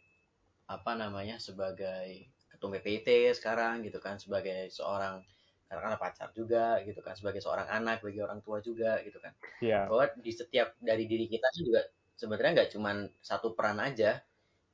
apa 0.67 0.93
namanya 0.99 1.39
sebagai 1.39 2.27
ketua 2.51 2.77
PPT 2.77 3.33
sekarang 3.37 3.85
gitu 3.89 3.97
kan. 4.03 4.21
Sebagai 4.21 4.69
seorang 4.73 5.23
katakanlah 5.71 6.01
pacar 6.01 6.29
juga 6.37 6.81
gitu 6.85 7.01
kan. 7.01 7.15
Sebagai 7.15 7.41
seorang 7.41 7.69
anak 7.71 8.05
bagi 8.05 8.21
orang 8.21 8.41
tua 8.45 8.59
juga 8.61 9.01
gitu 9.05 9.17
kan. 9.23 9.33
Iya. 9.65 9.89
bahwa 9.89 10.05
di 10.19 10.33
setiap 10.35 10.75
dari 10.83 11.09
diri 11.09 11.31
kita 11.31 11.49
juga 11.57 11.81
sebenarnya 12.17 12.53
nggak 12.65 12.71
cuman 12.75 12.97
satu 13.21 13.53
peran 13.53 13.79
aja 13.79 14.19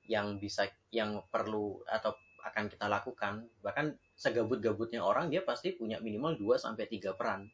yang 0.06 0.38
bisa 0.38 0.66
yang 0.94 1.22
perlu 1.30 1.82
atau 1.86 2.14
akan 2.42 2.68
kita 2.68 2.86
lakukan. 2.90 3.46
Bahkan 3.62 3.94
segabut-gabutnya 4.18 5.02
orang 5.02 5.30
dia 5.30 5.42
pasti 5.46 5.74
punya 5.74 6.02
minimal 6.02 6.34
2 6.34 6.58
sampai 6.58 6.90
tiga 6.90 7.14
peran 7.14 7.46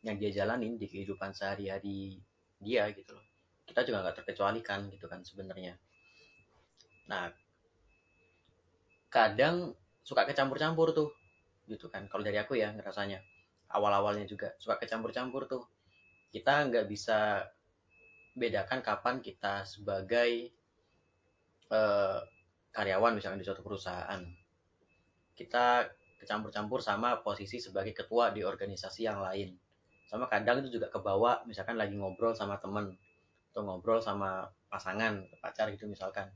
yang 0.00 0.16
dia 0.16 0.32
jalanin 0.32 0.80
di 0.80 0.86
kehidupan 0.88 1.34
sehari-hari 1.34 2.22
dia 2.62 2.88
gitu 2.94 3.12
loh. 3.12 3.26
Kita 3.66 3.84
juga 3.84 4.06
nggak 4.06 4.24
terkecualikan 4.24 4.88
gitu 4.90 5.06
kan 5.10 5.20
sebenarnya. 5.22 5.76
Nah 7.10 7.30
kadang 9.10 9.74
suka 10.06 10.24
kecampur-campur 10.24 10.94
tuh 10.94 11.10
gitu 11.66 11.90
kan. 11.90 12.06
Kalau 12.06 12.22
dari 12.22 12.38
aku 12.38 12.58
ya 12.58 12.70
ngerasanya. 12.74 13.22
Awal-awalnya 13.70 14.26
juga 14.26 14.50
suka 14.58 14.82
kecampur-campur 14.82 15.46
tuh. 15.46 15.62
Kita 16.34 16.66
nggak 16.66 16.90
bisa 16.90 17.46
bedakan 18.34 18.82
kapan 18.82 19.22
kita 19.22 19.62
sebagai 19.66 20.50
eh, 21.70 22.20
karyawan 22.70 23.18
misalkan 23.18 23.38
di 23.38 23.46
suatu 23.46 23.62
perusahaan 23.62 24.22
kita 25.34 25.88
kecampur-campur 26.20 26.84
sama 26.84 27.24
posisi 27.24 27.56
sebagai 27.56 27.96
ketua 27.96 28.28
di 28.30 28.44
organisasi 28.44 29.08
yang 29.08 29.24
lain 29.24 29.56
sama 30.06 30.26
kadang 30.26 30.60
itu 30.60 30.76
juga 30.76 30.90
kebawa 30.90 31.42
misalkan 31.46 31.78
lagi 31.78 31.94
ngobrol 31.96 32.34
sama 32.34 32.58
temen 32.60 32.92
atau 33.50 33.62
ngobrol 33.66 33.98
sama 33.98 34.46
pasangan 34.68 35.22
pacar 35.40 35.70
gitu 35.74 35.86
misalkan 35.86 36.28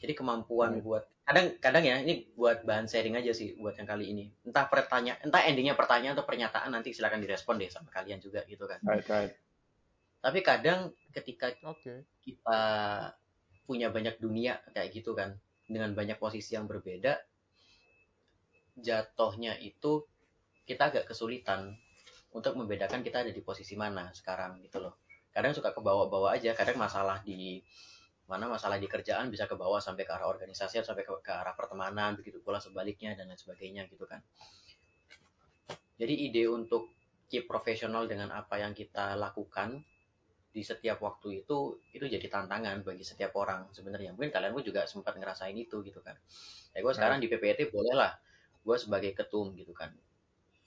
jadi 0.00 0.12
kemampuan 0.16 0.76
Hmm. 0.76 0.84
buat 0.84 1.04
kadang 1.24 1.56
kadang 1.56 1.84
ya 1.88 1.96
ini 2.04 2.28
buat 2.36 2.68
bahan 2.68 2.84
sharing 2.84 3.16
aja 3.16 3.32
sih 3.32 3.56
buat 3.56 3.72
yang 3.80 3.88
kali 3.88 4.12
ini 4.12 4.28
entah 4.44 4.68
pertanyaan 4.68 5.16
entah 5.24 5.40
endingnya 5.48 5.72
pertanyaan 5.72 6.12
atau 6.12 6.26
pernyataan 6.28 6.68
nanti 6.68 6.92
silakan 6.92 7.24
direspon 7.24 7.56
deh 7.56 7.72
sama 7.72 7.88
kalian 7.88 8.20
juga 8.20 8.44
gitu 8.44 8.68
kan 8.68 8.76
Right, 8.84 9.06
right. 9.08 9.32
tapi 10.20 10.44
kadang 10.44 10.92
ketika 11.16 11.48
Oke. 11.64 12.04
kita 12.20 12.60
punya 13.64 13.88
banyak 13.88 14.20
dunia 14.20 14.60
kayak 14.72 14.92
gitu 14.92 15.16
kan. 15.16 15.36
Dengan 15.64 15.96
banyak 15.96 16.20
posisi 16.20 16.54
yang 16.54 16.68
berbeda 16.68 17.16
jatuhnya 18.74 19.56
itu 19.62 20.04
kita 20.66 20.90
agak 20.90 21.04
kesulitan 21.08 21.78
untuk 22.34 22.58
membedakan 22.58 23.06
kita 23.06 23.22
ada 23.22 23.30
di 23.30 23.40
posisi 23.40 23.78
mana 23.78 24.10
sekarang 24.10 24.58
gitu 24.66 24.82
loh. 24.82 24.98
Kadang 25.30 25.54
suka 25.54 25.70
kebawa-bawa 25.70 26.34
aja 26.34 26.50
kadang 26.52 26.78
masalah 26.78 27.22
di 27.22 27.62
mana 28.24 28.48
masalah 28.48 28.80
di 28.80 28.88
kerjaan 28.88 29.28
bisa 29.28 29.44
ke 29.44 29.54
bawah 29.54 29.78
sampai 29.78 30.08
ke 30.08 30.12
arah 30.12 30.26
organisasi 30.26 30.80
sampai 30.80 31.04
ke, 31.04 31.12
ke 31.20 31.32
arah 31.32 31.52
pertemanan 31.52 32.16
begitu 32.16 32.40
pula 32.40 32.56
sebaliknya 32.56 33.12
dan 33.12 33.28
lain 33.28 33.38
sebagainya 33.38 33.84
gitu 33.86 34.08
kan. 34.08 34.24
Jadi 35.94 36.14
ide 36.26 36.50
untuk 36.50 36.90
keep 37.30 37.46
profesional 37.46 38.08
dengan 38.10 38.32
apa 38.34 38.58
yang 38.58 38.74
kita 38.74 39.14
lakukan 39.14 39.84
di 40.54 40.62
setiap 40.62 41.02
waktu 41.02 41.42
itu 41.42 41.82
itu 41.90 42.04
jadi 42.06 42.30
tantangan 42.30 42.86
bagi 42.86 43.02
setiap 43.02 43.34
orang 43.34 43.66
sebenarnya. 43.74 44.14
Mungkin 44.14 44.30
kalian 44.30 44.54
pun 44.54 44.62
juga 44.62 44.86
sempat 44.86 45.18
ngerasain 45.18 45.58
itu 45.58 45.82
gitu 45.82 45.98
kan. 45.98 46.14
Ya 46.70 46.78
gue 46.78 46.94
sekarang 46.94 47.18
di 47.18 47.26
PPT 47.26 47.74
boleh 47.74 47.90
lah. 47.98 48.14
Gue 48.62 48.78
sebagai 48.78 49.10
ketum 49.18 49.50
gitu 49.58 49.74
kan. 49.74 49.90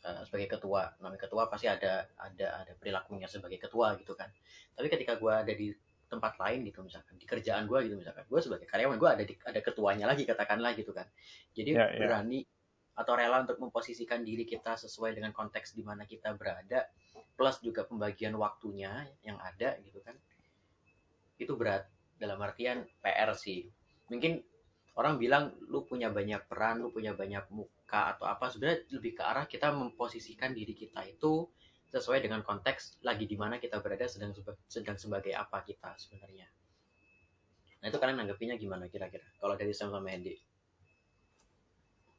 Uh, 0.03 0.27
sebagai 0.27 0.51
ketua. 0.59 0.91
Namanya 0.99 1.23
ketua 1.23 1.47
pasti 1.47 1.71
ada 1.71 2.03
ada 2.19 2.67
ada 2.67 2.75
perilakunya 2.75 3.31
sebagai 3.31 3.63
ketua 3.63 3.95
gitu 3.95 4.11
kan. 4.11 4.27
Tapi 4.75 4.91
ketika 4.91 5.15
gue 5.15 5.31
ada 5.31 5.53
di 5.55 5.71
tempat 6.07 6.35
lain 6.39 6.67
gitu 6.67 6.83
misalkan 6.83 7.15
di 7.15 7.23
kerjaan 7.23 7.63
gue 7.63 7.79
gitu 7.87 7.95
misalkan. 7.95 8.27
Gue 8.27 8.43
sebagai 8.43 8.67
karyawan 8.67 8.99
gue 8.99 9.09
ada 9.09 9.23
di, 9.23 9.33
ada 9.39 9.59
ketuanya 9.63 10.03
lagi 10.03 10.27
katakanlah 10.27 10.75
gitu 10.75 10.91
kan. 10.91 11.07
Jadi 11.55 11.79
yeah, 11.79 11.95
yeah. 11.95 12.19
Atau 12.97 13.13
rela 13.13 13.45
untuk 13.45 13.61
memposisikan 13.61 14.25
diri 14.25 14.41
kita 14.41 14.73
sesuai 14.73 15.13
dengan 15.13 15.29
konteks 15.29 15.77
di 15.77 15.85
mana 15.85 16.09
kita 16.09 16.33
berada 16.33 16.89
plus 17.37 17.61
juga 17.61 17.85
pembagian 17.85 18.33
waktunya 18.33 19.05
yang 19.21 19.37
ada 19.37 19.77
gitu 19.85 20.01
kan. 20.01 20.17
Itu 21.37 21.53
berat 21.53 21.85
dalam 22.17 22.41
artian 22.41 22.89
PR 23.05 23.37
sih. 23.37 23.69
Mungkin 24.09 24.41
orang 24.97 25.21
bilang 25.21 25.53
lu 25.69 25.85
punya 25.85 26.09
banyak 26.09 26.49
peran 26.49 26.81
lu 26.81 26.89
punya 26.89 27.13
banyak 27.13 27.45
muka 27.53 28.17
atau 28.17 28.25
apa. 28.25 28.49
Sebenarnya 28.49 28.89
lebih 28.89 29.13
ke 29.13 29.21
arah 29.21 29.45
kita 29.45 29.69
memposisikan 29.69 30.57
diri 30.57 30.73
kita 30.73 31.05
itu 31.05 31.45
sesuai 31.93 32.25
dengan 32.25 32.41
konteks 32.41 33.05
lagi 33.05 33.29
di 33.29 33.37
mana 33.37 33.61
kita 33.61 33.77
berada 33.77 34.09
sedang 34.09 34.33
sedang 34.65 34.97
sebagai 34.97 35.37
apa 35.37 35.61
kita 35.61 35.93
sebenarnya. 36.01 36.49
Nah 37.77 37.93
itu 37.93 37.97
kalian 38.01 38.25
nanggapinya 38.25 38.57
gimana 38.57 38.89
kira-kira? 38.89 39.23
Kalau 39.37 39.53
dari 39.53 39.69
Sam 39.69 39.93
sama 39.93 40.09
Hendy 40.09 40.46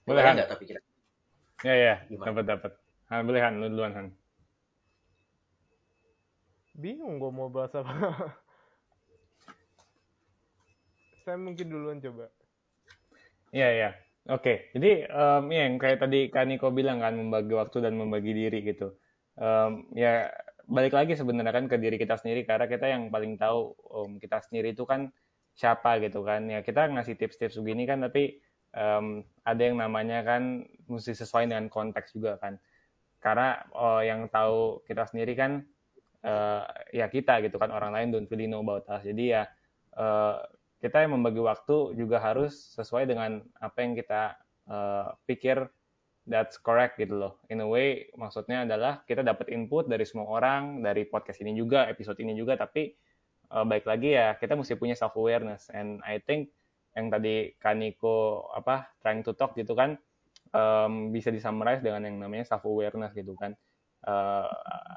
boleh 0.08 0.22
nggak 0.24 0.48
tapi 0.48 0.64
kira 0.64 0.80
ya 1.66 1.74
ya 1.74 1.94
dapat 2.08 2.44
dapat. 2.46 2.72
Han 3.08 3.24
boleh 3.24 3.40
Han? 3.40 3.58
Lu 3.58 3.66
duluan 3.72 3.92
Han. 3.96 4.06
Bingung 6.78 7.18
gue 7.18 7.30
mau 7.32 7.50
bahas 7.50 7.74
apa. 7.74 7.90
Saya 11.26 11.36
mungkin 11.40 11.66
duluan 11.66 11.98
coba. 11.98 12.30
Iya, 13.50 13.68
iya. 13.74 13.90
Oke, 14.28 14.68
jadi 14.76 15.08
um, 15.08 15.48
ya 15.48 15.64
yang 15.64 15.80
kayak 15.80 16.04
tadi 16.04 16.28
Kak 16.28 16.44
Niko 16.44 16.68
bilang 16.68 17.00
kan, 17.00 17.16
membagi 17.16 17.56
waktu 17.56 17.80
dan 17.80 17.96
membagi 17.96 18.36
diri 18.36 18.60
gitu. 18.60 18.92
Um, 19.40 19.88
ya 19.96 20.28
balik 20.68 20.92
lagi 20.92 21.16
sebenarnya 21.16 21.48
kan 21.48 21.64
ke 21.64 21.80
diri 21.80 21.96
kita 21.96 22.20
sendiri, 22.20 22.44
karena 22.44 22.68
kita 22.68 22.92
yang 22.92 23.08
paling 23.08 23.40
tahu 23.40 23.72
um, 23.88 24.20
kita 24.20 24.44
sendiri 24.44 24.76
itu 24.76 24.84
kan 24.84 25.08
siapa 25.56 25.96
gitu 26.04 26.20
kan. 26.28 26.44
Ya 26.44 26.60
kita 26.60 26.92
ngasih 26.92 27.16
tips-tips 27.16 27.56
begini 27.56 27.88
kan, 27.88 28.04
tapi 28.04 28.36
um, 28.74 29.24
ada 29.44 29.62
yang 29.62 29.80
namanya 29.80 30.20
kan 30.24 30.68
mesti 30.88 31.16
sesuai 31.16 31.48
dengan 31.48 31.68
konteks 31.72 32.12
juga 32.12 32.36
kan. 32.40 32.60
Karena 33.18 33.60
oh, 33.74 34.00
yang 34.04 34.30
tahu 34.30 34.84
kita 34.86 35.08
sendiri 35.08 35.34
kan 35.34 35.64
uh, 36.24 36.64
ya 36.94 37.08
kita 37.10 37.42
gitu 37.44 37.56
kan 37.58 37.72
orang 37.72 37.94
lain 37.94 38.08
don't 38.14 38.28
really 38.30 38.50
know 38.50 38.62
about 38.62 38.84
us. 38.90 39.04
Jadi 39.04 39.34
ya 39.34 39.48
uh, 39.96 40.42
kita 40.78 41.02
yang 41.02 41.18
membagi 41.18 41.42
waktu 41.42 41.98
juga 41.98 42.22
harus 42.22 42.54
sesuai 42.78 43.10
dengan 43.10 43.42
apa 43.58 43.78
yang 43.82 43.98
kita 43.98 44.38
uh, 44.70 45.10
pikir 45.26 45.66
that's 46.28 46.60
correct 46.60 47.00
gitu 47.00 47.18
loh. 47.18 47.32
In 47.50 47.64
a 47.64 47.68
way 47.68 48.12
maksudnya 48.14 48.62
adalah 48.68 49.02
kita 49.08 49.26
dapat 49.26 49.50
input 49.50 49.90
dari 49.90 50.06
semua 50.06 50.28
orang 50.28 50.84
dari 50.84 51.08
podcast 51.08 51.42
ini 51.42 51.56
juga 51.56 51.90
episode 51.90 52.20
ini 52.22 52.36
juga 52.38 52.54
tapi 52.54 52.94
uh, 53.50 53.64
baik 53.64 53.88
lagi 53.88 54.14
ya 54.14 54.36
kita 54.36 54.54
mesti 54.54 54.76
punya 54.78 54.94
self 54.94 55.16
awareness 55.16 55.72
and 55.72 55.98
I 56.04 56.20
think 56.22 56.52
yang 56.98 57.06
tadi 57.14 57.54
Kaniko 57.62 58.50
apa 58.50 58.90
trying 58.98 59.22
to 59.22 59.38
talk 59.38 59.54
gitu 59.54 59.78
kan 59.78 59.94
um, 60.50 61.14
bisa 61.14 61.30
disummarize 61.30 61.78
dengan 61.78 62.02
yang 62.10 62.18
namanya 62.18 62.50
self 62.50 62.66
awareness 62.66 63.14
gitu 63.14 63.38
kan 63.38 63.54
uh, 64.06 64.46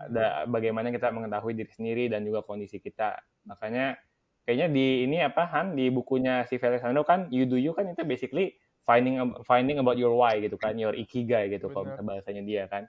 ada 0.06 0.46
bagaimana 0.46 0.94
kita 0.94 1.10
mengetahui 1.10 1.58
diri 1.58 1.72
sendiri 1.72 2.04
dan 2.12 2.22
juga 2.28 2.46
kondisi 2.46 2.78
kita. 2.78 3.18
Makanya 3.48 3.98
kayaknya 4.46 4.68
di 4.70 4.86
ini 5.08 5.18
apa 5.24 5.48
Han 5.50 5.74
di 5.74 5.90
bukunya 5.90 6.46
si 6.46 6.62
Felix 6.62 6.84
Sandro 6.84 7.06
kan 7.08 7.32
You 7.34 7.48
Do 7.50 7.58
You 7.58 7.74
kan 7.74 7.90
itu 7.90 8.06
basically 8.06 8.58
finding 8.86 9.22
finding 9.46 9.78
about 9.78 9.98
your 9.98 10.14
why 10.14 10.38
gitu 10.42 10.58
kan, 10.58 10.78
your 10.78 10.94
ikigai 10.94 11.50
gitu 11.50 11.70
kalau 11.70 11.90
misalnya 11.90 12.06
bahasanya 12.06 12.44
dia 12.46 12.64
kan. 12.70 12.86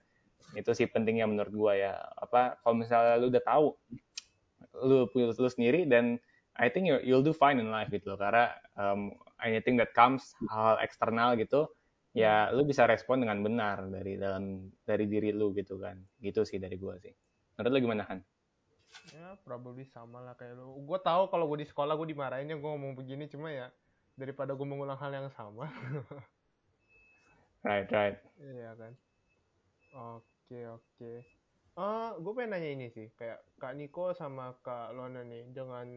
Itu 0.52 0.76
sih 0.76 0.88
pentingnya 0.90 1.24
menurut 1.24 1.52
gua 1.52 1.72
ya. 1.76 1.92
Apa 2.18 2.60
kalau 2.60 2.76
misalnya 2.76 3.16
lu 3.20 3.32
udah 3.32 3.44
tahu 3.44 3.66
lu 4.88 5.04
punya 5.12 5.32
lu 5.36 5.50
sendiri 5.52 5.84
dan 5.84 6.16
I 6.56 6.68
think 6.68 6.84
you 6.88 7.00
you'll 7.00 7.24
do 7.24 7.32
fine 7.32 7.56
in 7.56 7.72
life 7.72 7.88
gitu 7.88 8.12
loh. 8.12 8.18
Karena 8.20 8.52
um, 8.76 9.16
anything 9.40 9.80
that 9.80 9.96
comes 9.96 10.36
hal 10.52 10.76
eksternal 10.80 11.36
gitu 11.40 11.68
ya 12.12 12.52
lu 12.52 12.68
bisa 12.68 12.84
respon 12.84 13.24
dengan 13.24 13.40
benar 13.40 13.88
dari 13.88 14.20
dalam 14.20 14.68
dari 14.84 15.08
diri 15.08 15.32
lu 15.32 15.56
gitu 15.56 15.80
kan. 15.80 15.96
Gitu 16.20 16.44
sih 16.44 16.60
dari 16.60 16.76
gua 16.76 17.00
sih. 17.00 17.12
Menurut 17.56 17.72
lu 17.72 17.80
gimana 17.88 18.04
kan 18.04 18.20
ya 19.10 19.34
probably 19.40 19.88
sama 19.88 20.20
lah 20.20 20.36
kayak 20.36 20.60
lu. 20.60 20.76
Gua 20.84 21.00
tahu 21.00 21.32
kalau 21.32 21.48
gua 21.48 21.58
di 21.58 21.66
sekolah 21.68 21.96
gua 21.96 22.06
dimarahinnya 22.06 22.60
gua 22.60 22.76
ngomong 22.76 22.94
begini. 22.96 23.26
Cuma 23.26 23.48
ya 23.48 23.72
daripada 24.14 24.52
gua 24.52 24.68
mengulang 24.68 24.98
hal 25.00 25.10
yang 25.12 25.28
sama. 25.32 25.68
Right 27.62 27.86
right. 27.94 28.18
Iya 28.42 28.74
kan? 28.74 28.92
Oke 29.94 30.66
oke 30.66 31.12
Uh, 31.72 32.12
gue 32.20 32.32
pengen 32.36 32.52
nanya 32.52 32.70
ini 32.76 32.86
sih, 32.92 33.08
kayak 33.16 33.40
Kak 33.56 33.72
Niko 33.72 34.12
sama 34.12 34.52
Kak 34.60 34.92
Lona 34.92 35.24
nih, 35.24 35.48
dengan 35.56 35.88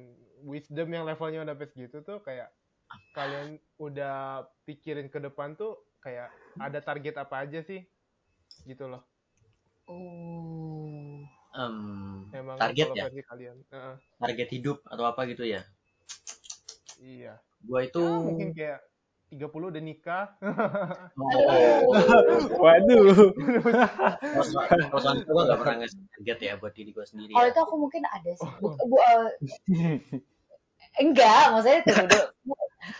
wisdom 0.47 0.87
yang 0.87 1.03
levelnya 1.03 1.43
udah 1.43 1.55
pas 1.59 1.67
gitu 1.75 1.99
tuh, 1.99 2.23
kayak 2.23 2.47
kalian 3.11 3.59
udah 3.75 4.47
pikirin 4.63 5.11
ke 5.11 5.19
depan 5.19 5.59
tuh 5.59 5.83
kayak 5.99 6.31
ada 6.55 6.79
target 6.79 7.19
apa 7.19 7.43
aja 7.43 7.59
sih? 7.59 7.83
Gitu 8.63 8.87
loh. 8.87 9.03
Oh. 9.91 11.19
Um, 11.55 12.31
Emang 12.31 12.55
target 12.55 12.95
ya? 12.95 13.11
kalian 13.11 13.59
uh. 13.75 13.99
target 14.19 14.47
hidup 14.55 14.79
atau 14.87 15.03
apa 15.07 15.27
gitu 15.27 15.43
ya? 15.43 15.59
Iya. 17.03 17.39
Gua 17.63 17.83
itu 17.83 17.99
ya, 17.99 18.23
mungkin 18.23 18.49
kayak 18.55 18.79
30 19.35 19.51
udah 19.51 19.83
nikah. 19.83 20.25
Oh. 21.19 21.91
Waduh. 22.63 23.35
Perasaan 24.89 25.27
gue 25.27 25.41
gak 25.43 25.59
pernah 25.59 25.75
ngasih 25.83 25.99
target 26.15 26.37
ya 26.39 26.53
buat 26.55 26.71
diri 26.71 26.95
gue 26.95 27.05
sendiri. 27.05 27.31
Kalau 27.35 27.47
ya. 27.47 27.51
itu 27.51 27.59
aku 27.59 27.75
mungkin 27.75 28.03
ada 28.07 28.31
sih. 28.31 28.49
Bu, 28.63 28.71
bu, 28.79 28.95
uh, 28.95 29.27
enggak, 31.03 31.43
maksudnya 31.51 31.79
itu 31.83 31.91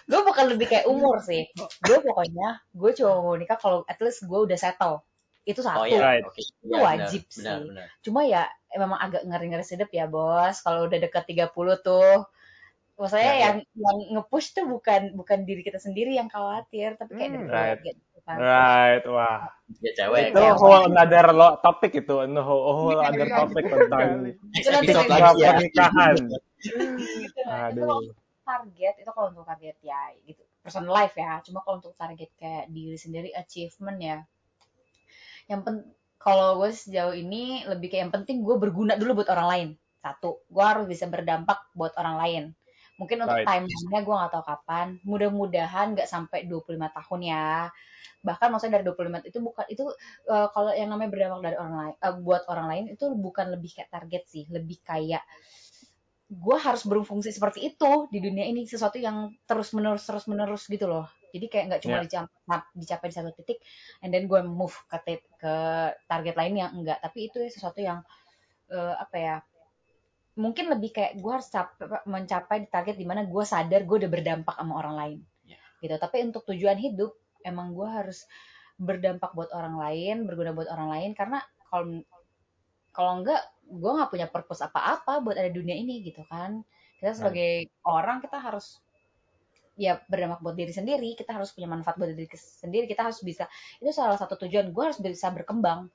gue 0.06 0.22
bukan 0.22 0.46
lebih 0.50 0.68
kayak 0.70 0.90
umur 0.90 1.22
sih 1.22 1.46
gue 1.86 1.98
pokoknya 2.02 2.62
gue 2.74 2.92
cuma 2.98 3.22
mau 3.22 3.36
nikah 3.38 3.58
kalau 3.60 3.86
at 3.86 4.02
least 4.02 4.26
gue 4.26 4.40
udah 4.50 4.58
settle 4.58 5.06
itu 5.46 5.62
satu 5.62 5.86
oh, 5.86 5.88
yeah. 5.88 6.26
okay. 6.26 6.42
itu 6.42 6.74
ya, 6.74 6.82
wajib 6.82 7.22
benar, 7.22 7.34
sih 7.34 7.44
benar, 7.46 7.58
benar. 7.70 7.88
cuma 8.02 8.20
ya 8.26 8.44
memang 8.74 9.00
agak 9.00 9.22
ngeri-ngeri 9.30 9.66
sedep 9.66 9.90
ya 9.94 10.10
bos 10.10 10.58
kalau 10.66 10.90
udah 10.90 10.98
deket 10.98 11.24
30 11.30 11.86
tuh 11.86 12.26
maksudnya 12.96 13.34
ya, 13.36 13.44
yang 13.44 13.56
ya. 13.62 13.84
yang 13.84 13.98
ngepush 14.16 14.56
tuh 14.56 14.66
bukan 14.68 15.16
bukan 15.20 15.44
diri 15.44 15.62
kita 15.68 15.80
sendiri 15.84 16.16
yang 16.16 16.32
khawatir 16.32 16.96
tapi 16.96 17.12
kayak 17.16 17.32
hmm, 17.36 17.52
right. 17.52 17.80
gitu 17.84 18.20
kan. 18.24 18.38
Right, 18.40 19.04
wah. 19.06 19.52
Ya 19.84 19.92
cewek. 19.94 20.34
Itu 20.34 20.42
ya, 20.42 20.56
whole 20.58 20.90
another 20.90 21.30
lo 21.36 21.60
topik 21.62 21.94
itu, 21.94 22.16
no 22.26 22.42
whole 22.42 22.98
other 22.98 23.28
topic 23.28 23.68
tentang 23.68 24.34
pernikahan. 24.82 26.16
gitu, 26.64 27.42
Aduh 27.46 28.16
target 28.46 28.96
itu 29.02 29.10
kalau 29.10 29.34
untuk 29.34 29.44
target 29.50 29.76
ya 29.82 30.14
gitu 30.24 30.46
personal 30.62 30.94
life 30.94 31.18
ya 31.18 31.42
cuma 31.42 31.66
kalau 31.66 31.82
untuk 31.82 31.98
target 31.98 32.30
kayak 32.38 32.70
diri 32.70 32.96
sendiri 32.96 33.30
achievement 33.34 33.98
ya 33.98 34.18
yang 35.50 35.66
pen 35.66 35.82
kalau 36.22 36.62
gue 36.62 36.74
sejauh 36.74 37.14
ini 37.14 37.66
lebih 37.66 37.90
kayak 37.90 38.10
yang 38.10 38.14
penting 38.14 38.46
gue 38.46 38.56
berguna 38.62 38.94
dulu 38.96 39.22
buat 39.22 39.30
orang 39.34 39.48
lain 39.50 39.70
satu 40.06 40.46
gue 40.46 40.64
harus 40.64 40.86
bisa 40.86 41.10
berdampak 41.10 41.74
buat 41.74 41.98
orang 41.98 42.16
lain 42.22 42.44
mungkin 42.96 43.28
untuk 43.28 43.36
right. 43.44 43.48
timeline-nya 43.48 44.00
gue 44.04 44.16
gak 44.16 44.32
tahu 44.32 44.46
kapan. 44.48 44.88
Mudah-mudahan 45.04 45.96
nggak 45.96 46.08
sampai 46.08 46.48
25 46.48 46.80
tahun 46.80 47.20
ya. 47.24 47.50
Bahkan 48.24 48.48
maksudnya 48.50 48.82
dari 48.82 48.86
25 48.88 49.30
itu 49.30 49.38
bukan 49.44 49.66
itu 49.70 49.84
uh, 50.32 50.48
kalau 50.50 50.72
yang 50.72 50.90
namanya 50.90 51.10
berdampak 51.12 51.42
dari 51.52 51.58
orang 51.60 51.76
lain 51.76 51.96
uh, 52.00 52.16
buat 52.24 52.44
orang 52.50 52.68
lain 52.72 52.84
itu 52.96 53.06
bukan 53.14 53.46
lebih 53.52 53.72
kayak 53.76 53.90
target 53.92 54.24
sih. 54.32 54.44
Lebih 54.48 54.78
kayak 54.82 55.24
gue 56.26 56.58
harus 56.58 56.82
berfungsi 56.90 57.30
seperti 57.30 57.70
itu 57.70 58.10
di 58.10 58.18
dunia 58.18 58.50
ini 58.50 58.66
sesuatu 58.66 58.98
yang 58.98 59.30
terus 59.46 59.78
menerus 59.78 60.10
terus 60.10 60.26
menerus 60.26 60.66
gitu 60.66 60.90
loh. 60.90 61.06
Jadi 61.36 61.46
kayak 61.52 61.66
nggak 61.68 61.82
cuma 61.84 62.00
yeah. 62.00 62.04
dicapai, 62.08 62.60
dicapai 62.74 63.08
di 63.12 63.16
satu 63.16 63.32
titik 63.36 63.60
and 64.02 64.10
then 64.16 64.26
gue 64.26 64.40
move 64.42 64.74
ke 64.88 65.22
ke 65.38 65.54
target 66.08 66.36
lainnya 66.40 66.72
enggak. 66.72 66.98
Tapi 67.04 67.30
itu 67.30 67.44
sesuatu 67.52 67.84
yang 67.84 68.02
uh, 68.72 68.96
apa 68.98 69.16
ya 69.20 69.36
mungkin 70.36 70.68
lebih 70.68 70.92
kayak 70.92 71.14
gue 71.16 71.32
harus 71.32 71.48
capai, 71.48 72.04
mencapai 72.04 72.58
di 72.64 72.68
target 72.68 72.96
di 73.00 73.08
mana 73.08 73.24
gue 73.24 73.44
sadar 73.48 73.88
gue 73.88 73.98
udah 74.04 74.12
berdampak 74.12 74.56
sama 74.60 74.74
orang 74.76 74.96
lain. 74.96 75.20
Yeah. 75.48 75.60
gitu. 75.80 75.96
Tapi 75.96 76.28
untuk 76.28 76.44
tujuan 76.52 76.76
hidup 76.76 77.16
emang 77.48 77.72
gue 77.72 77.88
harus 77.88 78.28
berdampak 78.76 79.32
buat 79.32 79.56
orang 79.56 79.80
lain 79.80 80.28
berguna 80.28 80.52
buat 80.52 80.68
orang 80.68 80.92
lain 80.92 81.12
karena 81.16 81.40
kalau 81.72 82.04
kalau 82.92 83.24
enggak 83.24 83.40
gue 83.64 83.92
nggak 83.96 84.12
punya 84.12 84.28
purpose 84.28 84.60
apa-apa 84.60 85.24
buat 85.24 85.40
ada 85.40 85.48
dunia 85.48 85.74
ini 85.76 86.04
gitu 86.04 86.28
kan. 86.28 86.60
Kita 87.00 87.16
sebagai 87.16 87.72
orang 87.88 88.20
kita 88.20 88.40
harus 88.40 88.84
ya 89.76 90.00
berdampak 90.08 90.40
buat 90.40 90.56
diri 90.56 90.72
sendiri 90.72 91.20
kita 91.20 91.36
harus 91.36 91.52
punya 91.52 91.68
manfaat 91.68 92.00
buat 92.00 92.08
diri 92.08 92.32
sendiri 92.32 92.88
kita 92.88 93.12
harus 93.12 93.20
bisa 93.20 93.44
itu 93.84 93.92
salah 93.92 94.16
satu 94.16 94.40
tujuan 94.48 94.76
gue 94.76 94.84
harus 94.84 95.00
bisa 95.00 95.32
berkembang. 95.32 95.88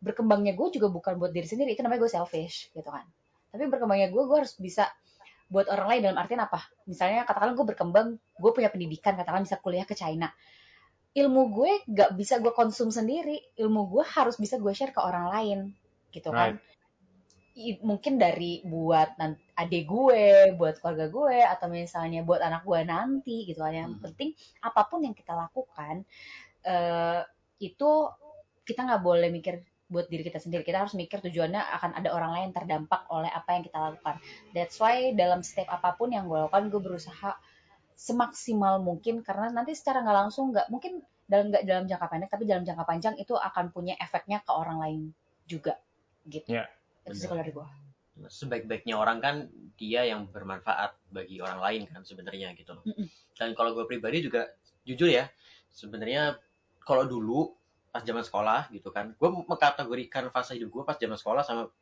Berkembangnya 0.00 0.56
gue 0.56 0.68
juga 0.72 0.88
bukan 0.88 1.20
buat 1.20 1.32
diri 1.36 1.44
sendiri 1.44 1.76
itu 1.76 1.84
namanya 1.84 2.08
gue 2.08 2.12
selfish 2.16 2.72
gitu 2.72 2.88
kan 2.88 3.04
tapi 3.52 3.64
berkembangnya 3.72 4.08
gue 4.14 4.22
gue 4.28 4.36
harus 4.42 4.54
bisa 4.58 4.84
buat 5.52 5.66
orang 5.70 5.86
lain 5.90 6.00
dalam 6.10 6.18
artian 6.18 6.42
apa? 6.42 6.60
Misalnya 6.90 7.22
katakan 7.28 7.54
gue 7.54 7.66
berkembang 7.66 8.08
gue 8.18 8.50
punya 8.56 8.70
pendidikan 8.74 9.14
katakan 9.14 9.42
bisa 9.46 9.56
kuliah 9.62 9.86
ke 9.86 9.94
China. 9.94 10.28
Ilmu 11.16 11.42
gue 11.56 11.72
gak 11.90 12.10
bisa 12.20 12.38
gue 12.44 12.52
konsum 12.52 12.88
sendiri. 12.92 13.40
Ilmu 13.56 13.82
gue 13.92 14.04
harus 14.04 14.36
bisa 14.36 14.60
gue 14.60 14.72
share 14.76 14.92
ke 14.92 15.00
orang 15.00 15.26
lain 15.32 15.58
gitu 16.12 16.28
kan? 16.34 16.60
I- 17.56 17.80
mungkin 17.80 18.20
dari 18.20 18.60
buat 18.68 19.16
adik 19.56 19.84
gue 19.88 20.24
buat 20.60 20.76
keluarga 20.80 21.06
gue 21.08 21.38
atau 21.40 21.66
misalnya 21.72 22.20
buat 22.28 22.40
anak 22.44 22.62
gue 22.68 22.80
nanti 22.84 23.36
gitu 23.48 23.60
kan? 23.64 23.72
Yang 23.72 23.92
Mhm. 23.96 24.02
penting 24.04 24.30
apa 24.68 24.80
pun 24.90 25.00
yang 25.06 25.14
kita 25.16 25.32
lakukan 25.32 26.04
eh, 26.66 27.22
itu 27.68 27.90
kita 28.68 28.80
nggak 28.86 29.02
boleh 29.08 29.28
mikir 29.30 29.54
buat 29.86 30.10
diri 30.10 30.26
kita 30.26 30.42
sendiri. 30.42 30.66
Kita 30.66 30.82
harus 30.82 30.94
mikir 30.98 31.22
tujuannya 31.22 31.62
akan 31.78 31.90
ada 31.98 32.10
orang 32.10 32.32
lain 32.34 32.48
terdampak 32.50 33.06
oleh 33.10 33.30
apa 33.30 33.48
yang 33.54 33.62
kita 33.62 33.78
lakukan. 33.78 34.16
That's 34.50 34.76
why 34.82 35.14
dalam 35.14 35.46
step 35.46 35.70
apa 35.70 35.94
pun 35.94 36.10
yang 36.10 36.26
gue 36.26 36.38
lakukan 36.46 36.68
gue 36.70 36.80
berusaha 36.82 37.38
semaksimal 37.96 38.82
mungkin 38.84 39.24
karena 39.24 39.48
nanti 39.48 39.72
secara 39.72 40.04
nggak 40.04 40.16
langsung 40.26 40.52
nggak 40.52 40.68
mungkin 40.68 41.00
dalam 41.26 41.48
nggak 41.48 41.64
dalam 41.64 41.84
jangka 41.88 42.06
pendek 42.12 42.28
tapi 42.28 42.44
dalam 42.44 42.62
jangka 42.62 42.84
panjang 42.84 43.14
itu 43.16 43.32
akan 43.32 43.72
punya 43.72 43.96
efeknya 43.96 44.44
ke 44.44 44.52
orang 44.52 44.78
lain 44.78 45.00
juga 45.48 45.80
gitu. 46.28 46.50
Ya, 46.50 46.68
itu 47.08 47.24
sih 47.24 47.26
kalau 47.30 47.40
dari 47.40 47.56
gue 47.56 47.66
sebaik-baiknya 48.24 48.96
orang 48.96 49.18
kan 49.20 49.36
dia 49.76 50.08
yang 50.08 50.24
bermanfaat 50.32 50.96
bagi 51.12 51.36
orang 51.44 51.60
lain 51.60 51.82
kan 51.92 52.00
sebenarnya 52.00 52.56
gitu 52.56 52.72
loh. 52.72 52.84
Mm-mm. 52.88 53.06
Dan 53.36 53.52
kalau 53.52 53.76
gue 53.76 53.84
pribadi 53.84 54.24
juga 54.24 54.48
jujur 54.88 55.12
ya, 55.12 55.28
sebenarnya 55.68 56.40
kalau 56.80 57.04
dulu 57.04 57.52
pas 57.96 58.04
zaman 58.04 58.20
sekolah 58.20 58.68
gitu 58.76 58.92
kan, 58.92 59.16
gue 59.16 59.28
mengkategorikan 59.48 60.28
fase 60.28 60.60
hidup 60.60 60.68
gue 60.68 60.82
pas 60.84 61.00
zaman 61.00 61.16
sekolah 61.16 61.40
sama 61.40 61.72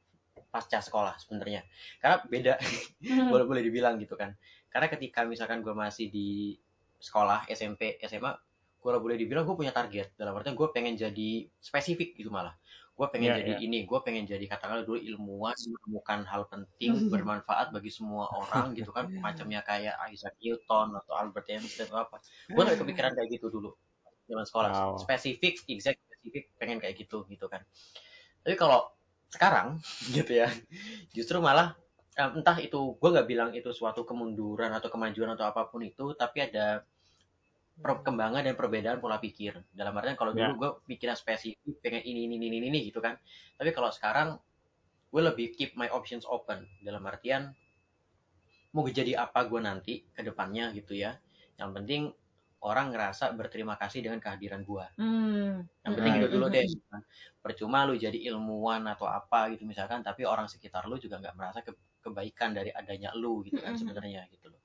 pasca 0.55 0.79
sekolah 0.79 1.19
sebenarnya. 1.19 1.67
Karena 1.99 2.23
beda, 2.23 2.55
boleh 3.35 3.45
boleh 3.51 3.62
dibilang 3.67 3.99
gitu 3.99 4.15
kan. 4.15 4.39
Karena 4.71 4.87
ketika 4.87 5.27
misalkan 5.27 5.67
gue 5.67 5.75
masih 5.75 6.15
di 6.15 6.55
sekolah 7.03 7.51
SMP, 7.51 7.99
SMA, 8.07 8.31
gue 8.79 8.91
boleh 8.95 9.19
dibilang 9.19 9.43
gue 9.43 9.59
punya 9.59 9.75
target. 9.75 10.15
Dalam 10.15 10.39
artian 10.39 10.55
gue 10.55 10.71
pengen 10.71 10.95
jadi 10.95 11.51
spesifik 11.59 12.15
gitu 12.15 12.31
malah. 12.31 12.55
Gue 12.95 13.11
pengen 13.11 13.35
Iya, 13.35 13.43
jadi 13.43 13.53
ini, 13.59 13.83
gue 13.91 13.99
pengen 14.07 14.23
jadi 14.23 14.47
katakanlah 14.47 14.87
dulu 14.87 15.03
ilmuwan, 15.03 15.59
menemukan 15.59 16.23
hal 16.31 16.47
penting, 16.47 17.11
bermanfaat 17.11 17.75
bagi 17.75 17.91
semua 17.91 18.31
orang 18.31 18.71
gitu 18.79 18.95
kan. 18.95 19.11
Macamnya 19.27 19.67
kayak 19.67 19.99
Isaac 20.15 20.39
Newton 20.39 20.95
atau 20.95 21.19
Albert 21.19 21.51
Einstein 21.51 21.91
atau 21.91 22.07
apa. 22.07 22.23
Gue 22.47 22.62
gak 22.62 22.79
kepikiran 22.79 23.19
kayak 23.19 23.35
gitu 23.35 23.51
dulu. 23.51 23.75
Zaman 24.25 24.45
sekolah. 24.49 24.70
Wow. 24.72 24.97
Spesifik, 25.01 25.61
exact, 25.68 26.01
spesifik, 26.09 26.49
pengen 26.57 26.79
kayak 26.81 26.97
gitu 26.97 27.29
gitu 27.29 27.47
kan. 27.49 27.61
Tapi 28.41 28.57
kalau 28.57 28.89
sekarang 29.29 29.81
gitu 30.16 30.33
ya, 30.41 30.49
justru 31.12 31.39
malah 31.43 31.77
eh, 32.16 32.31
entah 32.33 32.57
itu 32.62 32.97
gue 32.97 33.11
nggak 33.11 33.29
bilang 33.29 33.51
itu 33.53 33.70
suatu 33.75 34.07
kemunduran 34.07 34.70
atau 34.72 34.89
kemajuan 34.89 35.35
atau 35.35 35.45
apa 35.51 35.66
pun 35.68 35.83
itu 35.83 36.14
tapi 36.14 36.47
ada 36.47 36.87
perkembangan 37.75 38.47
dan 38.47 38.55
perbedaan 38.55 39.03
pola 39.03 39.18
pikir 39.18 39.59
dalam 39.75 39.99
artian 39.99 40.14
kalau 40.14 40.31
dulu 40.31 40.47
Ya. 40.47 40.55
gue 40.55 40.70
pikirnya 40.87 41.18
spesifik 41.18 41.83
pengen 41.83 42.07
ini 42.07 42.31
ini 42.31 42.39
ini 42.39 42.70
ini 42.70 42.79
gitu 42.87 43.03
kan 43.03 43.18
tapi 43.59 43.75
kalau 43.75 43.91
sekarang 43.91 44.39
gue 45.11 45.22
lebih 45.22 45.51
keep 45.59 45.75
my 45.75 45.91
options 45.91 46.22
open 46.22 46.70
dalam 46.87 47.03
artian 47.03 47.51
mau 48.75 48.87
jadi 48.87 49.18
apa 49.18 49.47
gue 49.51 49.59
nanti 49.59 49.95
ke 50.14 50.22
depannya 50.22 50.70
gitu 50.70 50.95
ya 50.95 51.18
yang 51.59 51.75
penting 51.75 52.14
orang 52.65 52.97
ngerasa 52.97 53.37
berterima 53.37 53.77
kasih 53.77 54.01
dengan 54.01 54.19
kehadiran 54.25 54.65
gue 54.65 54.87
Hmm. 54.97 55.69
yang 55.85 55.93
penting 55.95 56.15
Right. 56.17 56.23
itu 56.25 56.29
dulu 56.33 56.47
deh 56.49 56.65
percuma 57.45 57.85
lu 57.85 57.95
jadi 58.01 58.17
ilmuwan 58.33 58.89
atau 58.89 59.05
apa 59.05 59.53
gitu 59.53 59.69
misalkan 59.69 60.01
tapi 60.01 60.25
orang 60.25 60.49
sekitar 60.49 60.89
lu 60.89 60.97
juga 60.97 61.21
nggak 61.21 61.35
merasa 61.37 61.61
ke- 61.61 61.77
kebaikan 62.01 62.57
dari 62.57 62.73
adanya 62.73 63.12
lu 63.17 63.45
gitu 63.45 63.61
kan 63.61 63.77
sebenarnya 63.77 64.29
gitu 64.33 64.53
loh. 64.53 64.61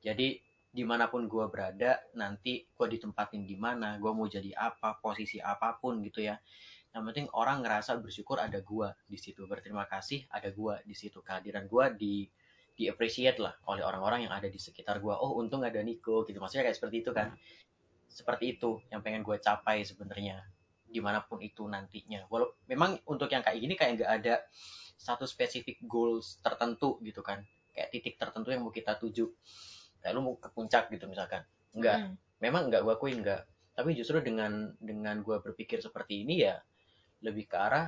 Jadi 0.00 0.40
di 0.68 0.84
mana 0.84 1.08
pun 1.08 1.24
gue 1.24 1.44
berada 1.48 2.00
nanti 2.16 2.64
gue 2.68 2.86
ditempatin 2.88 3.44
di 3.48 3.56
mana 3.56 3.96
gue 3.96 4.12
mau 4.12 4.28
jadi 4.28 4.52
apa 4.56 5.00
posisi 5.00 5.40
apa 5.40 5.76
pun 5.80 6.00
gitu 6.04 6.20
ya. 6.24 6.36
Yang 6.92 7.02
penting 7.12 7.26
orang 7.36 7.60
ngerasa 7.60 8.00
bersyukur 8.00 8.40
ada 8.40 8.60
gue 8.64 8.88
di 9.04 9.16
situ 9.20 9.44
berterima 9.44 9.84
kasih 9.84 10.24
ada 10.32 10.48
gue 10.48 10.74
di 10.84 10.92
situ. 10.96 11.20
Kehadiran 11.20 11.68
gue 11.68 11.84
di 11.96 12.14
di 12.78 12.86
appreciate 12.86 13.42
lah 13.42 13.50
oleh 13.66 13.82
orang-orang 13.82 14.30
yang 14.30 14.32
ada 14.32 14.46
di 14.46 14.56
sekitar 14.62 15.02
gue 15.02 15.10
oh 15.10 15.34
untung 15.42 15.66
ada 15.66 15.82
Niko 15.82 16.22
gitu. 16.22 16.38
Maksudnya 16.38 16.70
kayak 16.70 16.78
seperti 16.78 17.02
itu 17.02 17.10
kan. 17.10 17.34
Seperti 18.06 18.54
itu 18.54 18.78
yang 18.94 19.02
pengen 19.02 19.26
gue 19.26 19.36
capai 19.42 19.82
sebenarnya 19.82 20.46
di 20.86 21.02
mana 21.02 21.26
pun 21.26 21.42
itu 21.42 21.66
nantinya. 21.66 22.30
Walau 22.30 22.54
memang 22.70 23.02
untuk 23.10 23.26
yang 23.34 23.42
kayak 23.42 23.58
gini 23.58 23.74
kayak 23.74 23.98
nggak 23.98 24.12
ada 24.22 24.34
satu 24.94 25.26
spesifik 25.26 25.82
goals 25.82 26.38
tertentu 26.38 27.02
gitu 27.02 27.20
kan. 27.20 27.42
Kayak 27.74 27.90
titik 27.90 28.14
tertentu 28.14 28.54
yang 28.54 28.62
mau 28.62 28.70
kita 28.70 28.94
tuju. 28.94 29.26
Kayak 29.98 30.12
lu 30.14 30.22
mau 30.22 30.34
ke 30.38 30.48
puncak 30.54 30.86
gitu 30.94 31.10
misalkan. 31.10 31.42
Enggak 31.74 32.06
Hmm. 32.06 32.14
memang 32.38 32.70
enggak 32.70 32.86
gue 32.86 32.94
akuin 32.94 33.18
enggak 33.18 33.42
tapi 33.78 33.94
justru 33.94 34.18
dengan 34.18 34.74
dengan 34.82 35.22
gue 35.22 35.38
berpikir 35.38 35.78
seperti 35.78 36.26
ini 36.26 36.42
ya 36.42 36.58
lebih 37.22 37.46
ke 37.46 37.54
arah 37.54 37.86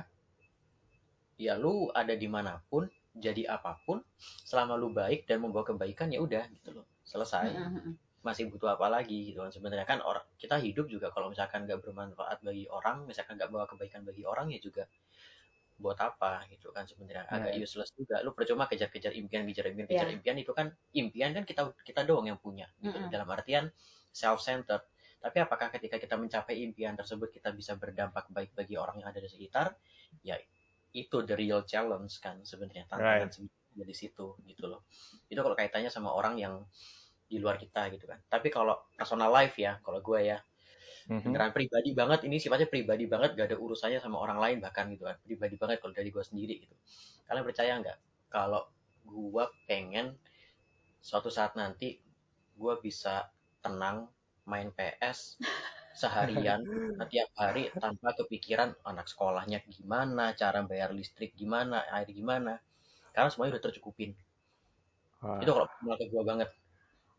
ya 1.35 1.59
lu 1.59 1.91
ada 1.91 2.15
di 2.15 2.31
mana 2.31 2.63
pun 2.71 2.87
jadi 3.15 3.43
apa 3.59 3.79
pun 3.83 3.99
selama 4.47 4.79
lu 4.79 4.89
baik 4.95 5.27
dan 5.27 5.43
membawa 5.43 5.67
kebaikan 5.67 6.07
ya 6.13 6.19
udah 6.23 6.47
gitu 6.47 6.79
loh 6.81 6.85
selesai 7.03 7.51
Hmm. 7.51 7.95
masih 8.21 8.53
butuh 8.53 8.77
apa 8.77 8.85
lagi 8.85 9.33
gitu 9.33 9.41
kan 9.41 9.49
sebenarnya 9.49 9.83
kan 9.89 9.99
orang 10.05 10.21
kita 10.37 10.61
hidup 10.61 10.85
juga 10.85 11.09
kalau 11.09 11.33
misalkan 11.33 11.65
nggak 11.65 11.81
bermanfaat 11.81 12.39
bagi 12.45 12.69
orang 12.69 13.09
misalkan 13.09 13.33
nggak 13.41 13.49
bawa 13.49 13.65
kebaikan 13.65 14.05
bagi 14.05 14.21
orang 14.23 14.53
ya 14.53 14.61
juga 14.61 14.85
buat 15.81 15.97
apa 15.97 16.45
gitu 16.53 16.69
kan 16.69 16.85
sebenarnya 16.85 17.25
agak 17.25 17.57
Right. 17.57 17.65
useless 17.65 17.89
juga 17.97 18.21
lu 18.21 18.37
percuma 18.37 18.69
kejar-kejar 18.69 19.17
impian 19.17 19.41
kejar 19.49 19.65
impian 19.73 19.89
kejar 19.89 20.07
Iya. 20.07 20.15
impian 20.21 20.37
itu 20.37 20.53
kan 20.53 20.69
impian 20.93 21.33
kan 21.33 21.43
kita 21.49 21.73
kita 21.81 22.05
doang 22.05 22.29
yang 22.29 22.37
punya 22.37 22.69
gitu 22.77 22.93
Mm-mm. 22.93 23.09
dalam 23.09 23.25
artian 23.33 23.73
self 24.13 24.45
centered 24.45 24.85
tapi 25.17 25.37
apakah 25.41 25.73
ketika 25.73 25.97
kita 25.97 26.13
mencapai 26.21 26.61
impian 26.61 26.93
tersebut 26.93 27.33
kita 27.33 27.49
bisa 27.49 27.73
berdampak 27.73 28.29
baik 28.29 28.53
bagi 28.53 28.77
orang 28.77 29.01
yang 29.01 29.09
ada 29.09 29.17
di 29.17 29.29
sekitar 29.29 29.73
ya 30.21 30.37
itu 30.95 31.17
the 31.27 31.35
real 31.39 31.63
challenge 31.67 32.19
kan 32.23 32.43
sebenarnya 32.43 32.85
tantangan 32.91 33.29
sebenarnya 33.31 33.85
di 33.87 33.95
situ 33.95 34.35
gitu 34.47 34.65
loh. 34.71 34.83
Itu 35.31 35.39
kalau 35.45 35.55
kaitannya 35.55 35.91
sama 35.93 36.11
orang 36.11 36.35
yang 36.39 36.55
di 37.31 37.39
luar 37.39 37.55
kita 37.59 37.87
gitu 37.95 38.05
kan. 38.09 38.19
Tapi 38.27 38.51
kalau 38.51 38.75
personal 38.95 39.31
life 39.31 39.55
ya 39.59 39.79
kalau 39.85 39.99
gue 40.03 40.19
ya 40.35 40.37
Mhm. 41.09 41.21
beneran 41.21 41.53
pribadi 41.53 41.93
banget 41.93 42.25
ini 42.25 42.37
sifatnya 42.41 42.65
pribadi 42.69 43.05
banget 43.05 43.37
gak 43.37 43.47
ada 43.53 43.57
urusannya 43.61 44.01
sama 44.01 44.17
orang 44.21 44.39
lain 44.41 44.57
bahkan 44.63 44.89
gitu 44.93 45.05
kan. 45.07 45.17
Pribadi 45.23 45.55
banget 45.61 45.77
kalau 45.83 45.93
dari 45.93 46.09
gue 46.09 46.23
sendiri 46.25 46.55
gitu. 46.65 46.75
Kalian 47.29 47.45
percaya 47.45 47.73
nggak? 47.81 47.97
Kalau 48.33 48.63
gue 49.05 49.45
pengen 49.69 50.17
suatu 51.01 51.29
saat 51.33 51.53
nanti 51.57 51.99
gue 52.57 52.73
bisa 52.83 53.29
tenang 53.63 54.09
main 54.49 54.69
PS 54.73 55.37
seharian 56.01 56.61
setiap 56.99 57.29
hari 57.41 57.63
tanpa 57.83 58.09
kepikiran 58.19 58.69
anak 58.89 59.07
sekolahnya 59.11 59.59
gimana 59.77 60.25
cara 60.41 60.59
bayar 60.69 60.89
listrik 60.99 61.31
gimana 61.41 61.77
air 61.95 62.09
gimana 62.19 62.53
karena 63.13 63.29
semuanya 63.31 63.53
udah 63.57 63.65
tercukupin 63.69 64.11
Wah. 65.21 65.41
itu 65.41 65.51
kalau 65.55 65.67
menurut 65.83 66.07
gue 66.13 66.23
banget 66.29 66.49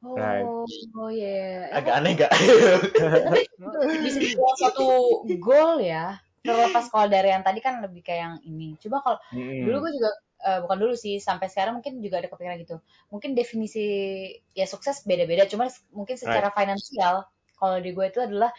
Oh, 0.04 0.18
Right. 0.18 0.50
oh 0.94 1.08
ya. 1.10 1.70
agak 1.72 1.94
aneh 1.98 2.12
gak? 2.18 2.32
Tapi 3.18 3.40
bisa 4.02 4.18
dibilang 4.22 4.56
suatu 4.60 4.86
goal 5.40 5.80
ya. 5.82 6.18
Terlepas 6.42 6.90
kalau 6.90 7.06
dari 7.06 7.30
yang 7.30 7.44
tadi 7.46 7.62
kan 7.62 7.78
lebih 7.84 8.02
kayak 8.02 8.20
yang 8.26 8.36
ini. 8.42 8.74
Coba 8.82 8.96
kalau 9.04 9.18
Mm-mm. 9.32 9.62
dulu 9.62 9.86
gue 9.86 9.92
juga 9.98 10.10
eh, 10.48 10.58
bukan 10.64 10.78
dulu 10.82 10.94
sih 10.98 11.14
sampai 11.22 11.46
sekarang 11.52 11.78
mungkin 11.78 12.02
juga 12.02 12.18
ada 12.20 12.28
kepikiran 12.30 12.58
gitu. 12.66 12.76
Mungkin 13.14 13.30
definisi 13.38 13.82
ya 14.58 14.66
sukses 14.66 15.06
beda-beda. 15.06 15.46
Cuma 15.46 15.70
mungkin 15.94 16.16
secara 16.18 16.50
finansial 16.50 17.26
kalau 17.62 17.78
di 17.78 17.94
gue 17.94 18.06
itu 18.10 18.18
adalah 18.18 18.50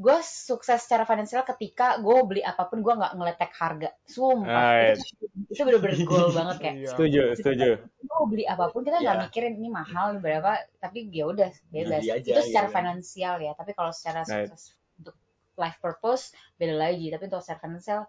gue 0.00 0.18
sukses 0.24 0.80
secara 0.80 1.04
finansial 1.04 1.44
ketika 1.44 2.00
gue 2.00 2.16
beli 2.24 2.40
apa 2.40 2.64
pun 2.72 2.80
gue 2.80 2.88
nggak 2.88 3.12
ngeletek 3.20 3.52
harga. 3.52 3.92
Sumpah. 4.08 4.48
Right. 4.48 4.96
Itu, 4.96 5.24
itu 5.52 5.60
bener-bener 5.60 6.00
goal 6.08 6.32
banget 6.40 6.56
kayak 6.56 6.74
Iya. 6.80 6.88
Setuju, 6.96 7.22
setuju. 7.36 7.68
mau 8.08 8.24
beli 8.24 8.48
apa 8.48 8.72
pun 8.72 8.80
kita 8.80 9.04
nggak 9.04 9.16
Iya. 9.20 9.24
mikirin 9.28 9.54
ini 9.60 9.68
mahal 9.68 10.16
ini 10.16 10.24
berapa 10.24 10.52
tapi 10.80 11.12
ya 11.12 11.28
udah 11.28 11.52
bebas 11.68 12.00
aja, 12.00 12.16
itu 12.16 12.40
secara 12.40 12.48
gitu 12.48 12.56
kan. 12.72 12.76
finansial 12.80 13.34
ya 13.44 13.52
tapi 13.52 13.76
kalau 13.76 13.92
secara 13.92 14.24
Right. 14.24 14.48
sukses 14.48 14.72
untuk 14.96 15.12
life 15.60 15.76
purpose 15.84 16.32
beda 16.56 16.72
lagi 16.72 17.12
tapi 17.12 17.22
untuk 17.28 17.44
secara 17.44 17.60
finansial 17.60 18.00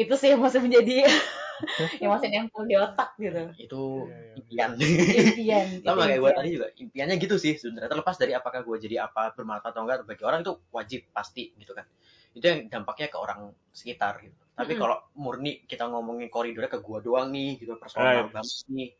itu 0.00 0.14
sih 0.20 0.28
yang 0.34 0.40
masih 0.44 0.60
menjadi 0.64 0.92
yang 2.02 2.10
masih 2.14 2.28
nempel 2.32 2.62
di 2.70 2.74
otak 2.78 3.14
gitu 3.18 3.42
itu 3.54 3.82
Iya, 3.94 4.16
iya. 4.26 4.36
impian 4.38 4.70
impian 5.18 5.66
itu 5.78 5.86
sama 5.86 6.02
kayak 6.10 6.18
gue 6.18 6.32
tadi 6.34 6.48
juga 6.58 6.68
impiannya 6.74 7.16
gitu 7.22 7.36
sih 7.38 7.54
sebenarnya 7.54 7.90
terlepas 7.92 8.16
dari 8.18 8.32
apakah 8.34 8.60
gue 8.66 8.76
jadi 8.82 8.96
apa 9.06 9.30
bermanfaat 9.38 9.70
atau 9.74 9.82
enggak 9.86 9.98
bagi 10.10 10.24
orang 10.26 10.40
itu 10.42 10.52
wajib 10.74 11.00
pasti 11.14 11.54
gitu 11.60 11.70
kan 11.78 11.86
itu 12.34 12.44
yang 12.50 12.60
dampaknya 12.66 13.06
ke 13.14 13.18
orang 13.18 13.54
sekitar 13.70 14.18
gitu 14.26 14.34
Tapi 14.54 14.72
Mm-mm. 14.74 14.78
kalau 14.78 14.96
murni 15.18 15.66
kita 15.70 15.86
ngomongin 15.90 16.30
koridornya 16.30 16.70
ke 16.70 16.78
gua 16.78 17.02
doang 17.02 17.26
nih, 17.34 17.58
gitu 17.58 17.74
personal 17.74 18.06
Right. 18.06 18.30
banget 18.30 18.66
nih. 18.70 18.90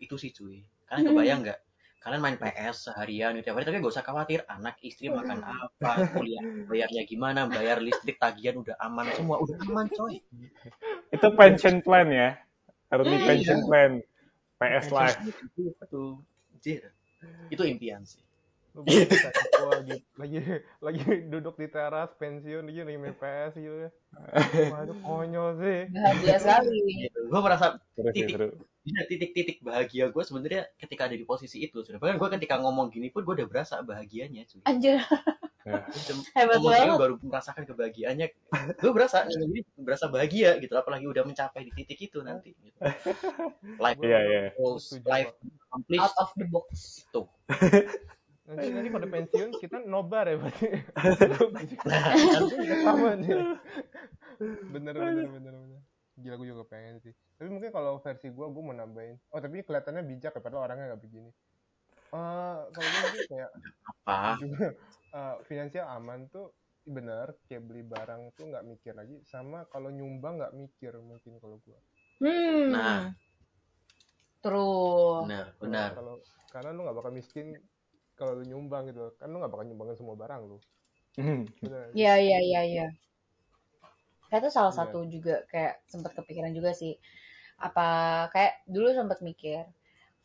Itu 0.00 0.16
sih 0.16 0.32
cuy. 0.32 0.64
Kalian 0.88 1.04
kebayang 1.12 1.40
nggak? 1.44 1.58
Kalian 2.04 2.20
main 2.20 2.36
PS 2.36 2.92
seharian 2.92 3.32
gitu 3.40 3.48
tiap 3.48 3.56
hari, 3.56 3.64
tapi 3.64 3.80
gak 3.80 3.96
usah 3.96 4.04
khawatir 4.04 4.44
anak 4.44 4.76
istri 4.84 5.08
makan 5.08 5.40
apa, 5.40 6.12
kuliah 6.12 6.44
bayarnya 6.68 7.08
gimana, 7.08 7.48
bayar 7.48 7.80
listrik 7.80 8.20
tagihan 8.20 8.60
udah 8.60 8.76
aman 8.76 9.08
semua, 9.16 9.40
udah 9.40 9.56
aman 9.64 9.88
coy. 9.88 10.20
Itu 11.08 11.32
pension 11.32 11.80
plan 11.80 12.12
ya. 12.12 12.36
Early 12.92 13.16
Iya. 13.16 13.24
pension 13.24 13.58
plan. 13.64 13.92
PS 14.60 14.86
Live. 14.92 15.18
Itu, 15.56 16.20
Jir. 16.60 16.92
Itu 17.48 17.64
impian 17.64 18.04
sih. 18.04 18.20
Lagi 18.74 20.02
lagi 20.18 20.38
lagi 20.82 21.02
duduk 21.30 21.54
di 21.56 21.70
teras 21.70 22.10
pensiun 22.18 22.66
dia 22.68 22.82
lagi 22.82 22.98
main 23.00 23.14
PS 23.16 23.54
gitu 23.56 23.76
ya. 23.86 23.90
Itu 24.84 24.94
konyol 25.00 25.48
sih. 25.62 25.78
Bahagia 25.88 26.36
sekali. 26.36 26.78
Gitu. 27.08 27.18
Gue 27.32 27.40
merasa 27.40 27.80
Titik. 28.12 28.52
Iya, 28.84 29.00
titik-titik 29.08 29.64
bahagia 29.64 30.12
gue 30.12 30.22
sebenarnya 30.22 30.68
ketika 30.76 31.08
ada 31.08 31.16
di 31.16 31.24
posisi 31.24 31.56
itu. 31.58 31.80
Sebenarnya 31.80 32.20
gue 32.20 32.30
ketika 32.36 32.60
ngomong 32.60 32.92
gini 32.92 33.08
pun 33.08 33.24
gue 33.24 33.40
udah 33.40 33.48
berasa 33.48 33.80
bahagianya 33.80 34.44
cuy. 34.44 34.60
Anjir, 34.68 35.00
Ya. 35.64 35.80
hebat 36.36 36.60
banget. 36.60 37.00
baru 37.00 37.14
merasakan 37.24 37.64
kebahagiaannya. 37.64 38.28
Gue 38.76 38.92
berasa 38.92 39.24
gini 39.32 39.64
berasa 39.80 40.12
bahagia 40.12 40.60
gitu. 40.60 40.76
Apalagi 40.76 41.08
udah 41.08 41.24
mencapai 41.24 41.64
di 41.64 41.72
titik 41.72 42.12
itu 42.12 42.20
nanti. 42.20 42.52
Gitu. 42.52 42.76
Life 43.84 44.00
Iya, 44.04 44.20
iya. 44.20 44.42
goals, 44.60 44.92
life 45.08 45.32
Out 45.32 45.40
accomplished. 45.72 46.16
of 46.20 46.28
the 46.36 46.46
box. 46.52 46.68
Tuh. 47.08 47.24
Nanti 48.44 48.68
nanti 48.68 48.88
pada 48.92 49.08
pensiun 49.08 49.50
kita 49.56 49.80
nobar 49.88 50.28
ya 50.28 50.36
berarti. 50.36 50.68
Nah, 51.88 52.12
sama 52.84 53.16
nih. 53.16 53.32
Bener 54.68 54.92
bener 54.92 55.26
bener 55.32 55.52
bener. 55.56 55.80
Gila 56.14 56.34
gue 56.36 56.48
juga 56.48 56.64
pengen 56.64 56.98
sih. 56.98 57.10
Tapi 57.34 57.50
mungkin 57.50 57.70
kalau 57.70 57.98
versi 57.98 58.28
gue, 58.28 58.46
gue 58.46 58.62
mau 58.62 58.70
nambahin. 58.70 59.18
Oh 59.30 59.38
tapi 59.38 59.60
kelihatannya 59.60 60.02
bijak 60.04 60.30
ya, 60.30 60.40
padahal 60.40 60.64
orangnya 60.64 60.94
nggak 60.94 61.02
begini. 61.02 61.30
Eh 62.10 62.58
kalau 62.70 62.86
gue 62.86 63.00
mungkin 63.02 63.22
kayak 63.26 63.50
apa? 64.06 64.16
juga 64.38 64.66
eh, 65.18 65.34
finansial 65.44 65.86
aman 65.90 66.30
tuh 66.30 66.54
bener 66.84 67.32
kayak 67.48 67.64
beli 67.64 67.80
barang 67.80 68.36
tuh 68.36 68.44
nggak 68.44 68.60
mikir 68.62 68.92
lagi 68.92 69.16
sama 69.24 69.64
kalau 69.66 69.88
nyumbang 69.88 70.36
nggak 70.36 70.52
mikir 70.52 70.92
mungkin 71.00 71.40
kalau 71.40 71.56
gue 71.60 71.78
Hmm. 72.22 72.70
Nah. 72.70 73.10
True. 74.38 75.24
Benar, 75.24 75.46
Kalau- 75.50 75.58
benar. 75.58 75.88
kalau 75.96 76.14
karena 76.52 76.70
lu 76.70 76.80
nggak 76.84 76.96
bakal 76.96 77.10
miskin 77.10 77.56
kalau 78.14 78.38
lu 78.38 78.44
nyumbang 78.44 78.86
gitu 78.86 79.10
kan 79.16 79.26
lu 79.26 79.40
nggak 79.40 79.50
bakal 79.50 79.64
nyumbangin 79.64 79.96
semua 79.96 80.14
barang 80.14 80.42
lu 80.46 80.58
Hmm. 81.14 81.46
Iya, 81.94 82.18
iya, 82.18 82.38
iya, 82.42 82.60
iya. 82.66 82.86
Kayak 84.34 84.42
itu 84.42 84.50
salah 84.50 84.74
Iya. 84.74 84.78
satu 84.82 84.98
juga 85.06 85.46
kayak 85.46 85.86
sempat 85.86 86.18
kepikiran 86.18 86.50
juga 86.50 86.74
sih. 86.74 86.98
Apa 87.62 87.86
kayak 88.34 88.66
dulu 88.66 88.90
sempat 88.90 89.22
mikir 89.22 89.62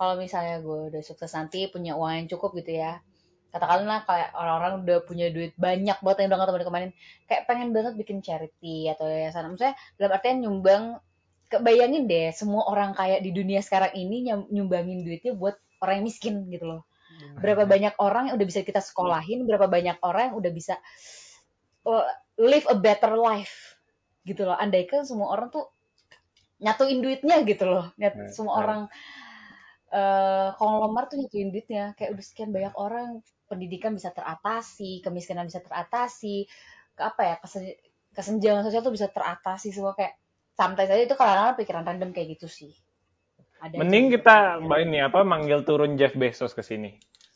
kalau 0.02 0.18
misalnya 0.18 0.66
gue 0.66 0.90
udah 0.90 1.02
sukses 1.06 1.30
nanti 1.38 1.70
punya 1.70 1.94
uang 1.94 2.26
yang 2.26 2.28
cukup 2.34 2.58
gitu 2.58 2.82
ya. 2.82 3.06
Katakanlah 3.54 4.10
kayak 4.10 4.34
orang-orang 4.34 4.82
udah 4.82 4.98
punya 5.06 5.30
duit 5.30 5.54
banyak 5.62 6.02
banget 6.02 6.26
yang 6.26 6.34
udah 6.34 6.50
temen 6.50 6.66
kemarin 6.66 6.92
kayak 7.30 7.46
pengen 7.46 7.70
banget 7.70 7.94
bikin 8.02 8.26
charity 8.26 8.90
atau 8.90 9.06
yayasan. 9.06 9.46
Maksudnya 9.54 9.78
dalam 10.02 10.12
artian 10.18 10.38
nyumbang 10.42 10.84
kebayangin 11.54 12.10
deh 12.10 12.34
semua 12.34 12.66
orang 12.66 12.98
kaya 12.98 13.22
di 13.22 13.30
dunia 13.30 13.62
sekarang 13.62 13.94
ini 13.94 14.26
nyumbangin 14.50 15.06
duitnya 15.06 15.38
buat 15.38 15.54
orang 15.86 16.02
yang 16.02 16.06
miskin 16.10 16.36
gitu 16.50 16.66
loh 16.66 16.90
berapa 17.40 17.68
banyak 17.68 18.00
orang 18.00 18.32
yang 18.32 18.36
udah 18.40 18.48
bisa 18.48 18.62
kita 18.64 18.80
sekolahin, 18.80 19.44
berapa 19.44 19.68
banyak 19.68 20.00
orang 20.04 20.32
yang 20.32 20.36
udah 20.40 20.52
bisa 20.56 20.76
uh, 21.84 22.06
live 22.40 22.68
a 22.72 22.76
better 22.76 23.16
life 23.16 23.79
gitu 24.30 24.42
loh. 24.48 24.56
Andaikan 24.64 25.02
semua 25.10 25.28
orang 25.36 25.50
tuh 25.56 25.66
nyatuin 26.64 27.00
duitnya 27.04 27.38
gitu 27.50 27.66
loh. 27.72 27.86
Nyat, 28.00 28.16
Right, 28.16 28.36
semua 28.36 28.54
right. 28.56 28.60
orang 28.62 28.82
eh 30.00 30.48
konglomer 30.60 31.04
tuh 31.10 31.18
nyatuin 31.22 31.50
duitnya. 31.54 31.84
Kayak 31.98 32.10
udah 32.18 32.26
sekian 32.30 32.50
banyak 32.56 32.74
orang 32.86 33.08
pendidikan 33.50 33.92
bisa 33.98 34.10
teratasi, 34.18 35.02
kemiskinan 35.06 35.46
bisa 35.50 35.62
teratasi, 35.66 36.46
ke 36.98 37.02
apa 37.10 37.22
ya 37.30 37.36
kesen- 37.44 37.80
kesenjangan 38.16 38.64
sosial 38.66 38.84
tuh 38.86 38.94
bisa 38.98 39.08
teratasi 39.16 39.68
semua 39.76 39.94
kayak 39.98 40.14
santai 40.60 40.86
saja 40.90 41.02
itu 41.08 41.16
kadang-kadang 41.18 41.58
pikiran 41.60 41.84
random 41.88 42.10
kayak 42.16 42.28
gitu 42.38 42.48
sih. 42.60 42.72
Ada 43.66 43.80
Mending 43.80 44.06
gitu 44.14 44.14
kita 44.14 44.36
pikiran. 44.36 44.74
ini 44.86 44.98
apa 45.08 45.20
manggil 45.32 45.60
turun 45.68 45.96
Jeff 46.00 46.14
Bezos 46.22 46.54
ke 46.58 46.64
sini. 46.70 46.92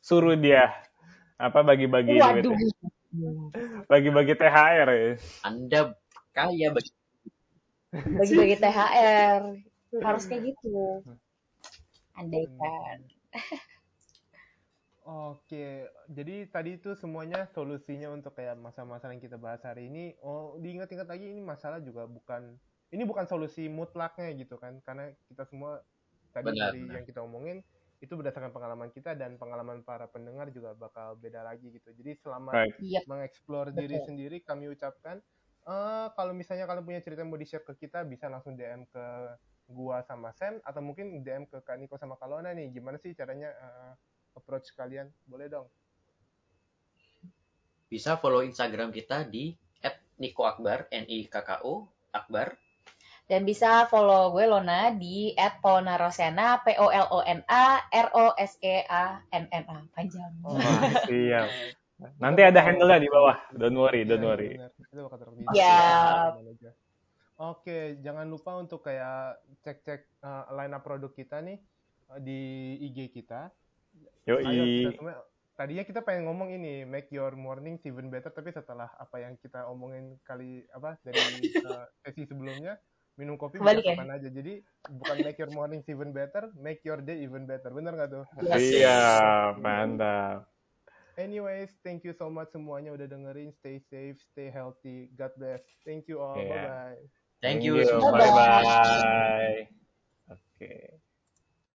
Suruh 0.08 0.36
dia 0.36 0.64
apa 1.40 1.60
bagi-bagi 1.70 2.20
Waduh. 2.20 2.58
Bagi-bagi 3.90 4.34
THR 4.40 4.90
ya. 4.92 5.12
Anda 5.48 5.80
kaya 6.34 6.74
bagi 6.74 6.92
bagi-bagi 7.94 8.56
THR 8.58 9.42
harus 10.02 10.24
kayak 10.26 10.44
gitu 10.50 11.06
andaikan 12.18 12.98
Oke, 15.04 15.84
jadi 16.08 16.48
tadi 16.48 16.80
itu 16.80 16.96
semuanya 16.96 17.44
solusinya 17.52 18.08
untuk 18.16 18.40
kayak 18.40 18.56
masalah-masalah 18.56 19.12
yang 19.12 19.20
kita 19.20 19.36
bahas 19.36 19.60
hari 19.68 19.92
ini. 19.92 20.16
Oh, 20.24 20.56
diingat-ingat 20.64 21.12
lagi 21.12 21.28
ini 21.28 21.44
masalah 21.44 21.84
juga 21.84 22.08
bukan 22.08 22.56
ini 22.88 23.04
bukan 23.04 23.28
solusi 23.28 23.68
mutlaknya 23.68 24.32
gitu 24.32 24.56
kan, 24.56 24.80
karena 24.88 25.12
kita 25.28 25.44
semua 25.44 25.84
tadi 26.32 26.56
Benar, 26.56 26.72
dari 26.72 26.88
benar. 26.88 26.96
yang 26.96 27.06
kita 27.06 27.20
omongin 27.20 27.60
itu 28.00 28.16
berdasarkan 28.16 28.56
pengalaman 28.56 28.96
kita 28.96 29.12
dan 29.20 29.36
pengalaman 29.36 29.84
para 29.84 30.08
pendengar 30.08 30.48
juga 30.56 30.72
bakal 30.72 31.20
beda 31.20 31.44
lagi 31.44 31.68
gitu. 31.76 31.92
Jadi 32.00 32.24
selama 32.24 32.56
Right. 32.56 32.76
Yep. 32.80 33.04
mengeksplor 33.04 33.76
diri 33.76 34.00
Betul. 34.00 34.08
sendiri 34.08 34.38
kami 34.40 34.72
ucapkan 34.72 35.20
eh 35.64 36.08
kalau 36.12 36.36
misalnya 36.36 36.68
kalian 36.68 36.84
punya 36.84 37.00
cerita 37.00 37.24
yang 37.24 37.32
mau 37.32 37.40
di 37.40 37.48
share 37.48 37.64
ke 37.64 37.88
kita 37.88 38.04
bisa 38.04 38.28
langsung 38.28 38.60
DM 38.60 38.84
ke 38.92 39.06
gua 39.72 40.04
sama 40.04 40.36
Sam 40.36 40.60
atau 40.60 40.84
mungkin 40.84 41.24
DM 41.24 41.48
ke 41.48 41.64
Kak 41.64 41.80
Niko 41.80 41.96
sama 41.96 42.20
Kalona 42.20 42.52
nih. 42.52 42.72
Gimana 42.76 43.00
sih 43.00 43.16
caranya 43.16 43.48
eh, 43.48 43.92
approach 44.36 44.76
kalian? 44.76 45.08
Boleh 45.24 45.48
dong. 45.48 45.68
Bisa 47.88 48.20
follow 48.20 48.44
Instagram 48.44 48.92
kita 48.92 49.24
di 49.24 49.54
@nikoakbar 50.20 50.92
N 50.92 51.06
I 51.08 51.30
K 51.32 51.36
K 51.46 51.64
O 51.64 51.88
Akbar. 52.12 52.60
Dan 53.24 53.48
bisa 53.48 53.88
follow 53.88 54.36
gue 54.36 54.44
Lona 54.44 54.92
di 54.92 55.32
@polnarosena 55.64 56.60
P 56.60 56.76
O 56.76 56.92
L 56.92 57.08
O 57.08 57.24
N 57.24 57.40
A 57.48 57.88
R 57.88 58.08
O 58.12 58.36
S 58.36 58.60
E 58.60 58.84
A 58.84 59.24
N 59.32 59.48
N 59.48 59.64
A. 59.64 59.80
Panjang. 59.96 60.34
Oh, 60.44 60.60
Wah, 60.60 60.92
siap. 61.08 61.48
Nanti 62.20 62.42
ada 62.44 62.60
handle-nya 62.66 63.00
di 63.00 63.10
bawah. 63.10 63.38
Don't 63.54 63.78
worry, 63.78 64.04
don't 64.04 64.24
Iya, 64.24 64.30
worry. 64.30 64.50
benar. 64.58 64.72
Itu 64.92 65.02
bakal 65.08 65.18
terlibat. 65.22 65.54
Yap. 65.54 66.32
Aja. 66.42 66.72
Oke, 67.42 67.80
jangan 68.06 68.26
lupa 68.30 68.52
untuk 68.62 68.86
kayak 68.86 69.42
cek-cek 69.66 70.06
uh, 70.22 70.54
line 70.54 70.74
up 70.74 70.86
produk 70.86 71.10
kita 71.12 71.42
nih 71.42 71.58
uh, 72.14 72.20
di 72.22 72.40
IG 72.90 73.10
kita. 73.10 73.50
Ayo, 74.30 74.38
kita 74.40 74.54
Yoi. 74.54 74.96
semua, 74.96 75.14
tadinya 75.58 75.84
kita 75.86 76.00
pengen 76.06 76.30
ngomong 76.30 76.50
ini 76.54 76.86
make 76.86 77.10
your 77.10 77.34
morning 77.34 77.82
even 77.86 78.10
better, 78.14 78.30
tapi 78.30 78.54
setelah 78.54 78.90
apa 78.98 79.22
yang 79.22 79.34
kita 79.42 79.66
omongin 79.66 80.18
kali 80.26 80.66
apa 80.74 80.98
dari 81.02 81.20
uh, 81.66 81.86
sesi 82.06 82.26
sebelumnya 82.30 82.78
minum 83.18 83.38
kopi 83.38 83.62
bisa 83.62 83.82
ya? 83.82 83.94
kapan 83.94 84.14
aja. 84.14 84.30
Jadi 84.30 84.54
bukan 84.90 85.18
make 85.22 85.38
your 85.42 85.54
morning 85.54 85.82
even 85.86 86.10
better, 86.14 86.50
make 86.58 86.82
your 86.86 87.02
day 87.02 87.22
even 87.22 87.46
better. 87.50 87.70
Bener 87.74 87.94
nggak 87.98 88.10
tuh? 88.14 88.26
Yes. 88.46 88.62
Iya, 88.62 89.02
mantap. 89.58 90.53
Anyways, 91.18 91.70
thank 91.86 92.02
you 92.02 92.14
so 92.14 92.30
much 92.30 92.50
semuanya 92.50 92.90
udah 92.90 93.06
dengerin. 93.06 93.54
Stay 93.54 93.78
safe, 93.78 94.18
stay 94.34 94.50
healthy. 94.50 95.14
God 95.14 95.30
bless. 95.38 95.62
Thank 95.86 96.10
you 96.10 96.18
all. 96.18 96.42
Yeah. 96.42 96.50
Bye 96.50 96.66
bye. 96.66 97.04
thank 97.44 97.62
you 97.62 97.78
semua 97.86 98.18
Bye 98.18 98.34
bye. 98.34 99.58
Oke. 100.34 101.03